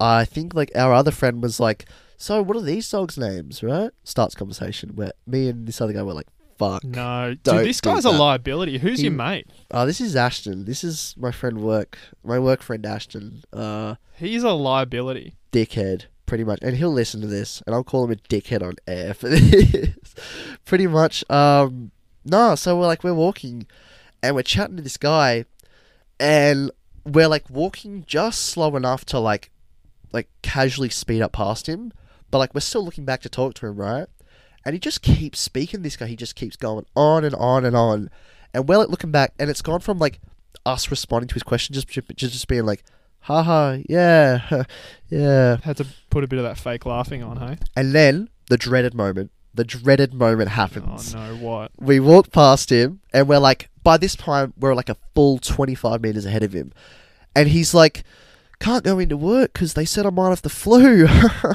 I 0.00 0.24
think 0.24 0.54
like 0.54 0.70
our 0.74 0.92
other 0.92 1.10
friend 1.10 1.42
was 1.42 1.60
like, 1.60 1.86
so 2.16 2.42
what 2.42 2.56
are 2.56 2.62
these 2.62 2.88
dogs' 2.90 3.18
names? 3.18 3.62
Right? 3.62 3.90
Starts 4.04 4.34
conversation 4.34 4.90
where 4.94 5.12
me 5.26 5.48
and 5.48 5.66
this 5.66 5.80
other 5.80 5.92
guy 5.92 6.02
were 6.02 6.14
like, 6.14 6.28
fuck. 6.58 6.84
No, 6.84 7.34
dude, 7.42 7.66
this 7.66 7.80
guy's 7.80 8.04
a 8.04 8.10
liability. 8.10 8.78
Who's 8.78 8.98
He- 8.98 9.04
your 9.06 9.12
mate? 9.12 9.46
Oh, 9.70 9.86
this 9.86 10.00
is 10.00 10.14
Ashton. 10.16 10.64
This 10.64 10.84
is 10.84 11.14
my 11.18 11.30
friend 11.32 11.60
work. 11.62 11.98
My 12.24 12.38
work 12.38 12.62
friend 12.62 12.84
Ashton. 12.86 13.42
Uh, 13.52 13.96
He's 14.16 14.42
a 14.44 14.52
liability. 14.52 15.34
dickhead, 15.52 16.04
pretty 16.32 16.44
much, 16.44 16.60
and 16.62 16.78
he'll 16.78 16.90
listen 16.90 17.20
to 17.20 17.26
this, 17.26 17.62
and 17.66 17.74
I'll 17.74 17.84
call 17.84 18.04
him 18.04 18.12
a 18.12 18.14
dickhead 18.14 18.66
on 18.66 18.76
air 18.86 19.12
for 19.12 19.28
this. 19.28 19.90
pretty 20.64 20.86
much. 20.86 21.30
Um, 21.30 21.90
no, 22.24 22.54
so 22.54 22.74
we're 22.78 22.86
like 22.86 23.04
we're 23.04 23.12
walking, 23.12 23.66
and 24.22 24.34
we're 24.34 24.42
chatting 24.42 24.78
to 24.78 24.82
this 24.82 24.96
guy, 24.96 25.44
and 26.18 26.70
we're 27.04 27.28
like 27.28 27.50
walking 27.50 28.04
just 28.06 28.44
slow 28.44 28.76
enough 28.76 29.04
to 29.04 29.18
like, 29.18 29.50
like 30.10 30.30
casually 30.40 30.88
speed 30.88 31.20
up 31.20 31.32
past 31.32 31.68
him, 31.68 31.92
but 32.30 32.38
like 32.38 32.54
we're 32.54 32.60
still 32.60 32.82
looking 32.82 33.04
back 33.04 33.20
to 33.20 33.28
talk 33.28 33.52
to 33.52 33.66
him, 33.66 33.76
right? 33.76 34.06
And 34.64 34.72
he 34.72 34.78
just 34.78 35.02
keeps 35.02 35.38
speaking. 35.38 35.82
This 35.82 35.98
guy, 35.98 36.06
he 36.06 36.16
just 36.16 36.34
keeps 36.34 36.56
going 36.56 36.86
on 36.96 37.26
and 37.26 37.34
on 37.34 37.66
and 37.66 37.76
on, 37.76 38.08
and 38.54 38.66
we're 38.66 38.78
like 38.78 38.88
looking 38.88 39.10
back, 39.10 39.34
and 39.38 39.50
it's 39.50 39.60
gone 39.60 39.80
from 39.80 39.98
like 39.98 40.18
us 40.64 40.90
responding 40.90 41.28
to 41.28 41.34
his 41.34 41.42
question, 41.42 41.74
just 41.74 41.88
just, 41.88 42.16
just 42.16 42.48
being 42.48 42.64
like, 42.64 42.84
haha, 43.22 43.78
yeah, 43.88 44.64
yeah, 45.08 45.56
Had 45.62 45.76
to 45.78 45.86
put 46.10 46.24
a 46.24 46.26
bit 46.26 46.38
of 46.38 46.44
that 46.44 46.58
fake 46.58 46.86
laughing 46.86 47.22
on, 47.22 47.36
hey? 47.38 47.58
and 47.76 47.92
then 47.94 48.28
the 48.48 48.56
dreaded 48.56 48.94
moment. 48.94 49.30
The 49.54 49.64
dreaded 49.64 50.14
moment 50.14 50.48
happens. 50.50 51.14
Oh 51.14 51.18
no, 51.18 51.36
what? 51.36 51.72
We 51.78 52.00
walk 52.00 52.32
past 52.32 52.70
him, 52.70 53.00
and 53.12 53.28
we're 53.28 53.38
like, 53.38 53.68
by 53.82 53.96
this 53.98 54.16
time, 54.16 54.54
we're 54.58 54.74
like 54.74 54.88
a 54.88 54.96
full 55.14 55.38
25 55.38 56.00
meters 56.00 56.24
ahead 56.24 56.42
of 56.42 56.52
him. 56.54 56.72
And 57.36 57.48
he's 57.48 57.74
like, 57.74 58.02
can't 58.60 58.84
go 58.84 58.98
into 58.98 59.16
work 59.16 59.52
because 59.52 59.74
they 59.74 59.84
said 59.84 60.06
I 60.06 60.10
might 60.10 60.30
have 60.30 60.42
the 60.42 60.48
flu. 60.48 61.06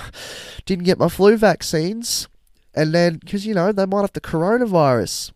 Didn't 0.66 0.86
get 0.86 1.00
my 1.00 1.08
flu 1.10 1.38
vaccines. 1.38 2.28
And 2.76 2.94
then, 2.94 3.18
because, 3.18 3.48
you 3.48 3.56
know, 3.56 3.72
they 3.72 3.86
might 3.88 4.02
have 4.02 4.14
the 4.14 4.22
coronavirus. 4.22 5.32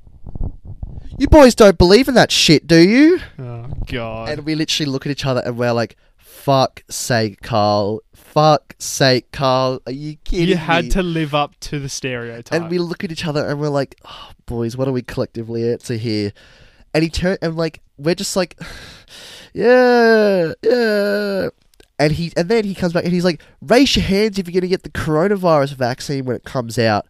You 1.18 1.28
boys 1.28 1.56
don't 1.56 1.78
believe 1.78 2.08
in 2.08 2.14
that 2.16 2.32
shit, 2.32 2.68
do 2.68 2.78
you? 2.78 3.20
Oh 3.40 3.68
god. 3.88 4.30
And 4.30 4.46
we 4.46 4.54
literally 4.56 4.92
look 4.92 5.06
at 5.06 5.12
each 5.12 5.26
other 5.26 5.42
and 5.44 5.58
we're 5.58 5.72
like, 5.72 5.96
fuck 6.42 6.84
sake, 6.90 7.42
Karl. 7.42 8.02
Fuck 8.16 8.76
sake, 8.80 9.32
Karl. 9.32 9.80
Are 9.86 9.92
you 9.92 10.16
kidding 10.24 10.50
you 10.50 10.56
had 10.56 10.86
me? 10.86 10.92
to 10.92 11.04
live 11.04 11.36
up 11.36 11.60
to 11.62 11.80
the 11.80 11.90
stereotype. 11.90 12.60
And 12.60 12.70
we 12.70 12.80
look 12.80 13.04
at 13.04 13.12
each 13.12 13.26
other 13.26 13.46
and 13.46 13.60
we're 13.60 13.70
like, 13.70 13.96
oh, 14.06 14.32
boys, 14.46 14.76
what 14.76 14.88
are 14.88 14.92
we 14.92 15.04
collectively 15.04 15.72
answer 15.72 15.96
here? 15.96 16.34
And 16.94 17.04
he 17.04 17.10
turned 17.10 17.40
and 17.42 17.56
like 17.56 17.82
we're 17.98 18.16
just 18.16 18.36
like, 18.36 18.60
yeah, 19.54 20.54
yeah. 20.64 21.50
And 22.00 22.14
he 22.14 22.34
and 22.36 22.50
then 22.50 22.64
he 22.64 22.74
comes 22.74 22.94
back 22.94 23.04
and 23.04 23.14
he's 23.14 23.26
like, 23.26 23.42
raise 23.62 23.96
your 23.96 24.06
hands 24.06 24.40
if 24.40 24.48
you're 24.48 24.60
gonna 24.60 24.68
get 24.70 24.84
the 24.84 24.90
coronavirus 24.90 25.76
vaccine 25.76 26.26
when 26.26 26.36
it 26.36 26.44
comes 26.44 26.80
out. 26.80 27.08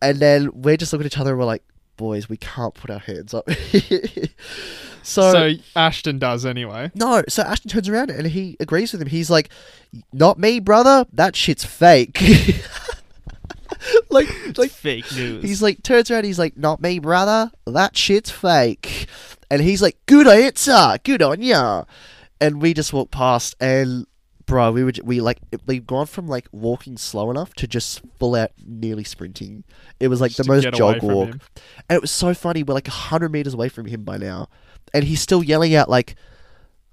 And 0.00 0.20
then 0.20 0.50
we're 0.54 0.76
just 0.76 0.92
looking 0.92 1.06
at 1.06 1.12
each 1.12 1.18
other 1.18 1.30
and 1.30 1.38
we're 1.40 1.46
like, 1.46 1.64
boys, 1.96 2.28
we 2.28 2.36
can't 2.36 2.74
put 2.74 2.90
our 2.90 2.98
hands 2.98 3.34
up. 3.34 3.48
so, 5.02 5.32
so 5.32 5.50
Ashton 5.76 6.18
does 6.18 6.44
anyway. 6.46 6.90
no, 6.94 7.22
so 7.28 7.42
Ashton 7.42 7.70
turns 7.70 7.88
around 7.88 8.10
and 8.10 8.26
he 8.26 8.56
agrees 8.60 8.92
with 8.92 9.02
him. 9.02 9.08
He's 9.08 9.30
like, 9.30 9.50
not 10.12 10.38
me, 10.38 10.60
brother. 10.60 11.06
That 11.12 11.36
shit's 11.36 11.64
fake. 11.64 12.20
like, 14.10 14.28
like 14.58 14.70
fake 14.70 15.10
news. 15.14 15.42
He's 15.42 15.62
like 15.62 15.82
turns 15.82 16.10
around. 16.10 16.24
He's 16.24 16.38
like, 16.38 16.56
"Not 16.56 16.80
me, 16.80 16.98
brother. 16.98 17.50
That 17.66 17.96
shit's 17.96 18.30
fake." 18.30 19.06
And 19.50 19.62
he's 19.62 19.82
like, 19.82 19.96
"Good 20.06 20.26
answer. 20.26 20.98
Good 21.02 21.22
on 21.22 21.42
ya." 21.42 21.84
And 22.40 22.60
we 22.60 22.74
just 22.74 22.92
walk 22.92 23.10
past, 23.10 23.54
and 23.60 24.06
bro, 24.46 24.72
we 24.72 24.84
would 24.84 25.00
we 25.04 25.20
like 25.20 25.38
we've 25.66 25.86
gone 25.86 26.06
from 26.06 26.26
like 26.28 26.46
walking 26.52 26.96
slow 26.96 27.30
enough 27.30 27.54
to 27.54 27.66
just 27.66 28.02
full 28.18 28.34
out 28.34 28.50
nearly 28.64 29.04
sprinting. 29.04 29.64
It 30.00 30.08
was 30.08 30.20
like 30.20 30.32
Just 30.32 30.46
the 30.46 30.52
most 30.54 30.70
jog 30.74 31.02
walk, 31.02 31.28
him. 31.28 31.40
and 31.88 31.96
it 31.96 32.00
was 32.00 32.10
so 32.10 32.34
funny. 32.34 32.62
We're 32.62 32.74
like 32.74 32.86
hundred 32.88 33.30
meters 33.32 33.54
away 33.54 33.68
from 33.68 33.86
him 33.86 34.04
by 34.04 34.16
now, 34.18 34.48
and 34.92 35.04
he's 35.04 35.20
still 35.20 35.42
yelling 35.42 35.74
out 35.74 35.88
like, 35.88 36.16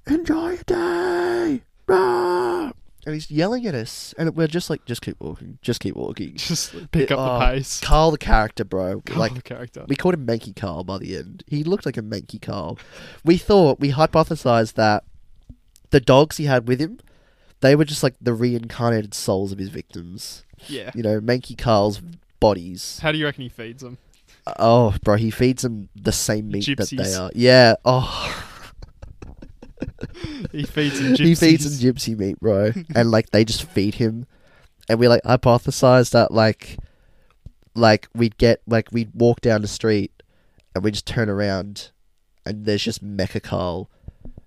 "Enjoy 0.08 0.52
your 0.52 0.64
day." 0.66 1.62
rah." 1.88 2.72
And 3.04 3.16
he's 3.16 3.32
yelling 3.32 3.66
at 3.66 3.74
us, 3.74 4.14
and 4.20 4.36
we're 4.36 4.46
just 4.46 4.70
like, 4.70 4.86
just 4.86 5.02
keep 5.02 5.20
walking, 5.20 5.58
just 5.64 5.80
keep 5.80 5.96
walking. 5.96 6.34
Just 6.36 6.72
pick 6.92 7.10
It- 7.10 7.12
up 7.12 7.20
oh, 7.20 7.40
the 7.40 7.46
pace. 7.58 7.80
Karl 7.80 8.12
the 8.12 8.18
character, 8.20 8.64
bro. 8.64 9.02
Karl 9.02 9.20
like 9.20 9.34
the 9.34 9.42
character. 9.42 9.86
we 9.88 9.96
called 9.96 10.14
him 10.14 10.28
Manky 10.28 10.56
Karl 10.56 10.84
by 10.84 11.00
the 11.00 11.18
end. 11.18 11.44
He 11.48 11.64
looked 11.64 11.88
like 11.88 11.98
a 11.98 12.04
Manky 12.04 12.40
Karl. 12.40 12.78
We 13.26 13.38
thought 13.38 13.80
we 13.80 13.92
hypothesized 13.92 14.74
that 14.74 15.04
the 15.90 16.00
dogs 16.00 16.38
he 16.38 16.46
had 16.46 16.68
with 16.68 16.80
him, 16.80 17.00
they 17.62 17.76
were 17.76 17.86
just 17.86 18.04
like 18.04 18.16
the 18.22 18.34
reincarnated 18.34 19.14
souls 19.14 19.52
of 19.52 19.58
his 19.60 19.70
victims. 19.70 20.44
Yeah. 20.68 20.92
You 20.94 21.04
know, 21.04 21.20
Manky 21.22 21.58
Karl's 21.58 22.02
bodies. 22.40 23.00
How 23.02 23.12
do 23.12 23.18
you 23.18 23.26
reckon 23.26 23.44
he 23.44 23.50
feeds 23.50 23.82
them? 23.84 23.98
Uh, 24.46 24.54
oh, 24.60 24.96
bro, 25.04 25.16
he 25.16 25.32
feeds 25.32 25.62
them 25.64 25.90
the 25.96 26.12
same 26.12 26.50
meat 26.50 26.66
that 26.78 26.90
they 26.90 27.14
are. 27.14 27.32
Yeah. 27.34 27.76
Oh, 27.86 28.46
He 30.52 30.64
feeds 30.64 31.00
them. 31.00 31.16
he 31.16 31.36
feeds 31.36 31.66
gypsies. 31.66 31.82
them 31.82 31.94
gypsy 31.96 32.18
meat, 32.18 32.40
bro, 32.40 32.72
and 32.96 33.12
like 33.12 33.30
they 33.32 33.44
just 33.46 33.64
feed 33.64 33.96
him. 33.96 34.26
And 34.90 35.00
we 35.00 35.08
like 35.08 35.24
hypothesized 35.24 36.12
that 36.12 36.32
like, 36.32 36.78
like 37.76 38.08
we'd 38.14 38.38
get 38.38 38.62
like 38.68 38.90
we'd 38.92 39.12
walk 39.14 39.42
down 39.42 39.62
the 39.62 39.68
street, 39.68 40.12
and 40.76 40.84
we 40.84 40.92
just 40.92 41.06
turn 41.08 41.30
around, 41.30 41.92
and 42.46 42.66
there's 42.66 42.84
just 42.84 43.04
Mecha 43.04 43.42
Carl, 43.42 43.90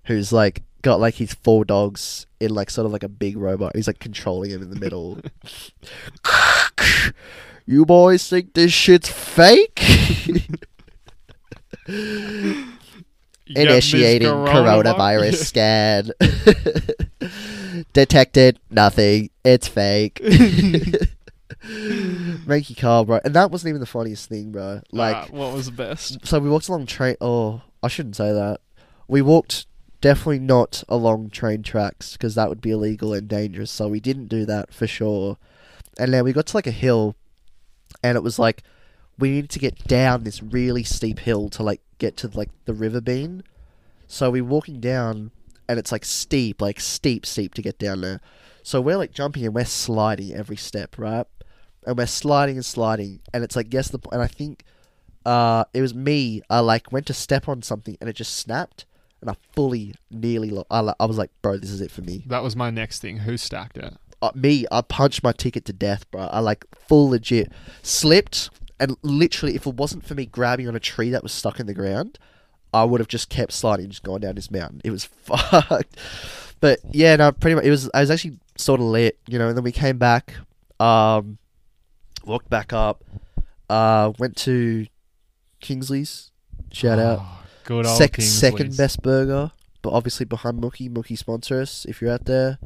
who's 0.05 0.31
like 0.31 0.61
got 0.85 0.99
like 0.99 1.15
his 1.15 1.33
four 1.33 1.65
dogs 1.65 2.27
in 2.39 2.53
like 2.53 2.69
sort 2.69 2.85
of 2.85 2.91
like 2.91 3.01
a 3.01 3.09
big 3.09 3.35
robot. 3.37 3.75
He's 3.75 3.87
like 3.87 3.97
controlling 3.97 4.51
him 4.51 4.61
in 4.61 4.69
the 4.69 4.79
middle. 4.79 5.19
you 7.65 7.87
boys 7.87 8.29
think 8.29 8.53
this 8.53 8.71
shit's 8.71 9.09
fake? 9.09 9.81
You 10.27 10.33
get 13.55 13.65
Ms. 13.65 13.93
Initiating 13.93 14.27
coronavirus 14.29 15.35
scan. 15.45 16.11
Detected 17.93 18.59
nothing. 18.69 19.31
It's 19.43 19.67
fake. 19.67 20.19
Manky 21.65 22.77
Karl, 22.77 23.05
bro, 23.05 23.19
and 23.25 23.33
that 23.33 23.49
wasn't 23.49 23.69
even 23.69 23.79
the 23.79 23.87
funniest 23.87 24.29
thing, 24.29 24.51
bro. 24.51 24.81
Like, 24.91 25.15
Ah, 25.15 25.25
what 25.31 25.51
was 25.51 25.65
the 25.65 25.71
best? 25.71 26.25
so 26.27 26.37
we 26.37 26.47
walked 26.47 26.67
along 26.67 26.85
train. 26.85 27.15
Oh, 27.21 27.63
I 27.81 27.87
shouldn't 27.87 28.15
say 28.15 28.31
that. 28.31 28.59
We 29.07 29.23
walked 29.23 29.65
definitely 30.01 30.39
not 30.39 30.83
along 30.87 31.29
train 31.29 31.63
tracks 31.63 32.13
because 32.13 32.35
that 32.35 32.49
would 32.49 32.61
be 32.61 32.71
illegal 32.71 33.13
and 33.13 33.27
dangerous. 33.27 33.71
So 33.71 33.87
we 33.87 33.99
didn't 33.99 34.27
do 34.27 34.45
that 34.45 34.73
for 34.73 34.87
sure. 34.87 35.37
And 35.97 36.13
then 36.13 36.23
we 36.23 36.33
got 36.33 36.47
to 36.47 36.57
like 36.57 36.67
a 36.67 36.71
hill, 36.71 37.15
and 38.03 38.17
it 38.17 38.23
was 38.23 38.37
like 38.37 38.63
we 39.17 39.31
needed 39.31 39.49
to 39.51 39.59
get 39.59 39.87
down 39.87 40.23
this 40.23 40.43
really 40.43 40.83
steep 40.83 41.19
hill 41.19 41.49
to 41.49 41.63
like 41.63 41.81
get 41.99 42.17
to 42.17 42.27
like 42.33 42.49
the 42.65 42.73
river 42.73 42.99
bean. 42.99 43.43
So 44.07 44.29
we're 44.29 44.43
walking 44.43 44.79
down, 44.79 45.31
and 45.69 45.79
it's 45.79 45.91
like 45.91 46.05
steep, 46.05 46.61
like 46.61 46.79
steep, 46.79 47.25
steep 47.25 47.53
to 47.53 47.61
get 47.61 47.79
down 47.79 48.01
there. 48.01 48.19
So 48.63 48.81
we're 48.81 48.97
like 48.97 49.13
jumping 49.13 49.45
and 49.45 49.53
we're 49.53 49.65
sliding 49.65 50.33
every 50.33 50.57
step, 50.57 50.97
right? 50.97 51.25
And 51.85 51.97
we're 51.97 52.07
sliding 52.07 52.57
and 52.57 52.65
sliding, 52.65 53.21
and 53.33 53.43
it's 53.43 53.55
like 53.55 53.69
guess 53.69 53.89
the 53.89 53.99
and 54.11 54.21
I 54.21 54.27
think 54.27 54.63
uh, 55.25 55.65
it 55.73 55.81
was 55.81 55.93
me. 55.93 56.41
I 56.49 56.59
like 56.59 56.91
went 56.91 57.05
to 57.07 57.13
step 57.13 57.47
on 57.47 57.61
something 57.61 57.97
and 57.99 58.09
it 58.09 58.15
just 58.15 58.35
snapped, 58.35 58.85
and 59.25 59.35
I 59.35 59.53
fully, 59.55 59.95
nearly, 60.11 60.51
lo- 60.51 60.67
I, 60.69 60.93
I 60.99 61.05
was 61.05 61.17
like, 61.17 61.31
bro, 61.41 61.57
this 61.57 61.71
is 61.71 61.81
it 61.81 61.89
for 61.89 62.01
me. 62.01 62.23
That 62.27 62.43
was 62.43 62.55
my 62.55 62.69
next 62.69 62.99
thing. 62.99 63.17
Who 63.17 63.37
stacked 63.37 63.77
it? 63.77 63.93
Uh, 64.21 64.31
me, 64.35 64.65
I 64.71 64.81
punched 64.81 65.23
my 65.23 65.31
ticket 65.31 65.65
to 65.65 65.73
death, 65.73 66.09
bro. 66.11 66.21
I 66.23 66.39
like 66.39 66.65
full 66.87 67.09
legit 67.09 67.51
slipped, 67.81 68.49
and 68.79 68.95
literally, 69.01 69.55
if 69.55 69.65
it 69.65 69.73
wasn't 69.73 70.05
for 70.05 70.13
me 70.13 70.25
grabbing 70.25 70.67
on 70.67 70.75
a 70.75 70.79
tree 70.79 71.09
that 71.09 71.23
was 71.23 71.31
stuck 71.31 71.59
in 71.59 71.65
the 71.65 71.73
ground, 71.73 72.19
I 72.73 72.83
would 72.83 72.99
have 72.99 73.07
just 73.07 73.29
kept 73.29 73.51
sliding, 73.51 73.89
just 73.89 74.03
gone 74.03 74.21
down 74.21 74.35
this 74.35 74.51
mountain. 74.51 74.81
It 74.83 74.91
was 74.91 75.05
fucked. 75.23 75.97
But 76.59 76.79
yeah, 76.91 77.15
no, 77.15 77.31
pretty 77.31 77.55
much. 77.55 77.65
It 77.65 77.71
was. 77.71 77.89
I 77.93 78.01
was 78.01 78.11
actually 78.11 78.39
sort 78.57 78.79
of 78.79 78.85
lit, 78.85 79.17
you 79.27 79.39
know. 79.39 79.47
And 79.49 79.57
then 79.57 79.63
we 79.63 79.71
came 79.71 79.97
back, 79.97 80.33
um, 80.79 81.37
walked 82.25 82.49
back 82.49 82.73
up, 82.73 83.03
uh, 83.69 84.13
went 84.19 84.37
to 84.37 84.85
Kingsley's. 85.61 86.31
Shout 86.71 86.99
out. 86.99 87.21
Good 87.65 87.85
old 87.85 87.97
Sec- 87.97 88.13
Kingsley's. 88.13 88.33
second 88.39 88.77
best 88.77 89.01
burger, 89.01 89.51
but 89.81 89.91
obviously 89.91 90.25
behind 90.25 90.61
Mookie. 90.61 90.89
Mookie 90.89 91.17
sponsor 91.17 91.59
us 91.61 91.85
if 91.85 92.01
you're 92.01 92.11
out 92.11 92.25
there. 92.25 92.57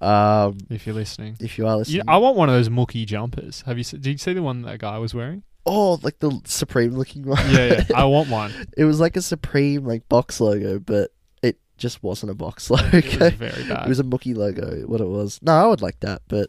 Um, 0.00 0.58
If 0.70 0.86
you're 0.86 0.94
listening. 0.94 1.36
if 1.40 1.58
you 1.58 1.66
are 1.66 1.76
listening. 1.76 1.96
You, 1.96 2.02
I 2.06 2.18
want 2.18 2.36
one 2.36 2.48
of 2.48 2.54
those 2.54 2.68
Mookie 2.68 3.04
jumpers. 3.06 3.62
Have 3.66 3.78
you? 3.78 3.84
se- 3.84 3.98
Did 3.98 4.10
you 4.12 4.18
see 4.18 4.32
the 4.32 4.42
one 4.42 4.62
that 4.62 4.78
guy 4.78 4.98
was 4.98 5.14
wearing? 5.14 5.42
oh, 5.70 5.98
like 6.02 6.18
the 6.20 6.40
supreme 6.44 6.92
looking 6.92 7.24
one. 7.24 7.38
Yeah, 7.50 7.84
yeah. 7.90 7.96
I 7.96 8.04
want 8.16 8.30
one. 8.30 8.52
it 8.78 8.84
was 8.84 9.00
like 9.00 9.16
a 9.16 9.22
supreme 9.22 9.84
like 9.84 10.08
box 10.08 10.40
logo, 10.40 10.78
but 10.78 11.10
it 11.42 11.58
just 11.76 12.02
wasn't 12.02 12.30
a 12.32 12.34
box 12.34 12.70
logo. 12.70 12.86
It 12.96 13.18
was 13.20 13.32
very 13.34 13.64
bad. 13.68 13.82
It 13.86 13.88
was 13.88 14.00
a 14.00 14.04
Mookie 14.04 14.34
logo. 14.34 14.86
What 14.86 15.00
it 15.02 15.08
was? 15.08 15.38
No, 15.42 15.52
I 15.52 15.66
would 15.66 15.82
like 15.82 16.00
that, 16.00 16.22
but 16.28 16.48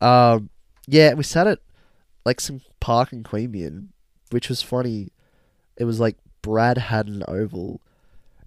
um, 0.00 0.48
yeah, 0.86 1.12
we 1.14 1.22
sat 1.22 1.46
at 1.46 1.58
like 2.24 2.40
some 2.40 2.62
park 2.80 3.12
in 3.12 3.24
Queanbeyan, 3.24 3.88
which 4.30 4.48
was 4.48 4.62
funny. 4.62 5.08
It 5.76 5.84
was 5.84 6.00
like 6.00 6.16
Brad 6.46 6.78
Haddin 6.78 7.24
Oval, 7.26 7.80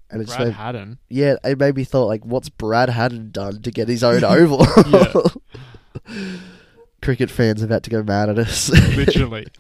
and 0.09 0.21
it's 0.21 0.33
Brad 0.35 0.47
made, 0.47 0.53
Haddin. 0.55 0.97
yeah, 1.09 1.35
it 1.43 1.59
made 1.59 1.75
me 1.75 1.83
thought 1.83 2.05
like, 2.05 2.25
what's 2.25 2.47
Brad 2.49 2.89
Haddin 2.89 3.31
done 3.31 3.61
to 3.61 3.71
get 3.71 3.87
his 3.89 4.03
own 4.03 4.23
oval? 4.23 4.65
Cricket 7.01 7.29
fans 7.29 7.61
about 7.61 7.83
to 7.83 7.89
go 7.89 8.03
mad 8.03 8.29
at 8.29 8.39
us. 8.39 8.69
Literally. 8.95 9.47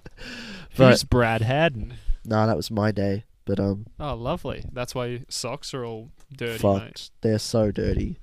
But- 0.77 0.91
Who's 0.91 1.03
Brad 1.03 1.41
Haddin? 1.41 1.95
no, 2.23 2.47
that 2.47 2.55
was 2.55 2.71
my 2.71 2.91
day. 2.91 3.25
But 3.43 3.59
um, 3.59 3.87
Oh, 3.99 4.13
lovely. 4.13 4.63
That's 4.71 4.95
why 4.95 5.05
your 5.07 5.19
socks 5.27 5.73
are 5.73 5.83
all 5.83 6.09
dirty, 6.31 6.59
fucked. 6.59 7.11
They're 7.21 7.39
so 7.39 7.69
dirty, 7.71 8.17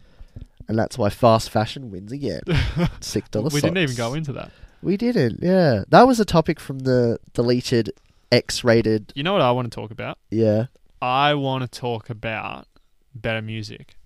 and 0.68 0.78
that's 0.78 0.96
why 0.96 1.10
fast 1.10 1.50
fashion 1.50 1.90
wins 1.90 2.12
again. 2.12 2.40
mate. 2.46 2.88
Six 3.00 3.28
dollar. 3.28 3.50
we 3.52 3.60
didn't 3.60 3.76
even 3.78 3.96
go 3.96 4.14
into 4.14 4.32
that. 4.34 4.52
We 4.80 4.96
didn't. 4.96 5.40
Yeah, 5.42 5.82
that 5.88 6.06
was 6.06 6.18
a 6.20 6.24
topic 6.24 6.58
from 6.60 6.78
the 6.80 7.18
deleted, 7.34 7.90
X-rated. 8.32 9.12
You 9.14 9.22
know 9.22 9.32
what 9.32 9.42
I 9.42 9.50
want 9.52 9.70
to 9.70 9.74
talk 9.74 9.90
about? 9.90 10.18
Yeah. 10.30 10.66
I 11.00 11.34
want 11.34 11.70
to 11.70 11.80
talk 11.80 12.10
about 12.10 12.66
better 13.14 13.42
music. 13.42 13.96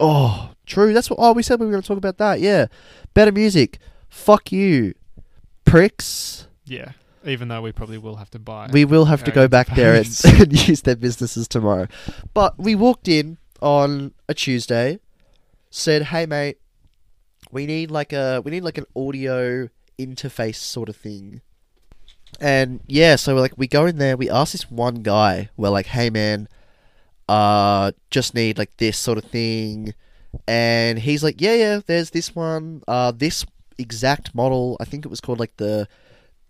Oh, 0.00 0.50
true. 0.66 0.92
That's 0.92 1.08
what. 1.08 1.18
Oh, 1.20 1.32
we 1.32 1.42
said 1.42 1.60
we 1.60 1.66
were 1.66 1.72
going 1.72 1.82
to 1.82 1.88
talk 1.88 1.98
about 1.98 2.18
that. 2.18 2.40
Yeah, 2.40 2.66
better 3.14 3.32
music. 3.32 3.78
Fuck 4.08 4.52
you, 4.52 4.94
pricks. 5.64 6.48
Yeah. 6.64 6.92
Even 7.24 7.48
though 7.48 7.60
we 7.60 7.72
probably 7.72 7.98
will 7.98 8.16
have 8.16 8.30
to 8.30 8.38
buy. 8.38 8.68
We 8.72 8.84
will 8.84 9.06
have 9.06 9.24
to 9.24 9.32
go 9.32 9.48
back 9.48 9.74
there 9.74 9.94
and, 9.94 10.06
and 10.24 10.68
use 10.68 10.82
their 10.82 10.94
businesses 10.94 11.48
tomorrow. 11.48 11.88
But 12.34 12.56
we 12.56 12.76
walked 12.76 13.08
in 13.08 13.38
on 13.60 14.12
a 14.28 14.34
Tuesday, 14.34 15.00
said, 15.70 16.02
"Hey, 16.04 16.26
mate, 16.26 16.58
we 17.50 17.66
need 17.66 17.90
like 17.90 18.12
a 18.12 18.42
we 18.44 18.52
need 18.52 18.62
like 18.62 18.78
an 18.78 18.86
audio 18.94 19.68
interface 19.98 20.56
sort 20.56 20.88
of 20.88 20.96
thing." 20.96 21.40
And 22.40 22.80
yeah, 22.86 23.16
so 23.16 23.34
we're 23.34 23.40
like, 23.40 23.54
we 23.56 23.66
go 23.66 23.86
in 23.86 23.98
there, 23.98 24.16
we 24.16 24.28
ask 24.28 24.52
this 24.52 24.70
one 24.70 24.96
guy, 24.96 25.48
we're 25.56 25.70
like, 25.70 25.86
"Hey, 25.86 26.10
man, 26.10 26.48
uh, 27.28 27.92
just 28.10 28.34
need 28.34 28.58
like 28.58 28.76
this 28.76 28.98
sort 28.98 29.18
of 29.18 29.24
thing," 29.24 29.94
and 30.46 30.98
he's 30.98 31.24
like, 31.24 31.40
"Yeah, 31.40 31.54
yeah, 31.54 31.80
there's 31.86 32.10
this 32.10 32.34
one, 32.34 32.82
uh, 32.86 33.12
this 33.12 33.46
exact 33.78 34.34
model. 34.34 34.76
I 34.80 34.84
think 34.84 35.04
it 35.04 35.08
was 35.08 35.20
called 35.20 35.40
like 35.40 35.56
the 35.56 35.88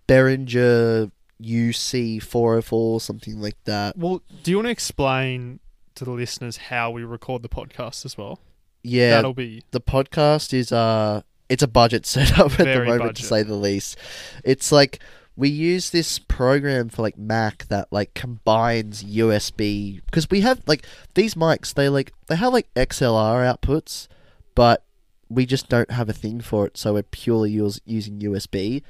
Behringer 0.08 1.10
UC 1.42 2.22
four 2.22 2.52
hundred 2.52 2.62
four 2.62 3.00
something 3.00 3.40
like 3.40 3.56
that. 3.64 3.96
Well, 3.96 4.22
do 4.42 4.50
you 4.50 4.56
want 4.56 4.66
to 4.66 4.70
explain 4.72 5.60
to 5.94 6.04
the 6.04 6.10
listeners 6.12 6.56
how 6.56 6.90
we 6.90 7.04
record 7.04 7.42
the 7.42 7.48
podcast 7.48 8.04
as 8.04 8.16
well? 8.16 8.40
Yeah, 8.82 9.10
That'll 9.10 9.34
be 9.34 9.62
the 9.72 9.80
podcast 9.80 10.54
is 10.54 10.72
uh 10.72 11.22
it's 11.48 11.62
a 11.62 11.68
budget 11.68 12.06
setup 12.06 12.52
at 12.58 12.66
the 12.66 12.78
moment 12.84 13.00
budget. 13.00 13.16
to 13.16 13.22
say 13.24 13.42
the 13.42 13.54
least. 13.54 13.96
It's 14.44 14.72
like 14.72 15.00
we 15.36 15.48
use 15.48 15.90
this 15.90 16.18
program 16.18 16.88
for 16.88 17.02
like 17.02 17.18
Mac 17.18 17.66
that 17.68 17.88
like 17.92 18.14
combines 18.14 19.04
USB 19.04 20.00
because 20.06 20.30
we 20.30 20.40
have 20.40 20.62
like 20.66 20.86
these 21.14 21.34
mics 21.34 21.74
they 21.74 21.88
like 21.88 22.12
they 22.26 22.36
have 22.36 22.52
like 22.52 22.72
XLR 22.74 23.54
outputs 23.54 24.08
but 24.54 24.84
we 25.28 25.44
just 25.44 25.68
don't 25.68 25.90
have 25.90 26.08
a 26.08 26.14
thing 26.14 26.40
for 26.40 26.66
it 26.66 26.76
so 26.76 26.94
we're 26.94 27.02
purely 27.02 27.50
using 27.50 28.18
USB 28.20 28.82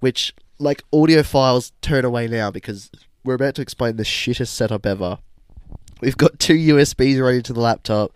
which 0.00 0.34
like 0.58 0.82
audiophiles 0.92 1.72
turn 1.80 2.04
away 2.04 2.28
now 2.28 2.50
because 2.50 2.90
we're 3.24 3.34
about 3.34 3.54
to 3.54 3.62
explain 3.62 3.96
the 3.96 4.02
shittest 4.02 4.48
setup 4.48 4.84
ever. 4.86 5.18
We've 6.00 6.16
got 6.16 6.38
two 6.38 6.54
USBs 6.54 7.20
running 7.20 7.42
to 7.42 7.52
the 7.52 7.60
laptop 7.60 8.12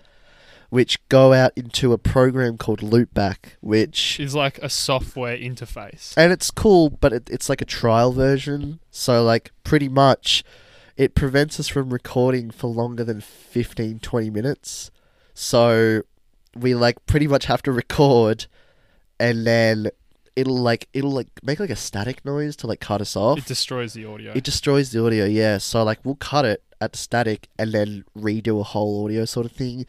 which 0.71 0.99
go 1.09 1.33
out 1.33 1.53
into 1.57 1.93
a 1.93 1.99
program 1.99 2.59
called 2.59 2.81
Loopback, 2.81 3.55
which 3.61 4.21
is 4.21 4.35
like 4.35 4.59
a 4.59 4.69
software 4.69 5.37
interface. 5.37 6.15
and 6.17 6.33
it's 6.33 6.51
cool, 6.51 6.91
but 6.91 7.13
it, 7.13 7.31
it's 7.31 7.49
like 7.49 7.61
a 7.63 7.65
trial 7.67 8.13
version. 8.13 8.79
So 8.91 9.25
like 9.25 9.51
pretty 9.65 9.89
much, 9.89 10.45
it 10.97 11.15
prevents 11.15 11.59
us 11.59 11.69
from 11.69 11.91
recording 11.91 12.51
for 12.51 12.67
longer 12.69 13.05
than 13.05 13.21
15, 13.21 14.01
20 14.01 14.31
minutes. 14.31 14.91
So 15.35 16.03
we 16.55 16.75
like 16.75 17.05
pretty 17.07 17.29
much 17.29 17.47
have 17.47 17.63
to 17.63 17.73
record, 17.73 18.47
and 19.21 19.47
then 19.47 19.89
it'll 20.37 20.59
like 20.59 20.89
it'll 20.93 21.13
like 21.13 21.29
make 21.43 21.61
like 21.61 21.71
a 21.71 21.77
static 21.77 22.25
noise 22.25 22.57
to 22.57 22.67
like 22.67 22.81
cut 22.81 23.01
us 23.01 23.17
off. 23.17 23.39
It 23.39 23.47
destroys 23.47 23.93
the 23.95 24.05
audio. 24.05 24.33
It 24.35 24.45
destroys 24.45 24.91
the 24.91 25.05
audio, 25.05 25.25
yeah. 25.25 25.59
So 25.59 25.83
like 25.85 26.01
we'll 26.05 26.17
cut 26.17 26.45
it 26.45 26.63
at 26.81 26.93
the 26.93 26.99
static 26.99 27.49
and 27.59 27.73
then 27.73 28.05
redo 28.17 28.61
a 28.61 28.65
whole 28.65 29.05
audio 29.05 29.25
sort 29.25 29.47
of 29.47 29.53
thing. 29.53 29.87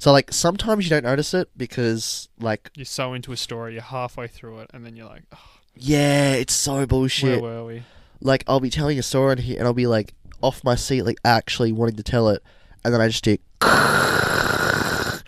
So 0.00 0.12
like 0.12 0.32
sometimes 0.32 0.84
you 0.86 0.90
don't 0.90 1.04
notice 1.04 1.34
it 1.34 1.50
because 1.58 2.30
like 2.40 2.70
you're 2.74 2.86
so 2.86 3.12
into 3.12 3.32
a 3.32 3.36
story, 3.36 3.74
you're 3.74 3.82
halfway 3.82 4.28
through 4.28 4.60
it, 4.60 4.70
and 4.72 4.84
then 4.84 4.96
you're 4.96 5.06
like, 5.06 5.24
oh, 5.30 5.58
yeah, 5.76 6.32
it's 6.32 6.54
so 6.54 6.86
bullshit. 6.86 7.42
where 7.42 7.60
were 7.60 7.66
we? 7.66 7.82
Like 8.22 8.42
I'll 8.46 8.60
be 8.60 8.70
telling 8.70 8.98
a 8.98 9.02
story 9.02 9.38
here 9.42 9.58
and 9.58 9.66
I'll 9.66 9.74
be 9.74 9.86
like 9.86 10.14
off 10.40 10.64
my 10.64 10.74
seat, 10.74 11.02
like 11.02 11.18
actually 11.22 11.70
wanting 11.72 11.96
to 11.96 12.02
tell 12.02 12.30
it, 12.30 12.42
and 12.82 12.94
then 12.94 13.00
I 13.02 13.08
just 13.08 13.22
do, 13.24 13.36
and 13.60 15.22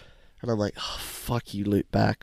I'm 0.51 0.59
like, 0.59 0.73
oh, 0.79 0.97
fuck 1.01 1.53
you, 1.53 1.67
Loopback, 1.67 2.23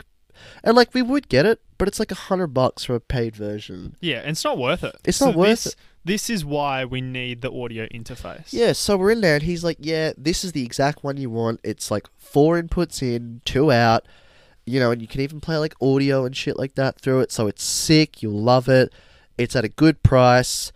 and 0.64 0.74
like 0.74 0.92
we 0.92 1.02
would 1.02 1.28
get 1.28 1.46
it, 1.46 1.60
but 1.78 1.86
it's 1.86 2.00
like 2.00 2.10
a 2.10 2.16
hundred 2.16 2.48
bucks 2.48 2.82
for 2.82 2.96
a 2.96 3.00
paid 3.00 3.36
version. 3.36 3.94
Yeah, 4.00 4.22
and 4.22 4.30
it's 4.30 4.42
not 4.42 4.58
worth 4.58 4.82
it. 4.82 4.96
It's 5.04 5.20
not 5.20 5.36
worth 5.36 5.62
this, 5.62 5.76
This 6.04 6.30
is 6.30 6.44
why 6.44 6.84
we 6.84 7.00
need 7.00 7.42
the 7.42 7.52
audio 7.52 7.86
interface. 7.88 8.52
Yeah, 8.52 8.72
so 8.72 8.96
we're 8.96 9.10
in 9.10 9.20
there, 9.20 9.34
and 9.34 9.42
he's 9.42 9.62
like, 9.62 9.76
"Yeah, 9.80 10.12
this 10.16 10.44
is 10.44 10.52
the 10.52 10.64
exact 10.64 11.04
one 11.04 11.18
you 11.18 11.28
want. 11.28 11.60
It's 11.62 11.90
like 11.90 12.06
four 12.16 12.60
inputs 12.60 13.02
in, 13.02 13.42
two 13.44 13.70
out, 13.70 14.06
you 14.64 14.80
know, 14.80 14.90
and 14.90 15.02
you 15.02 15.08
can 15.08 15.20
even 15.20 15.40
play 15.40 15.58
like 15.58 15.74
audio 15.80 16.24
and 16.24 16.34
shit 16.34 16.58
like 16.58 16.74
that 16.76 16.98
through 16.98 17.20
it. 17.20 17.32
So 17.32 17.48
it's 17.48 17.62
sick. 17.62 18.22
You'll 18.22 18.40
love 18.40 18.68
it. 18.68 18.92
It's 19.36 19.54
at 19.54 19.64
a 19.64 19.68
good 19.68 20.02
price. 20.02 20.72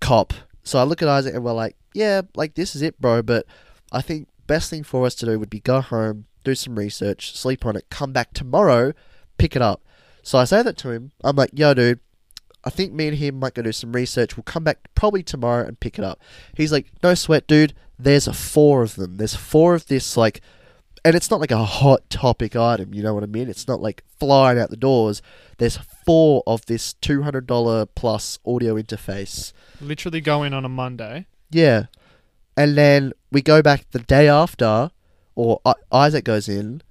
Cop." 0.00 0.34
So 0.64 0.78
I 0.78 0.82
look 0.82 1.00
at 1.00 1.08
Isaac, 1.08 1.34
and 1.34 1.42
we're 1.42 1.52
like, 1.52 1.76
"Yeah, 1.94 2.22
like 2.34 2.54
this 2.56 2.76
is 2.76 2.82
it, 2.82 3.00
bro." 3.00 3.22
But 3.22 3.46
I 3.90 4.02
think 4.02 4.28
best 4.46 4.68
thing 4.68 4.82
for 4.82 5.06
us 5.06 5.14
to 5.16 5.26
do 5.26 5.38
would 5.38 5.50
be 5.50 5.60
go 5.60 5.80
home, 5.80 6.26
do 6.44 6.54
some 6.54 6.78
research, 6.78 7.34
sleep 7.34 7.64
on 7.64 7.74
it, 7.76 7.86
come 7.88 8.12
back 8.12 8.34
tomorrow, 8.34 8.92
pick 9.38 9.56
it 9.56 9.62
up. 9.62 9.80
So 10.22 10.38
I 10.38 10.44
say 10.44 10.62
that 10.62 10.76
to 10.78 10.90
him. 10.90 11.12
I'm 11.24 11.36
like, 11.36 11.50
"Yo, 11.54 11.72
dude." 11.72 12.00
I 12.66 12.70
think 12.70 12.92
me 12.92 13.06
and 13.06 13.16
him 13.16 13.38
might 13.38 13.54
go 13.54 13.62
do 13.62 13.70
some 13.72 13.92
research. 13.92 14.36
We'll 14.36 14.42
come 14.44 14.64
back 14.64 14.78
probably 14.96 15.22
tomorrow 15.22 15.64
and 15.66 15.78
pick 15.78 15.98
it 15.98 16.04
up. 16.04 16.20
He's 16.54 16.72
like, 16.72 16.86
no 17.02 17.14
sweat, 17.14 17.46
dude. 17.46 17.72
There's 17.98 18.26
a 18.26 18.32
four 18.32 18.82
of 18.82 18.96
them. 18.96 19.16
There's 19.16 19.36
four 19.36 19.74
of 19.74 19.86
this, 19.86 20.16
like, 20.16 20.40
and 21.04 21.14
it's 21.14 21.30
not 21.30 21.38
like 21.40 21.52
a 21.52 21.64
hot 21.64 22.10
topic 22.10 22.56
item. 22.56 22.92
You 22.92 23.04
know 23.04 23.14
what 23.14 23.22
I 23.22 23.26
mean? 23.26 23.48
It's 23.48 23.68
not 23.68 23.80
like 23.80 24.02
flying 24.18 24.58
out 24.58 24.70
the 24.70 24.76
doors. 24.76 25.22
There's 25.58 25.78
four 26.04 26.42
of 26.46 26.66
this 26.66 26.94
two 26.94 27.22
hundred 27.22 27.46
dollar 27.46 27.86
plus 27.86 28.38
audio 28.44 28.74
interface. 28.74 29.52
Literally 29.80 30.20
go 30.20 30.42
in 30.42 30.52
on 30.52 30.64
a 30.64 30.68
Monday. 30.68 31.26
Yeah, 31.50 31.84
and 32.56 32.76
then 32.76 33.12
we 33.30 33.40
go 33.42 33.62
back 33.62 33.86
the 33.92 34.00
day 34.00 34.28
after, 34.28 34.90
or 35.36 35.60
I- 35.64 35.74
Isaac 35.92 36.24
goes 36.24 36.48
in, 36.48 36.82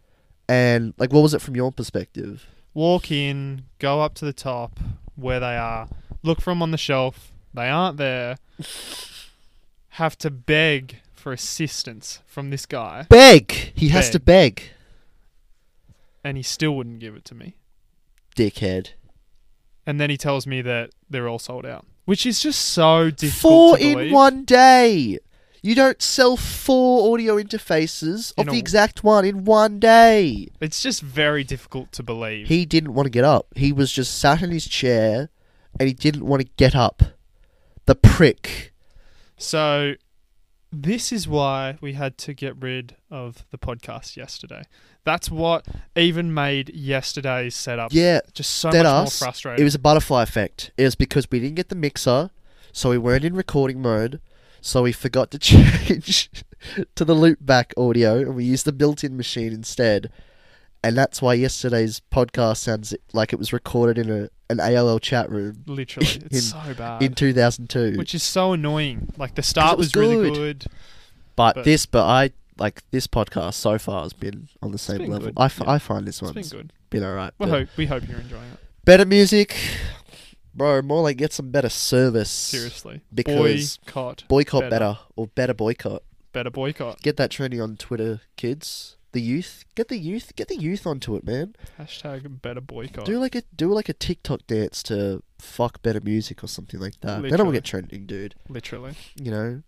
and 0.47 0.93
like, 0.97 1.11
what 1.11 1.21
was 1.21 1.33
it 1.33 1.41
from 1.41 1.55
your 1.57 1.71
perspective? 1.73 2.47
Walk 2.73 3.11
in, 3.11 3.65
go 3.79 4.01
up 4.01 4.13
to 4.15 4.25
the 4.25 4.33
top 4.33 4.79
where 5.15 5.39
they 5.39 5.57
are, 5.57 5.87
look 6.23 6.41
for 6.41 6.51
them 6.51 6.61
on 6.61 6.71
the 6.71 6.77
shelf. 6.77 7.31
They 7.53 7.69
aren't 7.69 7.97
there. 7.97 8.37
Have 9.89 10.17
to 10.19 10.29
beg 10.29 10.97
for 11.13 11.31
assistance 11.31 12.19
from 12.25 12.49
this 12.49 12.65
guy, 12.65 13.05
Beg. 13.09 13.51
He 13.75 13.87
has 13.89 14.09
to 14.11 14.19
beg. 14.19 14.61
and 16.23 16.37
he 16.37 16.43
still 16.43 16.75
wouldn't 16.75 16.99
give 16.99 17.15
it 17.15 17.25
to 17.25 17.35
me. 17.35 17.55
Dickhead. 18.35 18.89
And 19.87 19.99
then 19.99 20.09
he 20.09 20.17
tells 20.17 20.45
me 20.45 20.61
that 20.61 20.89
they're 21.09 21.27
all 21.29 21.39
sold 21.39 21.65
out, 21.65 21.85
which 22.05 22.25
is 22.25 22.41
just 22.41 22.59
so 22.59 23.09
difficult 23.09 23.41
Four 23.41 23.77
to 23.77 23.83
in 23.83 23.93
believe. 23.93 24.11
one 24.11 24.43
day. 24.45 25.19
You 25.65 25.73
don't 25.73 25.99
sell 25.99 26.37
four 26.37 27.11
audio 27.11 27.37
interfaces 27.37 28.33
of 28.37 28.45
In 28.45 28.53
the 28.53 28.59
exact 28.59 29.03
one 29.03 29.25
in 29.25 29.45
one 29.45 29.79
day. 29.79 30.49
It's 30.61 30.83
just 30.83 31.01
very 31.01 31.43
difficult 31.43 31.91
to 31.93 32.03
believe. 32.03 32.49
He 32.49 32.67
didn't 32.67 32.93
want 32.93 33.07
to 33.07 33.09
get 33.09 33.23
up. 33.23 33.47
He 33.55 33.71
was 33.71 33.91
just 33.91 34.19
sat 34.19 34.43
in 34.43 34.51
his 34.51 34.67
chair 34.67 35.29
and 35.79 35.87
he 35.87 35.93
didn't 35.95 36.23
want 36.23 36.43
to 36.43 36.47
get 36.57 36.75
up. 36.75 37.01
The 37.87 37.95
prick. 37.95 38.73
So, 39.37 39.95
this 40.71 41.11
is 41.11 41.27
why 41.27 41.79
we 41.81 41.93
had 41.93 42.19
to 42.19 42.35
get 42.35 42.55
rid 42.61 42.95
of 43.09 43.43
the 43.49 43.57
podcast 43.57 44.15
yesterday. 44.15 44.65
That's 45.03 45.31
what 45.31 45.65
even 45.95 46.31
made 46.31 46.75
yesterday's 46.75 47.55
setup 47.55 47.91
Yeah, 47.91 48.19
just 48.35 48.51
so 48.51 48.69
much 48.69 48.83
more 48.83 49.07
frustrating. 49.07 49.61
it 49.61 49.63
was 49.63 49.73
a 49.73 49.79
butterfly 49.79 50.21
effect. 50.21 50.69
It 50.77 50.83
was 50.83 50.93
because 50.93 51.25
we 51.31 51.39
didn't 51.39 51.55
get 51.55 51.69
the 51.69 51.75
mixer, 51.75 52.29
so 52.71 52.91
we 52.91 52.99
weren't 52.99 53.25
in 53.25 53.33
recording 53.33 53.81
mode, 53.81 54.21
so 54.61 54.83
we 54.83 54.91
forgot 54.91 55.31
to 55.31 55.39
change 55.39 56.29
to 56.95 57.05
the 57.05 57.15
loopback 57.15 57.71
audio 57.77 58.17
and 58.19 58.35
we 58.35 58.43
used 58.43 58.65
the 58.65 58.71
built 58.73 59.03
in 59.03 59.15
machine 59.17 59.53
instead. 59.53 60.09
And 60.83 60.95
that's 60.95 61.19
why 61.21 61.33
yesterday's 61.33 62.01
podcast 62.11 62.57
sounds 62.57 62.93
like 63.11 63.33
it 63.33 63.39
was 63.39 63.51
recorded 63.51 63.97
in 63.97 64.11
a 64.11 64.29
an 64.47 64.57
AOL 64.57 65.01
chat 65.01 65.27
room 65.31 65.63
Literally, 65.65 66.05
it's 66.25 66.35
in- 66.35 66.41
so 66.41 66.73
bad. 66.77 67.01
in 67.01 67.15
2002. 67.15 67.97
which 67.97 68.13
is 68.13 68.21
so 68.21 68.53
annoying. 68.53 69.11
Like 69.17 69.33
the 69.33 69.41
start 69.41 69.77
was 69.79 69.87
was, 69.87 69.95
really 69.95 70.29
good. 70.29 70.35
good. 70.35 70.65
but, 71.35 71.55
but- 71.55 71.65
this, 71.65 71.87
but 71.87 72.03
I 72.05 72.29
like 72.59 72.83
this 72.91 73.07
podcast 73.07 73.55
so 73.55 73.79
far 73.79 74.03
has 74.03 74.13
been 74.13 74.47
on 74.61 74.71
the 74.71 74.77
same 74.77 75.09
level. 75.09 75.29
good, 75.29 75.33
I, 75.37 75.45
f- 75.45 75.59
yeah. 75.63 75.71
I 75.71 75.79
find 75.79 76.07
this 76.07 76.21
It's 76.21 76.33
one's 76.33 76.49
been 76.51 76.59
good. 76.59 76.73
been 76.91 77.03
alright. 77.03 77.33
We 77.39 77.49
hope 77.49 77.69
we 77.75 77.87
hope 77.87 78.07
you're 78.07 78.19
enjoying 78.19 78.43
it. 78.53 78.59
Better 78.85 79.05
music, 79.05 79.57
bro. 80.55 80.81
More 80.81 81.01
like 81.03 81.17
get 81.17 81.33
some 81.33 81.51
better 81.51 81.69
service. 81.69 82.29
Seriously, 82.29 83.01
Because 83.13 83.77
boycott, 83.85 84.23
boycott 84.27 84.61
Better. 84.61 84.69
better. 84.71 84.97
or 85.15 85.27
better 85.27 85.53
boycott. 85.53 86.03
better 86.33 86.49
boycott. 86.49 87.01
Get 87.01 87.17
that 87.17 87.31
trending 87.31 87.61
on 87.61 87.77
Twitter, 87.77 88.21
kids. 88.37 88.97
The 89.11 89.21
youth, 89.21 89.63
get 89.75 89.87
the 89.87 89.97
youth, 89.97 90.35
get 90.35 90.49
the 90.49 90.57
youth 90.57 90.85
onto 90.85 91.15
it, 91.15 91.23
man. 91.25 91.55
Hashtag 91.79 92.41
better 92.41 92.59
boycott. 92.59 93.05
Do 93.05 93.17
like 93.17 93.33
a 93.35 93.43
do 93.55 93.69
like 93.69 93.87
a 93.87 93.93
TikTok 93.93 94.45
dance 94.45 94.83
to 94.83 95.23
fuck 95.39 95.81
better 95.81 96.01
music 96.01 96.43
or 96.43 96.47
something 96.47 96.81
like 96.81 96.99
that. 96.99 97.21
Then 97.21 97.39
it 97.39 97.43
will 97.43 97.53
get 97.53 97.63
trending, 97.63 98.05
dude. 98.05 98.35
Literally, 98.49 98.93
You 99.15 99.31
know, 99.31 99.61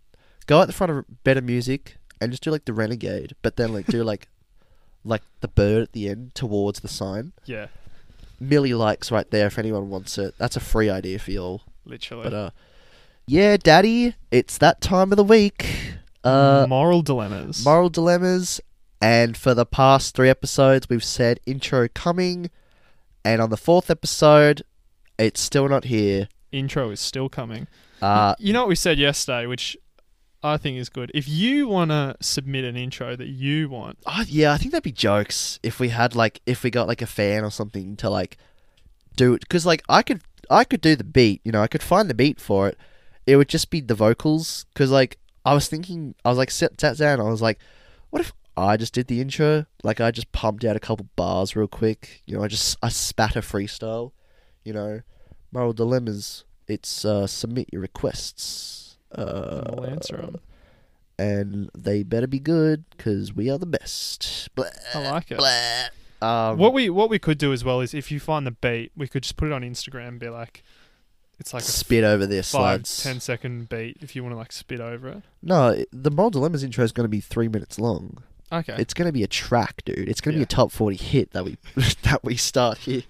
go 0.48 0.62
at 0.62 0.68
the 0.68 0.74
front 0.74 0.92
of 0.92 1.24
better 1.24 1.42
music 1.42 1.96
and 2.20 2.32
just 2.32 2.44
do 2.44 2.52
like 2.52 2.66
the 2.66 2.74
renegade, 2.74 3.36
but 3.42 3.56
then 3.56 3.72
like 3.72 3.86
do 3.88 4.04
like 4.04 4.28
like 5.06 5.22
the 5.40 5.48
bird 5.48 5.84
at 5.84 5.92
the 5.94 6.10
end 6.10 6.36
towards 6.36 6.82
the 6.82 6.90
sign. 6.90 7.32
yeah, 7.46 7.68
Millie 8.40 8.74
likes 8.74 9.12
right 9.12 9.30
there 9.32 9.48
if 9.48 9.58
anyone 9.58 9.90
wants 9.90 10.18
it. 10.18 10.36
That's 10.38 10.56
a 10.56 10.60
free 10.60 10.90
idea 10.90 11.20
for 11.20 11.32
y'all. 11.32 11.62
literally. 11.86 12.24
But 12.24 12.34
uh, 12.34 12.50
yeah, 13.28 13.58
Daddy, 13.58 14.16
it's 14.32 14.58
that 14.60 14.82
time 14.82 15.12
of 15.12 15.18
the 15.18 15.24
week. 15.24 15.66
Uh, 16.24 16.66
Moral 16.68 17.02
dilemmas. 17.02 17.64
moral 17.64 17.90
dilemmas, 17.90 18.60
and 19.02 19.38
for 19.38 19.54
the 19.54 19.66
past 19.66 20.16
three 20.16 20.30
episodes, 20.30 20.88
we've 20.90 21.04
said 21.04 21.40
intro 21.46 21.88
coming, 21.88 22.50
and 23.24 23.42
on 23.42 23.50
the 23.50 23.58
fourth 23.58 23.90
episode, 23.90 24.64
it's 25.18 25.40
still 25.40 25.70
not 25.70 25.86
here. 25.86 26.28
Intro 26.52 26.90
is 26.90 27.00
still 27.00 27.30
coming. 27.30 27.68
Uh, 28.02 28.36
you 28.40 28.52
know 28.54 28.62
what 28.62 28.70
we 28.70 28.76
said 28.76 28.98
yesterday, 29.00 29.46
which 29.46 29.78
I 30.44 30.58
think 30.58 30.78
is 30.78 30.90
good. 30.90 31.12
If 31.14 31.28
you 31.28 31.68
want 31.68 31.92
to 31.92 32.16
submit 32.22 32.64
an 32.64 32.78
intro 32.78 33.16
that 33.16 33.28
you 33.28 33.70
want, 33.70 33.98
oh, 34.06 34.24
yeah, 34.28 34.54
I 34.54 34.58
think 34.58 34.72
that'd 34.72 34.84
be 34.84 34.92
jokes 34.92 35.60
if 35.64 35.80
we 35.80 35.90
had 35.90 36.16
like 36.16 36.42
if 36.46 36.64
we 36.64 36.70
got 36.70 36.88
like 36.88 37.02
a 37.02 37.08
fan 37.08 37.44
or 37.44 37.52
something 37.52 37.96
to 37.98 38.10
like 38.10 38.38
do 39.16 39.34
it 39.34 39.42
because 39.42 39.66
like 39.66 39.84
I 39.90 40.04
could 40.04 40.22
I 40.50 40.64
could 40.64 40.82
do 40.82 40.96
the 40.96 41.04
beat, 41.04 41.42
you 41.44 41.52
know, 41.52 41.62
I 41.62 41.68
could 41.68 41.84
find 41.84 42.10
the 42.10 42.14
beat 42.14 42.40
for 42.40 42.70
it. 42.70 42.78
It 43.26 43.36
would 43.36 43.50
just 43.50 43.70
be 43.70 43.82
the 43.82 43.96
vocals 43.96 44.66
because 44.74 44.92
like 44.92 45.18
I 45.44 45.54
was 45.54 45.68
thinking, 45.68 46.16
I 46.24 46.30
was 46.30 46.38
like 46.38 46.52
sat, 46.52 46.80
sat 46.80 46.98
down, 46.98 47.20
I 47.20 47.24
was 47.24 47.42
like, 47.42 47.60
what 48.10 48.22
if 48.22 48.32
I 48.56 48.78
just 48.78 48.94
did 48.94 49.08
the 49.08 49.22
intro? 49.22 49.66
Like 49.84 50.00
I 50.00 50.12
just 50.12 50.32
pumped 50.32 50.64
out 50.64 50.76
a 50.76 50.80
couple 50.80 51.08
bars 51.16 51.56
real 51.56 51.68
quick, 51.68 52.22
you 52.26 52.38
know, 52.38 52.44
I 52.44 52.48
just 52.48 52.78
I 52.82 52.90
spat 52.90 53.36
a 53.36 53.42
freestyle, 53.42 54.12
you 54.64 54.74
know, 54.74 55.02
moral 55.52 55.74
dilemmas. 55.74 56.46
It's 56.68 57.06
uh, 57.06 57.28
submit 57.28 57.70
your 57.72 57.82
requests. 57.82 58.87
Uh, 59.16 59.64
And 59.66 59.76
we'll 59.80 59.90
answer 59.90 60.18
'em. 60.18 60.36
And 61.20 61.70
they 61.76 62.04
better 62.04 62.28
be 62.28 62.40
good 62.40 62.84
because 62.96 63.34
we 63.34 63.50
are 63.50 63.58
the 63.58 63.66
best. 63.66 64.50
Blah, 64.56 64.66
I 64.94 65.00
like 65.12 65.32
it. 65.32 65.38
blah. 65.40 65.88
Um, 66.20 66.58
what 66.58 66.74
we 66.74 66.90
what 66.90 67.10
we 67.10 67.20
could 67.20 67.38
do 67.38 67.54
as 67.54 67.64
well 67.64 67.80
is 67.82 67.94
if 67.94 68.12
you 68.12 68.20
find 68.20 68.46
the 68.46 68.52
beat, 68.52 68.92
we 68.96 69.08
could 69.08 69.24
just 69.24 69.38
put 69.38 69.48
it 69.48 69.52
on 69.54 69.62
Instagram 69.64 70.08
and 70.10 70.20
be 70.20 70.30
like, 70.30 70.64
it's 71.40 71.54
like 71.54 71.64
a 71.64 71.66
spit 71.66 72.04
over 72.04 72.26
this, 72.26 72.52
five 72.52 72.62
lads. 72.80 73.04
ten 73.04 73.20
second 73.20 73.70
beat 73.70 73.98
if 74.02 74.16
you 74.16 74.24
want 74.24 74.34
to 74.34 74.38
like 74.38 74.52
spit 74.52 74.80
over 74.80 75.08
it. 75.10 75.24
No, 75.42 75.84
the 75.92 76.12
Moral 76.12 76.30
Dilemmas 76.32 76.64
intro 76.64 76.84
is 76.84 76.92
going 76.92 77.06
to 77.06 77.10
be 77.10 77.20
three 77.22 77.48
minutes 77.48 77.80
long. 77.80 78.18
Okay. 78.52 78.76
It's 78.78 78.94
going 78.94 79.08
to 79.08 79.12
be 79.12 79.24
a 79.24 79.28
track, 79.28 79.84
dude. 79.86 80.08
It's 80.10 80.22
going 80.22 80.34
to 80.34 80.38
Yeah. 80.40 80.46
be 80.46 80.54
a 80.54 80.56
top 80.56 80.72
forty 80.72 80.98
hit 80.98 81.32
that 81.32 81.46
we 81.46 81.58
that 82.04 82.24
we 82.24 82.36
start 82.36 82.80
here. 82.80 83.04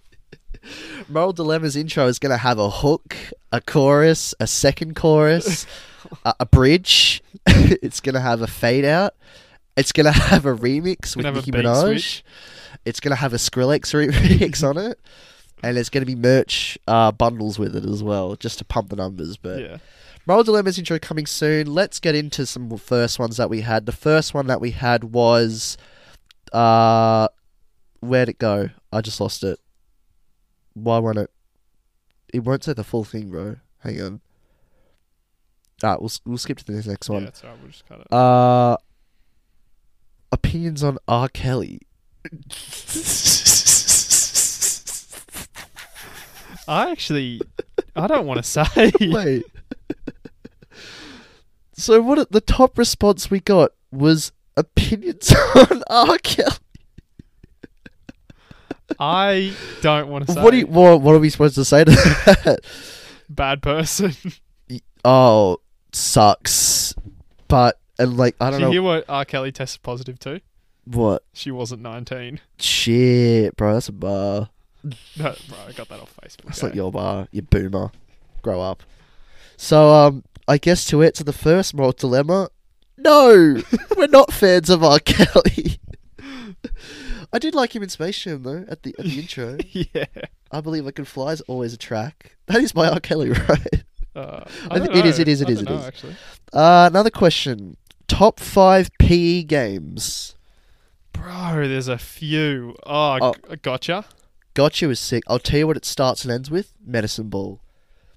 Moral 1.09 1.33
Dilemma's 1.33 1.75
intro 1.75 2.07
is 2.07 2.19
going 2.19 2.31
to 2.31 2.37
have 2.37 2.59
a 2.59 2.69
hook, 2.69 3.15
a 3.51 3.61
chorus, 3.61 4.33
a 4.39 4.47
second 4.47 4.95
chorus, 4.95 5.65
a, 6.25 6.35
a 6.41 6.45
bridge. 6.45 7.21
it's 7.45 7.99
going 7.99 8.15
to 8.15 8.21
have 8.21 8.41
a 8.41 8.47
fade 8.47 8.85
out. 8.85 9.13
It's 9.75 9.91
going 9.91 10.05
to 10.11 10.11
have 10.11 10.45
a 10.45 10.55
remix 10.55 11.15
with 11.15 11.25
Nicki 11.25 11.51
Minaj. 11.51 11.81
switch. 11.81 12.23
It's 12.85 12.99
going 12.99 13.11
to 13.11 13.17
have 13.17 13.33
a 13.33 13.37
Skrillex 13.37 13.93
remix 14.11 14.67
on 14.67 14.77
it. 14.77 14.99
And 15.63 15.75
there's 15.75 15.89
going 15.89 16.03
to 16.03 16.05
be 16.05 16.15
merch 16.15 16.77
uh, 16.87 17.11
bundles 17.11 17.57
with 17.57 17.75
it 17.75 17.83
as 17.83 18.03
well, 18.03 18.35
just 18.35 18.59
to 18.59 18.65
pump 18.65 18.89
the 18.89 18.95
numbers. 18.95 19.37
But 19.37 19.59
yeah. 19.59 19.77
Moral 20.27 20.43
Dilemmas 20.43 20.77
intro 20.77 20.99
coming 20.99 21.25
soon. 21.25 21.73
Let's 21.73 21.99
get 21.99 22.13
into 22.13 22.45
some 22.45 22.75
first 22.77 23.17
ones 23.17 23.37
that 23.37 23.49
we 23.49 23.61
had. 23.61 23.85
The 23.85 23.91
first 23.91 24.33
one 24.33 24.47
that 24.47 24.61
we 24.61 24.71
had 24.71 25.05
was 25.05 25.77
uh 26.53 27.27
where'd 28.01 28.29
it 28.29 28.37
go? 28.37 28.69
I 28.91 29.01
just 29.01 29.19
lost 29.19 29.43
it. 29.43 29.59
Why 30.83 30.99
won't 30.99 31.17
it? 31.17 31.29
It 32.33 32.39
won't 32.43 32.63
say 32.63 32.73
the 32.73 32.83
full 32.83 33.03
thing, 33.03 33.29
bro. 33.29 33.57
Hang 33.79 34.01
on. 34.01 34.21
Alright, 35.83 36.01
we'll 36.01 36.11
we'll 36.25 36.37
skip 36.37 36.57
to 36.57 36.65
the 36.65 36.73
next 36.73 37.07
Yeah, 37.09 37.13
one. 37.15 37.23
that's 37.25 37.43
alright. 37.43 37.59
We'll 37.61 37.71
just 37.71 37.87
cut 37.87 37.99
it. 38.01 38.11
Uh 38.13 38.77
opinions 40.31 40.83
on 40.83 40.97
R. 41.07 41.29
Kelly. 41.29 41.81
I 46.67 46.91
actually, 46.91 47.39
I 47.95 48.07
don't 48.07 48.25
want 48.27 48.43
to 48.43 48.43
say. 48.65 48.91
Wait. 49.01 49.45
so 51.73 52.01
what? 52.01 52.29
The 52.31 52.41
top 52.41 52.77
response 52.77 53.31
we 53.31 53.39
got 53.39 53.71
was 53.91 54.31
opinions 54.57 55.33
on 55.55 55.83
R. 55.89 56.17
Kelly. 56.17 56.55
I 58.99 59.53
don't 59.81 60.07
want 60.09 60.27
to 60.27 60.33
say. 60.33 60.41
What 60.41 60.51
do 60.51 60.57
you, 60.57 60.67
what, 60.67 61.01
what 61.01 61.15
are 61.15 61.19
we 61.19 61.29
supposed 61.29 61.55
to 61.55 61.65
say 61.65 61.83
to 61.83 61.91
that? 61.91 62.59
Bad 63.29 63.61
person. 63.61 64.13
oh, 65.05 65.59
sucks. 65.93 66.93
But 67.47 67.79
and 67.99 68.17
like 68.17 68.35
I 68.41 68.49
don't 68.49 68.59
you 68.59 68.65
know 68.65 68.71
You 68.71 68.81
hear 68.81 68.89
what 68.89 69.05
R. 69.09 69.25
Kelly 69.25 69.51
tested 69.51 69.81
positive 69.83 70.19
to? 70.19 70.41
what 70.85 71.23
She 71.33 71.51
wasn't 71.51 71.81
19. 71.81 72.39
shit, 72.59 73.55
bro. 73.57 73.73
That's 73.73 73.89
a 73.89 73.93
bar. 73.93 74.49
No, 75.17 75.35
bro, 75.49 75.57
I 75.67 75.71
got 75.73 75.89
that 75.89 75.99
off 75.99 76.15
Facebook. 76.23 76.45
That's 76.45 76.63
eh? 76.63 76.67
not 76.67 76.75
your 76.75 76.91
bar. 76.93 77.27
You 77.31 77.41
boomer. 77.41 77.91
Grow 78.41 78.61
up. 78.61 78.83
So 79.57 79.89
um, 79.91 80.23
I 80.47 80.57
guess 80.57 80.85
to 80.85 81.03
answer 81.03 81.25
the 81.25 81.33
first 81.33 81.73
moral 81.73 81.91
dilemma, 81.91 82.49
no, 82.97 83.61
we're 83.97 84.07
not 84.07 84.31
fans 84.31 84.69
of 84.69 84.83
R. 84.83 84.99
Kelly. 84.99 85.77
I 87.33 87.39
did 87.39 87.55
like 87.55 87.75
him 87.75 87.83
in 87.83 87.89
Space 87.89 88.17
Jam 88.19 88.43
though. 88.43 88.65
At 88.69 88.83
the 88.83 88.95
at 88.99 89.05
the 89.05 89.19
intro, 89.19 89.57
yeah. 89.71 90.05
I 90.51 90.61
believe 90.61 90.87
I 90.87 90.91
can 90.91 91.05
fly 91.05 91.31
is 91.33 91.41
always 91.41 91.73
a 91.73 91.77
track. 91.77 92.37
That 92.47 92.61
is 92.61 92.71
by 92.71 92.87
R. 92.89 92.99
Kelly, 92.99 93.29
right? 93.49 93.83
Uh, 94.15 94.43
I 94.71 94.79
don't 94.79 94.95
it 94.95 95.05
is, 95.05 95.17
know. 95.17 95.21
it 95.23 95.27
is, 95.27 95.41
it 95.41 95.47
I 95.47 95.51
is, 95.51 95.59
don't 95.59 95.67
it 95.67 95.71
know, 95.71 95.77
is. 95.79 95.85
Actually. 95.85 96.15
Uh, 96.53 96.87
another 96.91 97.09
question: 97.09 97.77
Top 98.07 98.39
five 98.39 98.89
PE 98.99 99.43
games. 99.43 100.35
Bro, 101.13 101.67
there's 101.67 101.87
a 101.87 101.97
few. 101.97 102.75
Oh, 102.85 103.17
Oh. 103.21 103.33
g- 103.33 103.55
gotcha. 103.61 104.05
Gotcha 104.53 104.89
is 104.89 104.99
sick. 104.99 105.23
I'll 105.27 105.39
tell 105.39 105.59
you 105.59 105.67
what 105.67 105.77
it 105.77 105.85
starts 105.85 106.23
and 106.23 106.31
ends 106.31 106.49
with: 106.49 106.73
Medicine 106.85 107.29
Ball. 107.29 107.59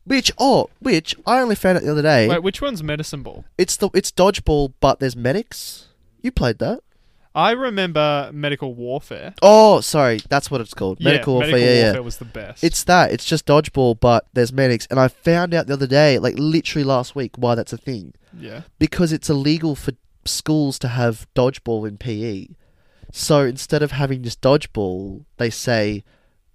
Which 0.05 0.33
oh, 0.39 0.71
which 0.81 1.15
I 1.27 1.41
only 1.41 1.55
found 1.55 1.77
out 1.79 1.85
the 1.85 1.91
other 1.93 2.03
day. 2.03 2.29
Wait, 2.29 2.43
which 2.43 2.63
one's 2.63 2.83
Medicine 2.83 3.23
Ball? 3.23 3.45
It's 3.59 3.77
the 3.77 3.91
it's 3.95 4.11
dodgeball, 4.11 4.73
but 4.81 5.01
there's 5.01 5.15
medics. 5.17 5.89
You 6.23 6.31
played 6.33 6.59
that? 6.59 6.81
I 7.35 7.53
remember 7.53 8.31
Medical 8.33 8.75
Warfare. 8.75 9.35
Oh, 9.41 9.81
sorry, 9.81 10.21
that's 10.29 10.51
what 10.51 10.61
it's 10.61 10.75
called. 10.75 10.99
Yeah, 11.01 11.11
Medical 11.13 11.35
warfare. 11.35 11.53
Medical 11.53 11.69
yeah, 11.75 11.83
Warfare 11.83 12.01
yeah. 12.01 12.05
was 12.05 12.17
the 12.19 12.25
best. 12.25 12.65
It's 12.65 12.85
that. 12.85 13.13
It's 13.13 13.25
just 13.25 13.47
dodgeball, 13.47 14.01
but 14.01 14.27
there's 14.33 14.53
medics. 14.53 14.87
And 14.91 14.99
I 14.99 15.09
found 15.09 15.55
out 15.55 15.67
the 15.69 15.75
other 15.75 15.87
day, 15.87 16.19
like 16.19 16.35
literally 16.39 16.85
last 16.85 17.15
week, 17.15 17.33
why 17.37 17.55
that's 17.55 17.73
a 17.73 17.77
thing. 17.79 18.15
yeah. 18.37 18.63
Because 18.79 19.13
it's 19.13 19.31
illegal 19.31 19.77
for 19.77 19.93
schools 20.25 20.79
to 20.81 20.89
have 20.89 21.27
dodgeball 21.37 21.87
in 21.89 21.99
PE. 21.99 22.49
So 23.13 23.45
instead 23.45 23.83
of 23.83 23.93
having 23.93 24.23
just 24.23 24.41
dodgeball, 24.41 25.25
they 25.37 25.51
say, 25.51 26.05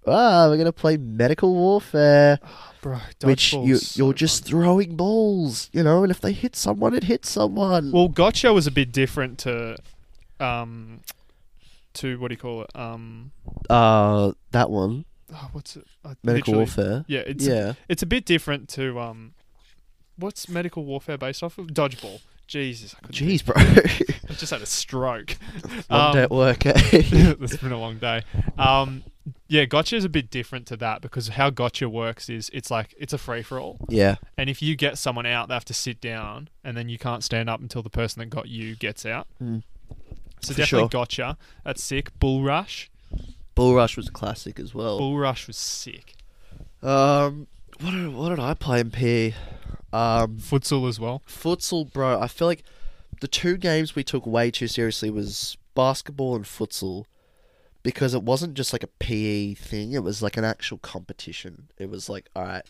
"Ah, 0.06 0.48
we're 0.48 0.56
gonna 0.56 0.72
play 0.72 0.96
medical 0.96 1.54
warfare." 1.54 2.38
Bro, 2.82 2.98
which 3.24 3.52
you, 3.52 3.76
so 3.78 4.04
you're 4.04 4.14
just 4.14 4.44
fun. 4.44 4.50
throwing 4.50 4.96
balls, 4.96 5.68
you 5.72 5.82
know, 5.82 6.02
and 6.02 6.10
if 6.10 6.20
they 6.20 6.32
hit 6.32 6.54
someone, 6.54 6.94
it 6.94 7.04
hits 7.04 7.30
someone. 7.30 7.90
Well, 7.92 8.08
Gotcha 8.08 8.52
was 8.52 8.66
a 8.66 8.70
bit 8.70 8.92
different 8.92 9.38
to, 9.40 9.76
um, 10.40 11.00
to 11.94 12.18
what 12.18 12.28
do 12.28 12.32
you 12.34 12.38
call 12.38 12.62
it? 12.62 12.70
Um, 12.74 13.32
uh, 13.70 14.32
that 14.52 14.70
one, 14.70 15.04
oh, 15.34 15.48
what's 15.52 15.76
it? 15.76 15.84
I 16.04 16.14
medical 16.22 16.54
literally- 16.54 16.58
warfare. 16.58 17.04
Yeah, 17.08 17.20
it's 17.26 17.46
yeah, 17.46 17.72
it's 17.88 18.02
a 18.02 18.06
bit 18.06 18.24
different 18.24 18.68
to 18.70 18.98
um, 19.00 19.34
what's 20.16 20.48
Medical 20.48 20.84
Warfare 20.84 21.18
based 21.18 21.42
off 21.42 21.58
of? 21.58 21.68
Dodgeball. 21.68 22.20
Jesus, 22.46 22.94
I 22.94 23.04
couldn't 23.04 23.28
jeez, 23.28 23.44
bro. 23.44 23.54
I 23.58 24.32
just 24.34 24.52
had 24.52 24.62
a 24.62 24.66
stroke. 24.66 25.36
One 25.88 26.12
day 26.12 26.18
Um, 26.20 26.24
at 26.26 26.30
work, 26.30 26.64
eh? 26.64 26.72
it's 26.92 27.56
been 27.56 27.72
a 27.72 27.78
long 27.80 27.98
day. 27.98 28.22
Um, 28.56 29.02
yeah, 29.48 29.64
Gotcha 29.64 29.96
is 29.96 30.04
a 30.04 30.08
bit 30.08 30.30
different 30.30 30.64
to 30.68 30.76
that 30.76 31.02
because 31.02 31.26
how 31.26 31.50
Gotcha 31.50 31.88
works 31.88 32.28
is 32.28 32.48
it's 32.54 32.70
like 32.70 32.94
it's 33.00 33.12
a 33.12 33.18
free 33.18 33.42
for 33.42 33.58
all, 33.58 33.78
yeah, 33.88 34.14
and 34.38 34.48
if 34.48 34.62
you 34.62 34.76
get 34.76 34.96
someone 34.96 35.26
out, 35.26 35.48
they 35.48 35.54
have 35.54 35.64
to 35.64 35.74
sit 35.74 36.00
down, 36.00 36.48
and 36.62 36.76
then 36.76 36.88
you 36.88 36.98
can't 36.98 37.24
stand 37.24 37.50
up 37.50 37.60
until 37.60 37.82
the 37.82 37.90
person 37.90 38.20
that 38.20 38.26
got 38.30 38.46
you 38.48 38.76
gets 38.76 39.04
out. 39.04 39.26
Mm. 39.42 39.64
So 40.40 40.52
For 40.52 40.58
definitely 40.58 40.84
sure. 40.84 40.88
Gotcha. 40.88 41.36
That's 41.64 41.82
sick. 41.82 42.16
Bull 42.18 42.42
Rush. 42.42 42.90
Bull 43.54 43.74
Rush 43.74 43.96
was 43.96 44.08
a 44.08 44.12
classic 44.12 44.60
as 44.60 44.74
well. 44.74 44.98
Bull 44.98 45.18
Rush 45.18 45.46
was 45.46 45.56
sick. 45.56 46.14
Um, 46.82 47.46
what 47.80 47.90
did, 47.92 48.14
what 48.14 48.28
did 48.30 48.38
I 48.40 48.54
play 48.54 48.80
in 48.80 48.90
PE? 48.90 49.32
Um, 49.92 50.38
Futsal 50.38 50.88
as 50.88 51.00
well. 51.00 51.22
futsal, 51.26 51.90
bro. 51.90 52.20
I 52.20 52.28
feel 52.28 52.46
like 52.46 52.62
the 53.20 53.28
two 53.28 53.56
games 53.56 53.94
we 53.94 54.04
took 54.04 54.26
way 54.26 54.50
too 54.50 54.66
seriously 54.68 55.10
was 55.10 55.56
basketball 55.74 56.36
and 56.36 56.44
futsal 56.44 57.06
because 57.82 58.12
it 58.14 58.22
wasn't 58.22 58.54
just 58.54 58.72
like 58.72 58.82
a 58.82 58.88
PE 58.88 59.54
thing. 59.54 59.92
It 59.92 60.02
was 60.02 60.22
like 60.22 60.36
an 60.36 60.44
actual 60.44 60.78
competition. 60.78 61.68
It 61.78 61.88
was 61.88 62.08
like, 62.08 62.28
all 62.36 62.42
right, 62.44 62.62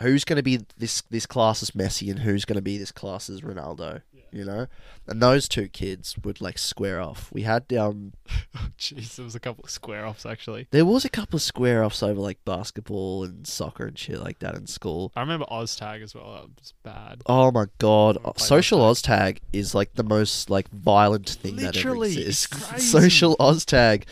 who's 0.00 0.24
going 0.24 0.36
to 0.36 0.42
be 0.42 0.60
this 0.78 1.02
this 1.10 1.26
class's 1.26 1.72
Messi 1.72 2.10
and 2.10 2.20
who's 2.20 2.44
going 2.44 2.56
to 2.56 2.62
be 2.62 2.78
this 2.78 2.92
class's 2.92 3.40
Ronaldo? 3.40 4.02
You 4.32 4.46
know, 4.46 4.66
and 5.06 5.20
those 5.22 5.46
two 5.46 5.68
kids 5.68 6.16
would 6.24 6.40
like 6.40 6.56
square 6.56 7.00
off. 7.02 7.30
We 7.32 7.42
had 7.42 7.70
um, 7.74 8.14
Jeez, 8.78 9.16
there 9.16 9.24
was 9.24 9.34
a 9.34 9.40
couple 9.40 9.64
of 9.64 9.70
square 9.70 10.06
offs 10.06 10.24
actually. 10.24 10.68
there 10.70 10.86
was 10.86 11.04
a 11.04 11.10
couple 11.10 11.36
of 11.36 11.42
square 11.42 11.84
offs 11.84 12.02
over 12.02 12.18
like 12.18 12.42
basketball 12.46 13.24
and 13.24 13.46
soccer 13.46 13.86
and 13.86 13.98
shit 13.98 14.20
like 14.20 14.38
that 14.38 14.54
in 14.54 14.66
school. 14.66 15.12
I 15.14 15.20
remember 15.20 15.44
OzTag 15.50 16.02
as 16.02 16.14
well. 16.14 16.32
That 16.32 16.48
was 16.58 16.72
bad. 16.82 17.22
Oh 17.26 17.50
my 17.52 17.66
god, 17.78 18.16
social 18.38 18.80
Oztag. 18.80 19.02
Oztag 19.36 19.38
is 19.52 19.74
like 19.74 19.94
the 19.94 20.02
most 20.04 20.48
like 20.48 20.70
violent 20.70 21.28
thing 21.28 21.56
Literally, 21.56 22.14
that 22.14 22.20
ever 22.20 22.28
it's 22.28 22.44
exists. 22.46 22.46
crazy. 22.70 22.86
Social 22.86 23.36
Oztag, 23.36 24.04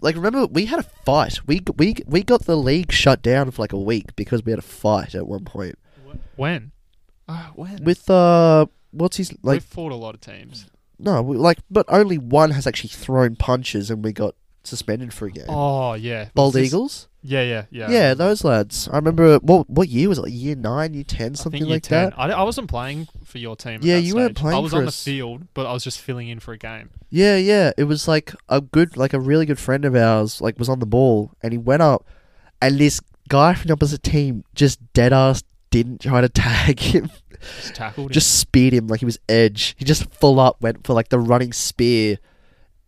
like 0.00 0.16
remember 0.16 0.46
we 0.46 0.64
had 0.66 0.78
a 0.78 0.84
fight. 1.04 1.46
We 1.46 1.60
we 1.76 1.96
we 2.06 2.22
got 2.22 2.46
the 2.46 2.56
league 2.56 2.92
shut 2.92 3.20
down 3.20 3.50
for 3.50 3.60
like 3.62 3.74
a 3.74 3.78
week 3.78 4.16
because 4.16 4.42
we 4.42 4.52
had 4.52 4.58
a 4.58 4.62
fight 4.62 5.14
at 5.14 5.26
one 5.26 5.44
point 5.44 5.78
When? 6.36 6.72
Uh, 7.28 7.48
when? 7.54 7.82
with 7.84 8.08
uh 8.08 8.66
what's 8.98 9.16
his 9.16 9.32
like? 9.42 9.56
We've 9.56 9.64
fought 9.64 9.92
a 9.92 9.96
lot 9.96 10.14
of 10.14 10.20
teams. 10.20 10.66
no 10.98 11.22
we, 11.22 11.36
like 11.36 11.58
but 11.70 11.84
only 11.88 12.18
one 12.18 12.50
has 12.52 12.66
actually 12.66 12.88
thrown 12.88 13.36
punches 13.36 13.90
and 13.90 14.02
we 14.04 14.12
got 14.12 14.34
suspended 14.64 15.12
for 15.12 15.26
a 15.26 15.30
game. 15.30 15.46
Oh 15.48 15.94
yeah, 15.94 16.28
Bald 16.34 16.54
this- 16.54 16.68
Eagles. 16.68 17.08
Yeah, 17.28 17.42
yeah, 17.42 17.64
yeah. 17.72 17.90
Yeah, 17.90 18.14
those 18.14 18.44
lads. 18.44 18.88
I 18.92 18.96
remember 18.96 19.38
what 19.38 19.68
what 19.68 19.88
year 19.88 20.08
was 20.08 20.18
it? 20.18 20.22
Like 20.22 20.32
year 20.32 20.54
nine, 20.54 20.94
year 20.94 21.02
ten, 21.02 21.32
I 21.32 21.34
something 21.34 21.58
think 21.60 21.68
year 21.68 21.76
like 21.76 21.82
10. 21.82 22.10
that. 22.10 22.18
I, 22.18 22.30
I 22.30 22.42
wasn't 22.44 22.68
playing 22.68 23.08
for 23.24 23.38
your 23.38 23.56
team. 23.56 23.80
Yeah, 23.82 23.96
you 23.96 24.14
weren't 24.14 24.36
playing 24.36 24.56
I 24.56 24.60
was 24.60 24.72
on 24.72 24.84
the 24.84 24.92
field, 24.92 25.48
but 25.52 25.66
I 25.66 25.72
was 25.72 25.82
just 25.82 26.00
filling 26.00 26.28
in 26.28 26.38
for 26.38 26.52
a 26.52 26.58
game. 26.58 26.90
Yeah, 27.10 27.36
yeah. 27.36 27.72
It 27.76 27.84
was 27.84 28.06
like 28.06 28.32
a 28.48 28.60
good, 28.60 28.96
like 28.96 29.12
a 29.12 29.18
really 29.18 29.44
good 29.44 29.58
friend 29.58 29.84
of 29.84 29.96
ours, 29.96 30.40
like 30.40 30.56
was 30.56 30.68
on 30.68 30.78
the 30.78 30.86
ball, 30.86 31.32
and 31.42 31.52
he 31.52 31.58
went 31.58 31.82
up, 31.82 32.06
and 32.62 32.78
this 32.78 33.00
guy 33.28 33.54
from 33.54 33.66
the 33.68 33.72
opposite 33.72 34.04
team 34.04 34.44
just 34.54 34.78
dead 34.92 35.12
ass 35.12 35.42
didn't 35.70 36.00
try 36.00 36.20
to 36.20 36.28
tag 36.28 36.80
him, 36.80 37.10
Just 37.60 37.74
tackled 37.74 38.10
him. 38.10 38.12
just 38.14 38.38
speared 38.38 38.72
him 38.72 38.86
like 38.88 39.00
he 39.00 39.06
was 39.06 39.18
edge. 39.28 39.74
He 39.78 39.84
just 39.84 40.10
full 40.12 40.40
up 40.40 40.60
went 40.60 40.86
for 40.86 40.94
like 40.94 41.08
the 41.08 41.18
running 41.18 41.52
spear, 41.52 42.18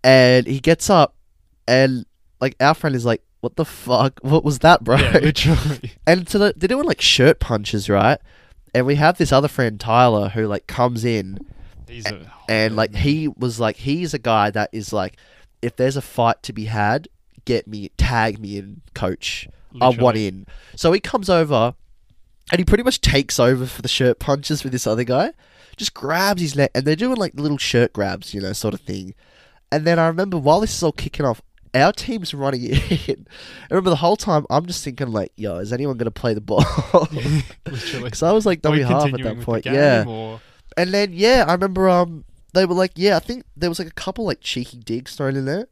and 0.05 0.47
he 0.47 0.61
gets 0.61 0.89
up, 0.91 1.15
and 1.67 2.05
like 2.41 2.55
our 2.61 2.75
friend 2.75 2.95
is 2.95 3.05
like, 3.05 3.23
what 3.41 3.57
the 3.57 3.65
fuck? 3.65 4.19
What 4.23 4.45
was 4.45 4.61
that, 4.61 4.83
bro? 4.85 4.97
Yeah, 4.97 5.19
literally. 5.19 5.93
And 6.07 6.29
so 6.29 6.39
the, 6.39 6.55
they're 6.57 6.69
doing 6.69 6.87
like 6.87 7.01
shirt 7.01 7.41
punches, 7.41 7.89
right? 7.89 8.19
And 8.75 8.87
we 8.87 8.97
have 8.97 9.19
this 9.19 9.33
other 9.33 9.49
friend 9.49 9.79
Tyler 9.81 10.29
who 10.29 10.47
like 10.47 10.67
comes 10.67 11.05
in 11.05 11.39
He's 11.89 12.07
a 12.07 12.31
and 12.49 12.77
like 12.77 12.95
he 12.95 13.29
was 13.29 13.59
like 13.59 13.77
he's 13.77 14.13
a 14.13 14.19
guy 14.19 14.51
that 14.51 14.69
is 14.73 14.93
like 14.93 15.17
if 15.63 15.75
there's 15.77 15.97
a 15.97 16.03
fight 16.03 16.43
to 16.45 16.53
be 16.53 16.67
had, 16.67 17.09
get 17.45 17.67
me 17.67 17.91
tag 17.97 18.39
me 18.39 18.59
in, 18.59 18.83
coach. 18.95 19.49
I 19.81 19.89
want 19.91 20.17
in. 20.17 20.47
So 20.77 20.93
he 20.93 21.01
comes 21.01 21.29
over 21.31 21.75
and 22.51 22.59
he 22.59 22.65
pretty 22.65 22.83
much 22.85 23.01
takes 23.01 23.39
over 23.39 23.67
for 23.67 23.83
the 23.83 23.89
shirt 23.89 24.19
punches 24.19 24.63
with 24.65 24.73
this 24.73 24.87
other 24.87 25.05
guy. 25.05 25.33
Just 25.77 25.95
grabs 25.95 26.43
his 26.43 26.57
neck 26.57 26.71
and 26.75 26.85
they're 26.85 26.97
doing 26.97 27.17
like 27.17 27.35
little 27.35 27.59
shirt 27.59 27.93
grabs, 27.93 28.35
you 28.35 28.41
know, 28.41 28.53
sort 28.53 28.75
of 28.75 28.81
thing. 28.81 29.15
And 29.71 29.87
then 29.87 29.99
I 29.99 30.07
remember 30.09 30.39
while 30.39 30.61
this 30.61 30.75
is 30.75 30.83
all 30.83 30.93
kicking 30.93 31.25
off, 31.27 31.41
our 31.75 31.93
team's 31.93 32.35
running 32.35 32.65
in. 33.07 33.27
I 33.71 33.75
remember 33.75 33.91
the 33.91 33.97
whole 33.97 34.17
time 34.17 34.47
I'm 34.51 34.67
just 34.67 34.83
thinking 34.83 35.13
like, 35.13 35.33
yo, 35.37 35.59
is 35.59 35.73
anyone 35.73 35.97
gonna 35.97 36.11
play 36.11 36.35
the 36.35 36.41
ball? 36.41 36.65
Because 37.65 38.23
I 38.23 38.33
was 38.33 38.47
like 38.47 38.61
we 38.65 38.81
half 38.83 39.13
at 39.13 39.23
that 39.23 39.41
point. 39.43 39.67
Yeah. 39.67 40.05
Or 40.07 40.41
And 40.77 40.93
then 40.93 41.13
yeah, 41.13 41.45
I 41.47 41.53
remember 41.53 41.89
um 41.89 42.25
they 42.55 42.65
were 42.65 42.75
like, 42.75 42.93
yeah, 42.97 43.17
I 43.17 43.21
think 43.21 43.45
there 43.57 43.69
was 43.69 43.79
like 43.79 43.89
a 43.89 43.93
couple 43.93 44.25
like 44.25 44.41
cheeky 44.41 44.79
digs 44.79 45.15
thrown 45.15 45.37
in 45.37 45.45
there. 45.45 45.69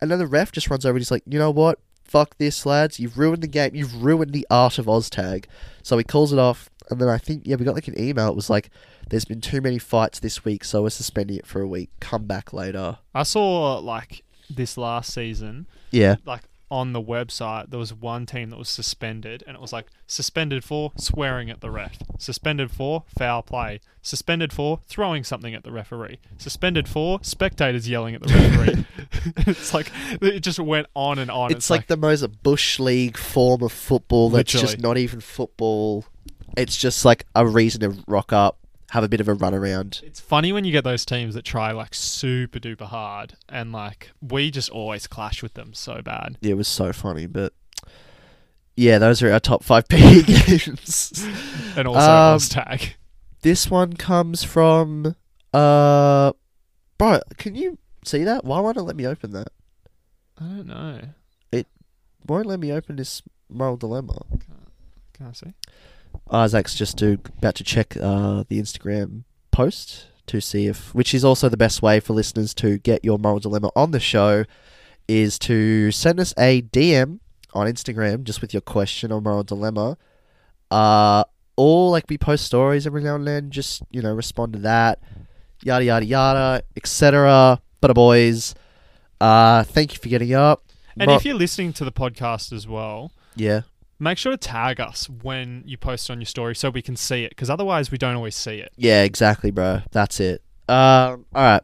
And 0.00 0.10
then 0.10 0.18
the 0.18 0.26
ref 0.26 0.52
just 0.52 0.70
runs 0.70 0.84
over 0.84 0.92
and 0.96 1.00
he's 1.00 1.10
like, 1.10 1.24
you 1.26 1.38
know 1.38 1.50
what? 1.50 1.80
Fuck 2.08 2.36
this, 2.38 2.64
lads. 2.66 2.98
You've 2.98 3.18
ruined 3.18 3.42
the 3.42 3.46
game. 3.48 3.74
You've 3.74 4.02
ruined 4.02 4.32
the 4.32 4.46
art 4.50 4.78
of 4.78 4.86
Oztag. 4.86 5.44
So 5.82 5.96
he 5.98 6.04
calls 6.04 6.32
it 6.32 6.38
off. 6.38 6.68
And 6.90 6.98
then 7.00 7.08
I 7.08 7.18
think, 7.18 7.42
yeah, 7.44 7.56
we 7.56 7.64
got 7.66 7.74
like 7.74 7.86
an 7.88 8.00
email. 8.00 8.28
It 8.30 8.34
was 8.34 8.48
like, 8.48 8.70
there's 9.10 9.26
been 9.26 9.42
too 9.42 9.60
many 9.60 9.78
fights 9.78 10.18
this 10.20 10.42
week, 10.44 10.64
so 10.64 10.82
we're 10.82 10.88
suspending 10.90 11.36
it 11.36 11.46
for 11.46 11.60
a 11.60 11.66
week. 11.68 11.90
Come 12.00 12.24
back 12.24 12.52
later. 12.54 12.98
I 13.14 13.22
saw 13.24 13.76
like 13.78 14.22
this 14.48 14.78
last 14.78 15.12
season, 15.12 15.66
Yeah. 15.90 16.16
like 16.24 16.42
on 16.70 16.92
the 16.92 17.02
website, 17.02 17.70
there 17.70 17.78
was 17.78 17.94
one 17.94 18.26
team 18.26 18.50
that 18.50 18.58
was 18.58 18.68
suspended, 18.68 19.42
and 19.46 19.56
it 19.56 19.60
was 19.60 19.72
like 19.72 19.86
suspended 20.06 20.64
for 20.64 20.92
swearing 20.96 21.50
at 21.50 21.60
the 21.60 21.70
ref, 21.70 21.98
suspended 22.18 22.70
for 22.70 23.04
foul 23.18 23.42
play, 23.42 23.80
suspended 24.02 24.52
for 24.52 24.80
throwing 24.86 25.24
something 25.24 25.54
at 25.54 25.64
the 25.64 25.72
referee, 25.72 26.18
suspended 26.36 26.88
for 26.88 27.20
spectators 27.22 27.88
yelling 27.88 28.14
at 28.14 28.22
the 28.22 28.32
referee. 28.32 28.86
it's 29.46 29.72
like 29.72 29.90
it 30.20 30.40
just 30.40 30.60
went 30.60 30.86
on 30.94 31.18
and 31.18 31.30
on. 31.30 31.50
It's, 31.52 31.70
like, 31.70 31.86
the 31.86 31.96
most 31.96 32.42
bush 32.42 32.78
league 32.78 33.16
form 33.16 33.62
of 33.62 33.72
football 33.72 34.30
that's 34.30 34.52
just 34.52 34.80
not 34.80 34.98
even 34.98 35.20
football. 35.20 36.04
It's 36.56 36.76
just 36.76 37.04
like 37.04 37.24
a 37.34 37.46
reason 37.46 37.80
to 37.82 38.02
rock 38.06 38.32
up, 38.32 38.58
have 38.90 39.04
a 39.04 39.08
bit 39.08 39.20
of 39.20 39.28
a 39.28 39.34
run 39.34 39.54
around. 39.54 40.00
It's 40.02 40.20
funny 40.20 40.52
when 40.52 40.64
you 40.64 40.72
get 40.72 40.84
those 40.84 41.04
teams 41.04 41.34
that 41.34 41.44
try 41.44 41.72
like 41.72 41.94
super 41.94 42.58
duper 42.58 42.86
hard, 42.86 43.34
and 43.48 43.72
like 43.72 44.10
we 44.20 44.50
just 44.50 44.70
always 44.70 45.06
clash 45.06 45.42
with 45.42 45.54
them 45.54 45.74
so 45.74 46.00
bad. 46.02 46.38
Yeah, 46.40 46.52
it 46.52 46.56
was 46.56 46.68
so 46.68 46.92
funny, 46.92 47.26
but 47.26 47.52
yeah, 48.76 48.98
those 48.98 49.22
are 49.22 49.30
our 49.32 49.40
top 49.40 49.62
five 49.64 49.88
PE 49.88 50.22
games. 50.22 51.26
And 51.76 51.86
also 51.88 52.10
Um, 52.10 52.38
tag. 52.40 52.94
this 53.42 53.70
one 53.70 53.94
comes 53.94 54.42
from 54.44 55.14
uh, 55.52 56.32
bro. 56.96 57.20
Can 57.36 57.54
you 57.54 57.78
see 58.04 58.24
that? 58.24 58.44
Why 58.44 58.60
won't 58.60 58.76
it 58.76 58.82
let 58.82 58.96
me 58.96 59.06
open 59.06 59.32
that? 59.32 59.48
I 60.40 60.44
don't 60.44 60.66
know. 60.66 61.00
It 61.50 61.66
won't 62.26 62.46
let 62.46 62.60
me 62.60 62.72
open 62.72 62.96
this 62.96 63.22
moral 63.50 63.76
dilemma. 63.76 64.22
Can 65.12 65.26
I 65.26 65.32
see? 65.32 65.52
Isaac's 66.30 66.74
just 66.74 66.96
do, 66.96 67.18
about 67.38 67.54
to 67.56 67.64
check 67.64 67.96
uh, 67.96 68.44
the 68.48 68.60
Instagram 68.60 69.24
post 69.50 70.06
to 70.26 70.40
see 70.40 70.66
if, 70.66 70.94
which 70.94 71.14
is 71.14 71.24
also 71.24 71.48
the 71.48 71.56
best 71.56 71.82
way 71.82 72.00
for 72.00 72.12
listeners 72.12 72.52
to 72.54 72.78
get 72.78 73.04
your 73.04 73.18
moral 73.18 73.40
dilemma 73.40 73.70
on 73.74 73.92
the 73.92 74.00
show, 74.00 74.44
is 75.06 75.38
to 75.40 75.90
send 75.90 76.20
us 76.20 76.34
a 76.38 76.62
DM 76.62 77.20
on 77.54 77.66
Instagram 77.66 78.24
just 78.24 78.40
with 78.40 78.52
your 78.52 78.60
question 78.60 79.10
or 79.10 79.20
moral 79.20 79.42
dilemma. 79.42 79.96
Uh, 80.70 81.24
or 81.56 81.90
like 81.90 82.04
we 82.08 82.18
post 82.18 82.44
stories 82.44 82.86
every 82.86 83.02
now 83.02 83.16
and 83.16 83.26
then, 83.26 83.50
just 83.50 83.82
you 83.90 84.00
know 84.00 84.14
respond 84.14 84.52
to 84.52 84.58
that, 84.60 85.00
yada 85.62 85.84
yada 85.84 86.04
yada, 86.04 86.62
etc. 86.76 87.60
But 87.80 87.94
boys, 87.94 88.54
uh, 89.20 89.64
thank 89.64 89.92
you 89.92 89.98
for 89.98 90.08
getting 90.08 90.34
up. 90.34 90.64
And 90.98 91.08
Mo- 91.08 91.16
if 91.16 91.24
you're 91.24 91.34
listening 91.34 91.72
to 91.74 91.84
the 91.84 91.92
podcast 91.92 92.52
as 92.52 92.68
well, 92.68 93.12
yeah, 93.34 93.62
make 93.98 94.18
sure 94.18 94.32
to 94.32 94.38
tag 94.38 94.80
us 94.80 95.08
when 95.08 95.62
you 95.66 95.76
post 95.76 96.10
on 96.10 96.20
your 96.20 96.26
story 96.26 96.54
so 96.54 96.70
we 96.70 96.82
can 96.82 96.96
see 96.96 97.24
it, 97.24 97.30
because 97.30 97.50
otherwise 97.50 97.90
we 97.90 97.98
don't 97.98 98.14
always 98.14 98.36
see 98.36 98.58
it. 98.58 98.72
Yeah, 98.76 99.02
exactly, 99.02 99.50
bro. 99.50 99.82
That's 99.90 100.20
it. 100.20 100.42
Um, 100.68 101.26
all 101.34 101.42
right. 101.42 101.62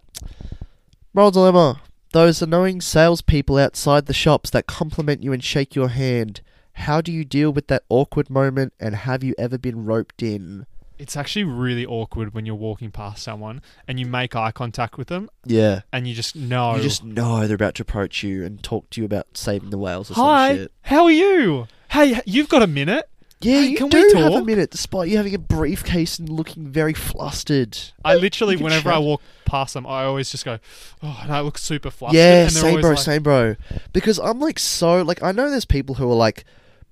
Moral 1.12 1.30
dilemma: 1.30 1.80
Those 2.12 2.42
annoying 2.42 2.80
salespeople 2.80 3.58
outside 3.58 4.06
the 4.06 4.14
shops 4.14 4.50
that 4.50 4.66
compliment 4.66 5.22
you 5.22 5.32
and 5.32 5.44
shake 5.44 5.74
your 5.74 5.88
hand. 5.88 6.40
How 6.78 7.00
do 7.00 7.12
you 7.12 7.24
deal 7.24 7.52
with 7.52 7.68
that 7.68 7.84
awkward 7.88 8.28
moment? 8.28 8.72
And 8.80 8.96
have 8.96 9.22
you 9.22 9.34
ever 9.38 9.58
been 9.58 9.84
roped 9.84 10.22
in? 10.22 10.66
It's 10.98 11.16
actually 11.16 11.44
really 11.44 11.84
awkward 11.84 12.34
when 12.34 12.46
you're 12.46 12.54
walking 12.54 12.90
past 12.92 13.22
someone 13.22 13.62
and 13.88 13.98
you 13.98 14.06
make 14.06 14.36
eye 14.36 14.52
contact 14.52 14.96
with 14.96 15.08
them 15.08 15.28
Yeah, 15.44 15.80
and 15.92 16.06
you 16.06 16.14
just 16.14 16.36
know. 16.36 16.76
you 16.76 16.82
just 16.82 17.02
know 17.04 17.46
they're 17.46 17.56
about 17.56 17.74
to 17.76 17.82
approach 17.82 18.22
you 18.22 18.44
and 18.44 18.62
talk 18.62 18.90
to 18.90 19.00
you 19.00 19.04
about 19.04 19.36
saving 19.36 19.70
the 19.70 19.78
whales 19.78 20.10
or 20.10 20.14
Hi, 20.14 20.48
some 20.50 20.56
shit. 20.58 20.72
how 20.82 21.04
are 21.04 21.10
you? 21.10 21.66
Hey, 21.90 22.20
you've 22.26 22.48
got 22.48 22.62
a 22.62 22.66
minute? 22.68 23.08
Yeah, 23.40 23.60
Hey, 23.60 23.66
you 23.66 23.76
can 23.76 23.88
do 23.88 23.98
we 24.14 24.18
have 24.20 24.32
a 24.32 24.36
talk? 24.36 24.46
minute, 24.46 24.70
despite 24.70 25.08
you 25.10 25.16
having 25.18 25.34
a 25.34 25.38
briefcase 25.38 26.18
and 26.18 26.28
looking 26.30 26.66
very 26.68 26.94
flustered. 26.94 27.76
I 28.04 28.14
literally, 28.14 28.56
whenever 28.56 28.90
I 28.90 28.98
walk 28.98 29.20
past 29.44 29.74
them, 29.74 29.86
I 29.86 30.04
always 30.04 30.30
just 30.30 30.44
go, 30.46 30.58
oh, 31.02 31.20
and 31.22 31.30
I 31.32 31.40
look 31.40 31.58
super 31.58 31.90
flustered. 31.90 32.16
Yeah, 32.18 32.48
same 32.48 32.80
bro, 32.80 32.90
like, 32.90 32.98
same 33.00 33.22
bro. 33.22 33.56
Because 33.92 34.18
I'm 34.18 34.40
like 34.40 34.58
so 34.58 35.02
like 35.02 35.22
I 35.22 35.32
know 35.32 35.50
there's 35.50 35.64
people 35.66 35.96
who 35.96 36.10
are 36.10 36.14
like, 36.14 36.44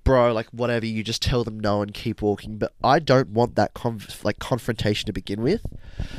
bro, 0.05 0.33
like 0.33 0.49
whatever, 0.49 0.87
you 0.87 1.03
just 1.03 1.23
tell 1.23 1.45
them 1.45 1.59
no 1.59 1.83
and 1.83 1.93
keep 1.93 2.23
walking. 2.23 2.59
But 2.59 2.73
I 2.83 2.99
don't 2.99 3.31
want 3.31 3.55
that 3.57 3.75
conf- 3.75 4.25
like 4.25 4.39
confrontation 4.39 5.07
to 5.07 5.13
begin 5.13 5.43
with. 5.43 5.65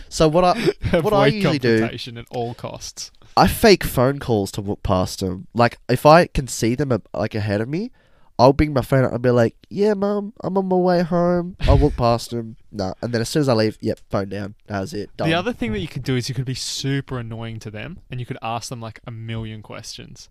So 0.10 0.28
what 0.28 0.44
I 0.44 0.60
what 1.00 1.14
I 1.14 1.28
usually 1.28 1.60
do, 1.60 1.80
confrontation 1.80 2.18
at 2.18 2.26
all 2.30 2.54
costs. 2.54 3.12
I 3.36 3.48
fake 3.48 3.84
phone 3.84 4.20
calls 4.20 4.52
to 4.54 4.62
walk 4.62 4.84
past 4.84 5.20
them. 5.20 5.48
Like 5.54 5.80
if 5.90 6.06
I 6.06 6.28
can 6.28 6.48
see 6.48 6.76
them 6.76 6.92
uh, 6.92 7.00
like 7.14 7.34
ahead 7.34 7.62
of 7.62 7.70
me, 7.70 7.92
I'll 8.38 8.54
bring 8.54 8.74
my 8.74 8.82
phone 8.82 9.06
out 9.06 9.14
and 9.14 9.22
be 9.22 9.30
like, 9.30 9.56
"Yeah, 9.70 9.94
mum, 9.94 10.34
I'm 10.44 10.58
on 10.58 10.68
my 10.68 10.76
way 10.76 11.02
home." 11.04 11.56
I'll 11.62 11.78
walk 11.78 11.96
past 11.96 12.32
them, 12.32 12.58
nah, 12.72 12.94
and 13.02 13.14
then 13.14 13.22
as 13.22 13.30
soon 13.30 13.42
as 13.42 13.50
I 13.50 13.54
leave, 13.54 13.78
yep, 13.82 14.00
phone 14.10 14.30
down. 14.30 14.56
That's 14.68 14.94
it. 14.94 15.16
Done. 15.18 15.30
The 15.30 15.36
other 15.36 15.54
thing 15.54 15.72
that 15.74 15.80
you 15.80 15.88
could 15.88 16.04
do 16.04 16.16
is 16.16 16.30
you 16.30 16.36
could 16.36 16.46
be 16.46 16.56
super 16.56 17.20
annoying 17.20 17.60
to 17.60 17.72
them 17.72 18.00
and 18.10 18.20
you 18.20 18.26
could 18.26 18.40
ask 18.42 18.70
them 18.70 18.82
like 18.82 19.00
a 19.06 19.12
million 19.12 19.62
questions. 19.62 20.30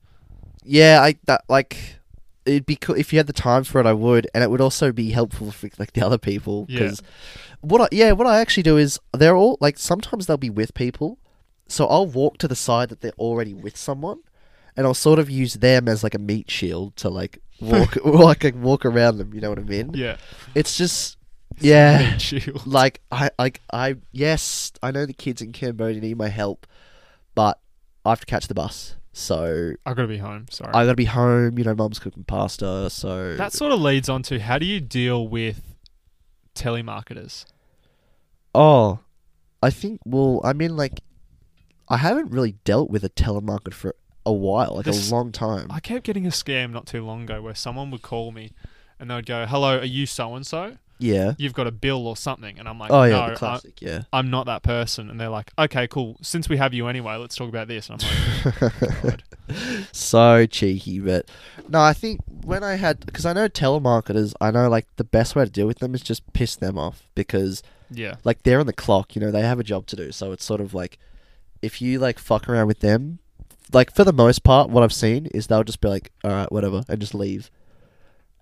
Yeah, 0.65 1.01
I 1.03 1.17
that 1.27 1.45
like 1.49 1.97
it'd 2.45 2.67
be 2.67 2.77
cool 2.77 2.97
if 2.97 3.13
you 3.13 3.19
had 3.19 3.27
the 3.27 3.33
time 3.33 3.65
for 3.65 3.81
it. 3.81 3.87
I 3.87 3.93
would, 3.93 4.29
and 4.35 4.43
it 4.43 4.51
would 4.51 4.61
also 4.61 4.93
be 4.93 5.11
helpful 5.11 5.51
for 5.51 5.69
like 5.79 5.93
the 5.93 6.05
other 6.05 6.19
people. 6.19 6.67
Yeah. 6.69 6.81
Because 6.81 7.03
what 7.61 7.81
I 7.81 7.89
yeah, 7.93 8.13
what 8.13 8.27
I 8.27 8.41
actually 8.41 8.63
do 8.63 8.77
is 8.77 8.99
they're 9.13 9.37
all 9.37 9.59
like 9.61 9.79
sometimes 9.79 10.27
they'll 10.27 10.37
be 10.37 10.51
with 10.51 10.75
people, 10.75 11.19
so 11.69 11.87
I'll 11.87 12.07
walk 12.07 12.39
to 12.39 12.49
the 12.49 12.57
side 12.57 12.89
that 12.91 13.01
they're 13.01 13.13
already 13.19 13.55
with 13.55 13.77
someone, 13.77 14.21
and 14.77 14.87
I'll 14.87 14.95
sort 14.95 15.19
of 15.19 15.31
use 15.31 15.55
them 15.55 15.89
as 15.89 16.03
like 16.03 16.15
a 16.15 16.19
meat 16.19 16.51
shield 16.51 16.97
to 16.97 17.09
like 17.09 17.39
walk 17.61 17.97
like 18.05 18.45
like, 18.45 18.55
walk 18.57 18.85
around 18.85 19.19
them. 19.19 19.33
You 19.35 19.41
know 19.41 19.51
what 19.51 19.59
I 19.59 19.63
mean? 19.63 19.93
Yeah. 19.95 20.17
It's 20.55 20.77
just 20.77 21.17
yeah. 21.59 22.17
Shield. 22.19 22.67
Like 22.67 23.01
I 23.11 23.31
like 23.39 23.61
I 23.73 23.97
yes, 24.11 24.73
I 24.83 24.91
know 24.91 25.07
the 25.07 25.13
kids 25.13 25.43
in 25.43 25.53
Cambodia 25.53 26.01
need 26.01 26.17
my 26.17 26.29
help, 26.29 26.67
but 27.35 27.61
I 28.05 28.11
have 28.11 28.21
to 28.21 28.27
catch 28.27 28.49
the 28.49 28.55
bus. 28.55 28.97
So 29.13 29.73
I've 29.85 29.95
got 29.97 30.03
to 30.03 30.09
be 30.09 30.19
home. 30.19 30.47
Sorry. 30.51 30.71
I 30.73 30.85
gotta 30.85 30.95
be 30.97 31.05
home. 31.05 31.59
You 31.59 31.65
know, 31.65 31.75
mum's 31.75 31.99
cooking 31.99 32.25
pasta, 32.25 32.89
so 32.91 33.37
that 33.37 33.53
sort 33.53 33.73
of 33.73 33.81
leads 33.81 34.09
on 34.09 34.23
to 34.25 34.41
how 34.41 34.59
do 34.59 34.65
you 34.67 34.81
deal 34.81 35.29
with 35.29 35.77
telemarketers? 36.55 37.45
Oh, 38.55 39.01
I 39.63 39.71
think. 39.71 40.01
Well, 40.05 40.41
I 40.45 40.53
mean, 40.53 40.77
like, 40.77 41.01
I 41.89 41.99
haven't 41.99 42.31
really 42.31 42.53
dealt 42.65 42.91
with 42.91 43.05
a 43.05 43.11
telemarketer 43.11 43.75
for 43.75 43.95
a 44.25 44.33
while, 44.33 44.77
like 44.77 44.85
This- 44.87 45.11
a 45.11 45.15
long 45.15 45.33
time. 45.33 45.67
I 45.71 45.81
kept 45.81 46.05
getting 46.05 46.27
a 46.27 46.31
scam 46.31 46.71
not 46.71 46.87
too 46.87 47.05
long 47.05 47.23
ago 47.25 47.43
where 47.43 47.55
someone 47.55 47.91
would 47.91 48.03
call 48.03 48.33
me 48.33 48.53
and 48.99 49.11
they 49.11 49.15
would 49.15 49.27
go, 49.27 49.47
"Hello, 49.47 49.79
are 49.79 49.85
you 49.85 50.07
so 50.07 50.35
and 50.35 50.47
so? 50.47 50.79
Yeah. 51.03 51.35
You've 51.39 51.53
got 51.55 51.67
a 51.67 51.71
bill 51.73 52.07
or 52.07 52.17
something?" 52.17 52.59
And 52.59 52.69
I'm 52.69 52.79
like, 52.79 52.91
Oh 52.91 53.03
yeah, 53.05 53.11
"No, 53.11 53.27
the 53.27 53.33
I- 53.33 53.37
classic. 53.37 53.83
yeah. 53.83 54.03
I'm 54.13 54.31
not 54.31 54.47
that 54.47 54.63
person." 54.63 55.11
And 55.11 55.21
they're 55.21 55.29
like, 55.29 55.53
"Okay, 55.59 55.87
cool. 55.89 56.17
Since 56.23 56.49
we 56.49 56.57
have 56.57 56.73
you 56.73 56.87
anyway, 56.89 57.17
let's 57.17 57.35
talk 57.37 57.49
about 57.49 57.69
this." 57.69 57.91
And 57.91 58.03
I'm 58.45 58.71
like, 59.05 59.23
so 59.93 60.47
cheeky, 60.47 61.01
but 61.01 61.29
no, 61.69 61.81
I 61.81 61.93
think 61.93 62.21
when 62.45 62.63
I 62.65 62.75
had 62.77 63.05
because 63.05 63.27
I 63.27 63.33
know 63.33 63.49
telemarketers, 63.49 64.35
I 64.41 64.51
know 64.51 64.69
like 64.69 64.87
the 64.97 65.05
best 65.05 65.35
way 65.37 65.45
to 65.45 65.51
deal 65.51 65.67
with 65.67 65.79
them 65.81 65.95
is 65.95 66.01
just 66.03 66.33
piss 66.33 66.57
them 66.57 66.79
off 66.79 67.09
because 67.15 67.63
"Yeah, 67.91 68.17
like 68.25 68.43
they're 68.43 68.61
on 68.61 68.67
the 68.67 68.73
clock. 68.73 69.15
You 69.15 69.21
know, 69.21 69.31
they 69.31 69.43
have 69.43 69.59
a 69.61 69.65
job 69.65 69.87
to 69.89 69.97
do, 69.97 70.13
so 70.13 70.33
it's 70.33 70.45
sort 70.45 70.61
of 70.61 70.75
like 70.75 70.99
if 71.61 71.81
you 71.83 71.99
like 71.99 72.19
fuck 72.19 72.49
around 72.49 72.67
with 72.67 72.81
them, 72.81 73.19
like 73.73 73.95
for 73.95 74.05
the 74.05 74.13
most 74.13 74.43
part, 74.45 74.71
what 74.71 74.83
I've 74.83 74.93
seen 74.93 75.27
is 75.27 75.47
they'll 75.47 75.65
just 75.65 75.81
be 75.81 75.89
like, 75.89 76.11
all 76.25 76.31
right, 76.31 76.51
whatever, 76.53 76.83
and 76.89 77.01
just 77.01 77.15
leave, 77.15 77.51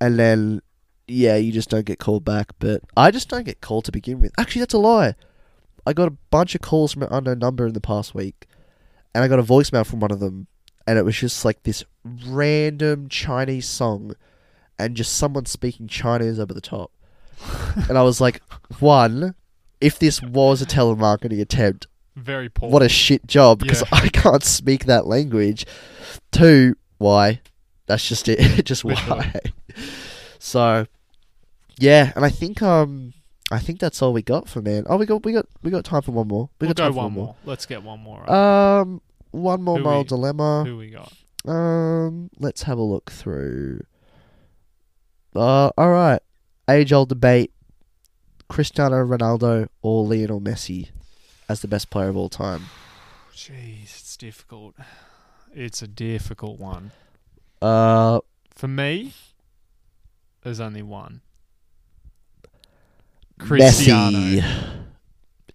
and 0.01 0.19
then 0.19 0.63
yeah, 1.11 1.37
you 1.37 1.53
just 1.53 1.71
don't 1.71 1.85
get 1.87 1.99
called 1.99 2.25
back. 2.25 2.53
But 2.59 2.83
I 2.97 3.11
just 3.11 3.29
don't 3.29 3.45
get 3.45 3.61
called 3.61 3.85
to 3.87 3.93
begin 3.93 4.21
with. 4.21 4.33
Actually, 4.39 4.61
that's 4.61 4.75
a 4.75 4.79
lie. 4.79 5.15
I 5.87 5.93
got 5.93 6.09
a 6.09 6.17
bunch 6.31 6.55
of 6.55 6.61
calls 6.61 6.93
from 6.93 7.03
an 7.05 7.09
unknown 7.13 7.39
number 7.39 7.67
in 7.67 7.73
the 7.73 7.81
past 7.81 8.15
week, 8.15 8.47
and 9.15 9.25
I 9.25 9.29
got 9.29 9.39
a 9.39 9.43
voicemail 9.43 9.87
from 9.87 10.01
one 10.01 10.11
of 10.11 10.21
them. 10.21 10.47
and 10.87 10.99
it 10.99 11.05
was 11.05 11.17
just 11.17 11.45
like 11.45 11.63
this 11.63 11.85
random 12.05 13.09
Chinese 13.09 13.69
song, 13.69 14.15
and 14.79 14.95
just 14.97 15.17
someone 15.17 15.47
speaking 15.47 15.87
Chinese 15.89 16.39
over 16.39 16.53
the 16.55 16.61
top. 16.61 16.91
and 17.89 17.97
I 17.97 18.03
was 18.03 18.21
like, 18.21 18.43
one, 18.81 19.35
if 19.81 19.99
this 19.99 20.21
was 20.23 20.61
a 20.63 20.67
telemarketing 20.67 21.41
attempt, 21.41 21.87
Very 22.17 22.49
poor. 22.49 22.69
what 22.71 22.83
a 22.83 22.89
shit 22.89 23.27
job 23.27 23.61
because 23.61 23.83
Yeah. 23.83 23.99
I 24.05 24.09
can't 24.09 24.45
speak 24.45 24.85
that 24.87 25.07
language. 25.07 25.65
Two, 26.33 26.77
why? 26.99 27.41
That's 27.87 28.07
just 28.09 28.29
it. 28.29 28.65
just 28.65 28.85
Literally. 28.85 29.21
why. 29.21 29.41
So, 30.43 30.87
yeah, 31.81 32.13
and 32.15 32.25
I 32.25 32.31
think 32.31 32.63
um, 32.63 33.13
I 33.51 33.59
think 33.59 33.81
that's 33.81 34.01
all 34.03 34.13
we 34.13 34.23
got 34.23 34.49
for 34.49 34.63
man. 34.63 34.85
Oh, 34.89 34.97
we 34.97 35.07
got 35.07 35.25
we 35.25 35.33
got 35.33 35.47
we 35.63 35.71
got 35.71 35.85
time 35.85 36.03
for 36.03 36.13
one 36.13 36.29
more. 36.29 36.49
We 36.61 36.67
we'll 36.67 36.75
got 36.75 36.77
go 36.77 36.85
time 36.85 36.93
for 36.93 36.99
one 36.99 37.13
more. 37.13 37.35
Let's 37.45 37.67
get 37.67 37.83
one 37.83 38.01
more. 38.01 38.31
Um, 38.31 39.01
one 39.33 39.63
more 39.63 39.79
Who 39.79 39.85
moral 39.85 40.03
we- 40.03 40.09
dilemma. 40.09 40.65
Who 40.67 40.77
we 40.77 40.91
got? 40.91 41.13
Um, 41.47 42.31
let's 42.39 42.63
have 42.65 42.79
a 42.79 42.83
look 42.83 43.11
through. 43.11 43.81
Uh, 45.35 45.71
all 45.79 45.91
right. 45.91 46.21
Age 46.69 46.93
old 46.93 47.09
debate: 47.09 47.53
Cristiano 48.49 49.05
Ronaldo 49.05 49.69
or 49.83 50.05
Lionel 50.07 50.41
Messi 50.41 50.91
as 51.49 51.63
the 51.63 51.69
best 51.69 51.91
player 51.91 52.09
of 52.09 52.17
all 52.17 52.29
time. 52.29 52.67
Jeez, 53.35 53.85
it's 53.85 54.17
difficult. 54.17 54.75
It's 55.55 55.83
a 55.83 55.89
difficult 55.89 56.61
one. 56.61 56.93
Uh, 57.63 58.21
For 58.55 58.69
me, 58.69 59.13
there's 60.43 60.61
only 60.61 60.83
one. 60.83 61.23
Cristiano. 63.41 64.19
Messi. 64.19 64.67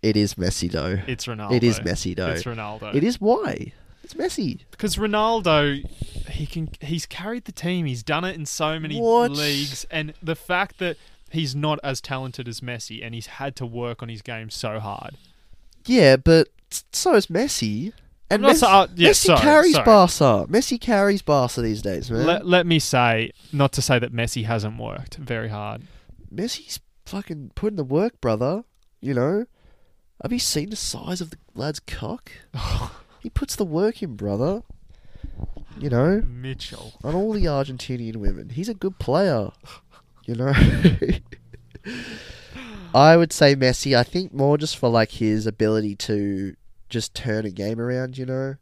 It 0.02 0.16
is 0.18 0.36
Messi 0.36 0.70
though. 0.72 1.00
It's 1.08 1.26
Ronaldo. 1.26 1.54
It 1.54 1.64
is 1.64 1.80
Messi 1.80 2.16
though. 2.16 2.30
It's 2.32 2.44
Ronaldo. 2.44 2.94
It 2.94 3.04
is 3.04 3.20
why. 3.20 3.72
It's 4.04 4.14
Messi. 4.14 4.60
because 4.70 4.98
Ronaldo, 4.98 5.84
he 6.30 6.46
can. 6.46 6.70
He's 6.82 7.06
carried 7.08 7.46
the 7.46 7.52
team. 7.52 7.88
He's 7.88 8.04
done 8.04 8.24
it 8.24 8.36
in 8.36 8.46
so 8.46 8.80
many 8.80 9.00
What? 9.00 9.32
leagues, 9.32 9.86
and 9.90 10.14
the 10.22 10.36
fact 10.36 10.78
that 10.78 10.98
he's 11.32 11.56
not 11.56 11.80
as 11.84 12.02
talented 12.02 12.48
as 12.48 12.60
Messi, 12.62 13.04
and 13.04 13.16
he's 13.16 13.26
had 13.28 13.56
to 13.56 13.66
work 13.66 14.04
on 14.04 14.10
his 14.10 14.22
game 14.22 14.52
so 14.52 14.80
hard. 14.80 15.16
Yeah, 15.88 16.18
but 16.18 16.50
so 16.92 17.16
is 17.16 17.28
Messi. 17.28 17.94
And 18.30 18.44
Messi, 18.44 18.56
so- 18.58 18.68
uh, 18.68 18.88
yeah, 18.96 19.10
Messi 19.10 19.26
sorry, 19.26 19.40
carries 19.42 19.74
sorry. 19.74 19.86
Barca. 19.86 20.52
Messi 20.52 20.80
carries 20.80 21.22
Barca 21.24 21.62
these 21.62 21.82
days, 21.82 22.12
man. 22.12 22.26
Let, 22.28 22.46
let 22.46 22.66
me 22.68 22.78
say, 22.80 23.32
not 23.52 23.72
to 23.74 23.82
say 23.82 23.98
that 23.98 24.12
Messi 24.14 24.46
hasn't 24.46 24.78
worked 24.80 25.16
very 25.16 25.50
hard. 25.50 25.82
Messi's 26.34 26.80
fucking 27.06 27.52
put 27.56 27.74
in 27.74 27.76
the 27.76 27.84
work, 27.84 28.20
brother. 28.22 28.64
You 29.02 29.14
know, 29.14 29.46
have 30.22 30.32
you 30.32 30.40
seen 30.40 30.70
the 30.70 30.76
size 30.76 31.22
of 31.22 31.32
the 31.32 31.38
lad's 31.54 31.80
cock? 31.80 32.32
he 33.20 33.30
puts 33.30 33.56
the 33.56 33.66
work 33.66 34.02
in, 34.02 34.16
brother. 34.16 34.64
You 35.78 35.90
know, 35.90 36.22
Mitchell. 36.22 36.94
on 37.04 37.16
all 37.16 37.34
the 37.34 37.46
Argentinian 37.46 38.18
women, 38.18 38.50
he's 38.50 38.70
a 38.70 38.74
good 38.74 38.98
player. 38.98 39.50
You 40.26 40.36
know, 40.36 40.54
I 42.96 43.18
would 43.18 43.34
say 43.34 43.56
Messi. 43.56 43.96
I 43.96 44.04
think 44.04 44.34
more 44.34 44.58
just 44.58 44.78
for 44.78 44.90
like 44.90 45.12
his 45.12 45.46
ability 45.46 45.96
to 45.98 46.56
just 46.90 47.14
turn 47.14 47.46
a 47.46 47.52
game 47.52 47.80
around. 47.80 48.18
You 48.18 48.26
know, 48.26 48.56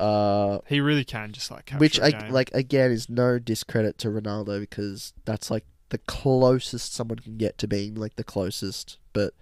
uh, 0.00 0.58
He 0.66 0.80
really 0.80 1.04
can 1.04 1.32
just 1.32 1.50
like 1.50 1.70
which 1.78 1.98
a 1.98 2.16
I, 2.16 2.28
like 2.28 2.50
again 2.52 2.90
is 2.90 3.08
no 3.08 3.38
discredit 3.38 3.98
to 3.98 4.08
Ronaldo 4.08 4.60
because 4.60 5.12
that's 5.24 5.50
like 5.50 5.64
the 5.90 5.98
closest 5.98 6.92
someone 6.94 7.18
can 7.18 7.36
get 7.36 7.58
to 7.58 7.68
being 7.68 7.94
like 7.94 8.16
the 8.16 8.24
closest. 8.24 8.98
But 9.12 9.34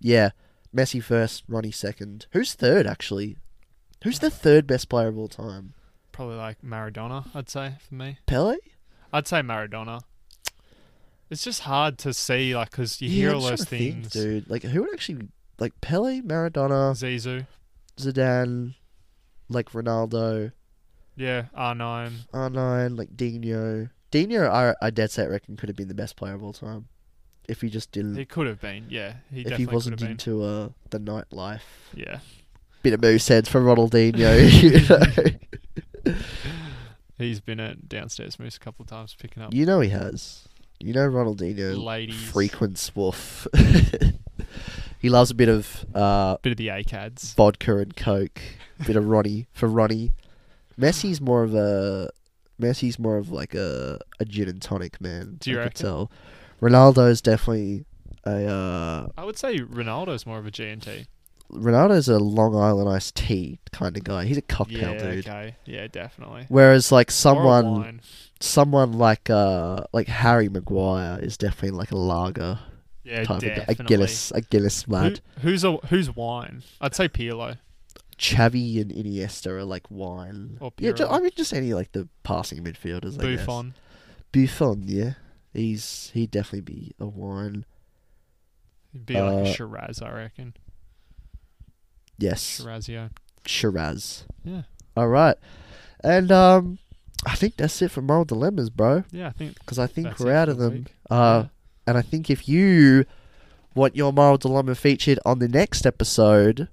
yeah, 0.00 0.30
Messi 0.74 1.02
first, 1.02 1.44
Ronnie 1.48 1.70
second. 1.70 2.26
Who's 2.32 2.54
third 2.54 2.86
actually? 2.86 3.36
Who's 4.04 4.18
the 4.20 4.30
third 4.30 4.66
best 4.66 4.88
player 4.88 5.08
of 5.08 5.18
all 5.18 5.28
time? 5.28 5.74
Probably 6.12 6.36
like 6.36 6.62
Maradona, 6.62 7.26
I'd 7.34 7.48
say 7.48 7.74
for 7.88 7.94
me. 7.94 8.18
Pele. 8.26 8.56
I'd 9.12 9.26
say 9.26 9.40
Maradona. 9.40 10.00
It's 11.30 11.44
just 11.44 11.60
hard 11.62 11.98
to 11.98 12.14
see, 12.14 12.54
like, 12.56 12.70
because 12.70 13.02
you 13.02 13.08
Yeah, 13.08 13.14
hear 13.14 13.34
all 13.34 13.42
those 13.42 13.60
to 13.60 13.66
think, 13.66 13.94
things. 13.94 14.10
dude. 14.10 14.48
Like 14.50 14.62
who 14.62 14.82
would 14.82 14.92
actually 14.94 15.28
like 15.58 15.78
Pele, 15.80 16.20
Maradona, 16.22 16.92
Zizou, 16.94 17.46
Zidane, 17.96 18.74
like 19.48 19.70
Ronaldo, 19.72 20.52
yeah, 21.16 21.46
R9. 21.56 22.12
R9, 22.32 22.96
like 22.96 23.16
Dino. 23.16 23.88
Dino, 24.10 24.48
I, 24.50 24.74
I 24.80 24.90
dead 24.90 25.10
set 25.10 25.28
reckon 25.30 25.56
could 25.56 25.68
have 25.68 25.76
been 25.76 25.88
the 25.88 25.94
best 25.94 26.16
player 26.16 26.34
of 26.34 26.42
all 26.42 26.52
time 26.52 26.88
if 27.48 27.60
he 27.60 27.70
just 27.70 27.90
didn't. 27.92 28.16
He 28.16 28.24
could 28.24 28.46
have 28.46 28.60
been, 28.60 28.86
yeah. 28.88 29.14
He 29.32 29.42
if 29.42 29.56
he 29.56 29.66
wasn't 29.66 29.98
have 30.00 30.06
been. 30.06 30.12
into 30.12 30.42
uh, 30.42 30.68
the 30.90 31.00
nightlife. 31.00 31.60
Yeah, 31.94 32.20
bit 32.82 32.92
of 32.92 33.00
Mooseheads 33.00 33.48
for 33.48 33.60
Ronaldinho. 33.60 35.42
you, 36.04 36.14
know? 36.14 36.16
he's 37.18 37.40
been 37.40 37.60
at 37.60 37.88
downstairs 37.88 38.38
moose 38.38 38.56
a 38.56 38.60
couple 38.60 38.82
of 38.82 38.88
times 38.88 39.16
picking 39.18 39.42
up 39.42 39.52
you 39.52 39.66
know 39.66 39.80
he 39.80 39.90
has. 39.90 40.46
You 40.80 40.92
know 40.92 41.08
Ronaldinho 41.08 41.82
ladies. 41.82 42.30
frequents 42.30 42.94
woof. 42.94 43.48
he 45.00 45.08
loves 45.08 45.30
a 45.30 45.34
bit 45.34 45.48
of 45.48 45.84
uh, 45.94 46.36
Bit 46.42 46.52
of 46.52 46.56
the 46.56 46.68
ACADs. 46.68 47.34
vodka 47.34 47.78
and 47.78 47.96
coke. 47.96 48.40
Bit 48.86 48.94
of 48.96 49.08
Ronnie 49.08 49.48
for 49.52 49.66
Ronnie. 49.68 50.12
Messi's 50.78 51.20
more 51.20 51.42
of 51.42 51.54
a 51.54 52.10
Messi's 52.60 52.98
more 52.98 53.16
of 53.16 53.30
like 53.30 53.54
a 53.54 54.00
a 54.20 54.24
gin 54.24 54.48
and 54.48 54.60
tonic 54.62 55.00
man. 55.00 55.36
Do 55.40 55.50
you 55.50 55.56
I 55.56 55.64
could 55.64 55.64
reckon? 55.66 55.82
tell. 55.86 56.10
Ronaldo's 56.60 57.20
definitely 57.20 57.84
a 58.24 58.46
uh, 58.46 59.08
I 59.16 59.24
would 59.24 59.38
say 59.38 59.58
Ronaldo's 59.60 60.26
more 60.26 60.38
of 60.38 60.46
a 60.46 60.50
G&T. 60.50 61.06
Ronaldo's 61.52 62.08
a 62.08 62.18
Long 62.18 62.54
Island 62.54 62.88
iced 62.90 63.14
tea 63.14 63.58
kind 63.72 63.96
of 63.96 64.04
guy. 64.04 64.26
He's 64.26 64.36
a 64.36 64.42
cocktail 64.42 64.92
yeah, 64.94 64.98
dude. 65.10 65.26
okay. 65.28 65.56
Yeah, 65.64 65.86
definitely. 65.86 66.44
Whereas 66.48 66.92
like 66.92 67.10
someone 67.10 68.00
someone 68.40 68.92
like 68.92 69.30
uh 69.30 69.84
like 69.92 70.08
Harry 70.08 70.48
Maguire 70.48 71.18
is 71.22 71.36
definitely 71.38 71.78
like 71.78 71.90
a 71.90 71.96
lager 71.96 72.58
Yeah, 73.04 73.24
type 73.24 73.36
of 73.38 73.42
guy. 73.42 73.48
definitely. 73.54 73.84
A 73.84 73.88
Guinness 73.88 74.30
a 74.32 74.40
Guinness 74.42 74.82
Who, 74.82 75.14
who's 75.40 75.64
a 75.64 75.72
who's 75.88 76.14
wine? 76.14 76.62
I'd 76.80 76.94
say 76.94 77.08
Pirlo. 77.08 77.56
Xavi 78.18 78.80
and 78.80 78.90
Iniesta 78.90 79.46
are 79.48 79.64
like 79.64 79.90
wine. 79.90 80.58
Or 80.60 80.72
yeah, 80.78 80.92
ju- 80.92 81.06
I 81.06 81.20
mean 81.20 81.30
just 81.36 81.52
any 81.52 81.72
like 81.74 81.92
the 81.92 82.08
passing 82.24 82.62
midfielders. 82.64 83.18
I 83.22 83.36
guess. 83.36 83.46
Buffon. 83.46 83.74
Buffon, 84.32 84.82
yeah, 84.86 85.12
he's 85.54 86.10
he'd 86.14 86.30
definitely 86.30 86.60
be 86.62 86.92
a 86.98 87.06
wine. 87.06 87.64
He'd 88.92 89.06
be 89.06 89.14
like 89.14 89.46
a 89.46 89.48
Uh, 89.50 89.52
Shiraz, 89.52 90.02
I 90.02 90.10
reckon. 90.12 90.54
Yes, 92.18 92.60
Shirazio. 92.60 93.10
Shiraz. 93.46 94.24
Yeah. 94.44 94.62
All 94.96 95.08
right, 95.08 95.36
and 96.02 96.32
um, 96.32 96.78
I 97.24 97.36
think 97.36 97.56
that's 97.56 97.80
it 97.80 97.90
for 97.92 98.02
moral 98.02 98.24
dilemmas, 98.24 98.70
bro. 98.70 99.04
Yeah, 99.12 99.28
I 99.28 99.30
think 99.30 99.58
Because 99.60 99.78
I 99.78 99.86
think 99.86 100.18
we're 100.18 100.32
out 100.34 100.48
of 100.48 100.58
them. 100.58 100.72
week. 100.72 100.94
Uh, 101.08 101.44
Yeah. 101.44 101.48
and 101.86 101.98
I 101.98 102.02
think 102.02 102.28
if 102.30 102.48
you 102.48 103.04
want 103.74 103.94
your 103.94 104.12
moral 104.12 104.38
dilemma 104.38 104.74
featured 104.74 105.20
on 105.24 105.38
the 105.38 105.46
next 105.48 105.86
episode, 105.86 106.66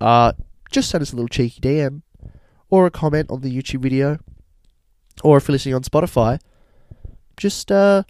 uh, 0.00 0.32
just 0.70 0.90
send 0.90 1.02
us 1.02 1.12
a 1.12 1.16
little 1.16 1.28
cheeky 1.28 1.60
DM 1.60 2.02
or 2.70 2.86
a 2.86 2.90
comment 2.90 3.30
on 3.30 3.40
the 3.40 3.54
YouTube 3.54 3.80
video, 3.80 4.18
or 5.22 5.36
if 5.36 5.48
you're 5.48 5.52
listening 5.52 5.74
on 5.74 5.82
Spotify, 5.82 6.40
just 7.36 7.70
uh, 7.70 8.02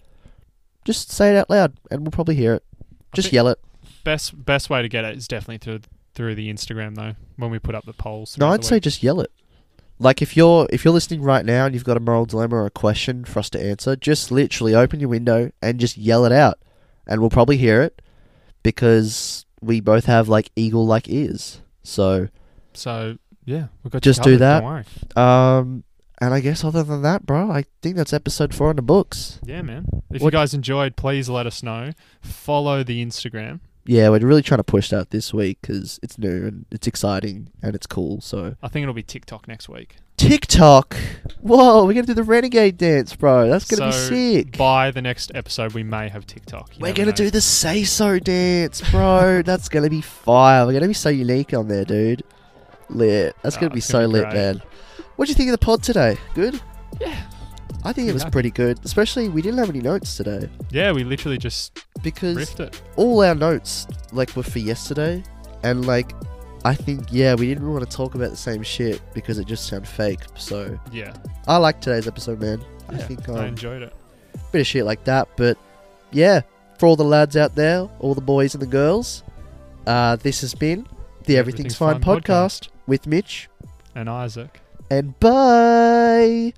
just 0.85 1.11
say 1.11 1.29
it 1.29 1.37
out 1.37 1.49
loud, 1.49 1.77
and 1.91 2.01
we'll 2.01 2.11
probably 2.11 2.35
hear 2.35 2.53
it. 2.53 2.63
Just 3.13 3.31
yell 3.31 3.47
it. 3.47 3.59
best 4.03 4.45
best 4.45 4.69
way 4.69 4.81
to 4.81 4.89
get 4.89 5.05
it 5.05 5.17
is 5.17 5.27
definitely 5.27 5.57
through 5.57 5.81
through 6.13 6.35
the 6.35 6.51
Instagram 6.51 6.95
though. 6.95 7.15
When 7.35 7.51
we 7.51 7.59
put 7.59 7.75
up 7.75 7.85
the 7.85 7.93
polls. 7.93 8.37
No, 8.37 8.47
I'd 8.49 8.65
say 8.65 8.79
just 8.79 9.03
yell 9.03 9.21
it. 9.21 9.31
Like 9.99 10.21
if 10.21 10.37
you're 10.37 10.67
if 10.71 10.85
you're 10.85 10.93
listening 10.93 11.21
right 11.21 11.45
now 11.45 11.65
and 11.65 11.73
you've 11.73 11.83
got 11.83 11.97
a 11.97 11.99
moral 11.99 12.25
dilemma 12.25 12.55
or 12.55 12.65
a 12.65 12.71
question 12.71 13.25
for 13.25 13.39
us 13.39 13.49
to 13.51 13.63
answer, 13.63 13.95
just 13.95 14.31
literally 14.31 14.75
open 14.75 14.99
your 14.99 15.09
window 15.09 15.51
and 15.61 15.79
just 15.79 15.97
yell 15.97 16.25
it 16.25 16.31
out, 16.31 16.59
and 17.07 17.19
we'll 17.21 17.29
probably 17.29 17.57
hear 17.57 17.81
it 17.81 18.01
because 18.63 19.45
we 19.61 19.79
both 19.79 20.05
have 20.05 20.27
like 20.27 20.51
eagle 20.55 20.85
like 20.85 21.09
ears. 21.09 21.61
So 21.83 22.29
So 22.77 23.17
yeah, 23.45 23.67
we've 23.83 23.91
got 23.91 24.01
Just 24.01 24.23
do 24.23 24.37
that. 24.37 24.59
Don't 24.61 24.69
worry. 24.69 24.85
um, 25.15 25.83
and 26.19 26.33
I 26.33 26.39
guess 26.39 26.63
other 26.63 26.83
than 26.83 27.01
that, 27.03 27.25
bro, 27.25 27.51
I 27.51 27.65
think 27.81 27.95
that's 27.95 28.13
episode 28.13 28.53
four 28.53 28.71
in 28.71 28.75
the 28.75 28.81
books. 28.81 29.39
Yeah, 29.45 29.61
man. 29.61 29.85
If 30.11 30.21
What- 30.21 30.33
you 30.33 30.39
guys 30.39 30.53
enjoyed, 30.53 30.95
please 30.95 31.29
let 31.29 31.45
us 31.45 31.61
know. 31.61 31.91
Follow 32.21 32.83
the 32.83 33.05
Instagram. 33.05 33.59
Yeah, 33.85 34.09
we're 34.09 34.19
really 34.19 34.41
trying 34.41 34.57
to 34.57 34.65
push 34.65 34.89
that 34.89 35.11
this 35.11 35.33
week 35.33 35.59
because 35.61 35.97
it's 36.03 36.17
new 36.17 36.45
and 36.47 36.65
it's 36.71 36.87
exciting 36.87 37.49
and 37.63 37.73
it's 37.73 37.87
cool. 37.87 38.19
So 38.19 38.55
I 38.61 38.67
think 38.67 38.83
it'll 38.83 38.93
be 38.93 39.03
TikTok 39.03 39.47
next 39.47 39.69
week. 39.69 39.95
TikTok, 40.17 40.97
whoa, 41.41 41.85
we're 41.85 41.93
gonna 41.93 42.07
do 42.07 42.13
the 42.15 42.23
renegade 42.23 42.77
dance, 42.77 43.15
bro. 43.15 43.47
That's 43.47 43.63
gonna 43.65 43.93
so 43.93 44.09
be 44.09 44.41
sick. 44.43 44.57
By 44.57 44.91
the 44.91 45.01
next 45.01 45.31
episode, 45.35 45.73
we 45.73 45.83
may 45.83 46.09
have 46.09 46.25
TikTok. 46.25 46.71
We're 46.79 46.91
gonna 46.91 47.11
know. 47.11 47.15
do 47.15 47.29
the 47.29 47.39
say 47.39 47.83
so 47.85 48.19
dance, 48.19 48.81
bro. 48.91 49.41
That's 49.45 49.69
gonna 49.69 49.89
be 49.91 50.01
fire. 50.01 50.65
We're 50.65 50.73
gonna 50.73 50.87
be 50.87 50.93
so 50.93 51.09
unique 51.09 51.53
on 51.53 51.67
there, 51.69 51.85
dude. 51.85 52.23
Lit. 52.89 53.35
That's 53.43 53.57
Oh, 53.57 53.61
gonna 53.61 53.73
be 53.73 53.79
so 53.81 53.99
gonna 54.01 54.07
be 54.07 54.13
lit, 54.13 54.33
man. 54.33 54.61
What 55.15 55.25
do 55.25 55.31
you 55.31 55.35
think 55.35 55.49
of 55.49 55.59
the 55.59 55.65
pod 55.65 55.83
today? 55.83 56.17
Good. 56.33 56.59
Yeah. 57.01 57.23
I 57.83 57.93
think 57.93 58.09
it 58.09 58.13
was 58.13 58.25
pretty 58.25 58.51
good. 58.51 58.79
Especially 58.83 59.29
we 59.29 59.41
didn't 59.41 59.59
have 59.59 59.69
any 59.69 59.79
notes 59.81 60.17
today 60.17 60.49
Yeah, 60.71 60.91
we 60.91 61.03
literally 61.03 61.37
just 61.37 61.85
because 62.01 62.59
it. 62.59 62.81
all 62.95 63.23
our 63.23 63.35
notes 63.35 63.87
like 64.11 64.35
were 64.35 64.43
for 64.43 64.59
yesterday, 64.59 65.23
and 65.63 65.85
like 65.85 66.13
I 66.65 66.73
think 66.75 67.05
yeah, 67.11 67.35
we 67.35 67.47
didn't 67.47 67.71
want 67.71 67.89
to 67.89 67.95
talk 67.97 68.15
about 68.15 68.31
the 68.31 68.35
same 68.37 68.63
shit 68.63 69.01
because 69.13 69.37
it 69.39 69.47
just 69.47 69.67
sounded 69.67 69.87
fake. 69.87 70.19
So 70.35 70.77
Yeah, 70.91 71.13
I 71.47 71.57
like 71.57 71.79
today's 71.81 72.07
episode, 72.07 72.41
man. 72.41 72.63
I 72.89 72.93
yeah, 72.93 72.97
think 73.07 73.29
I 73.29 73.33
um, 73.39 73.45
enjoyed 73.45 73.81
it. 73.83 73.93
bit 74.51 74.61
of 74.61 74.67
shit 74.67 74.83
like 74.85 75.03
that. 75.05 75.27
But 75.37 75.57
yeah, 76.11 76.41
for 76.79 76.87
all 76.87 76.95
the 76.95 77.03
lads 77.05 77.37
out 77.37 77.55
there, 77.55 77.81
all 77.99 78.15
the 78.15 78.21
boys 78.21 78.53
and 78.53 78.61
the 78.61 78.67
girls, 78.67 79.23
uh, 79.85 80.15
this 80.17 80.41
has 80.41 80.53
been 80.55 80.87
the 81.27 81.37
Everything's, 81.37 81.75
Everything's 81.75 81.75
Fine, 81.75 82.01
Fine 82.01 82.21
podcast 82.21 82.69
with 82.87 83.05
Mitch. 83.05 83.49
And 83.93 84.09
Isaac. 84.09 84.61
And 84.89 85.19
bye. 85.19 86.53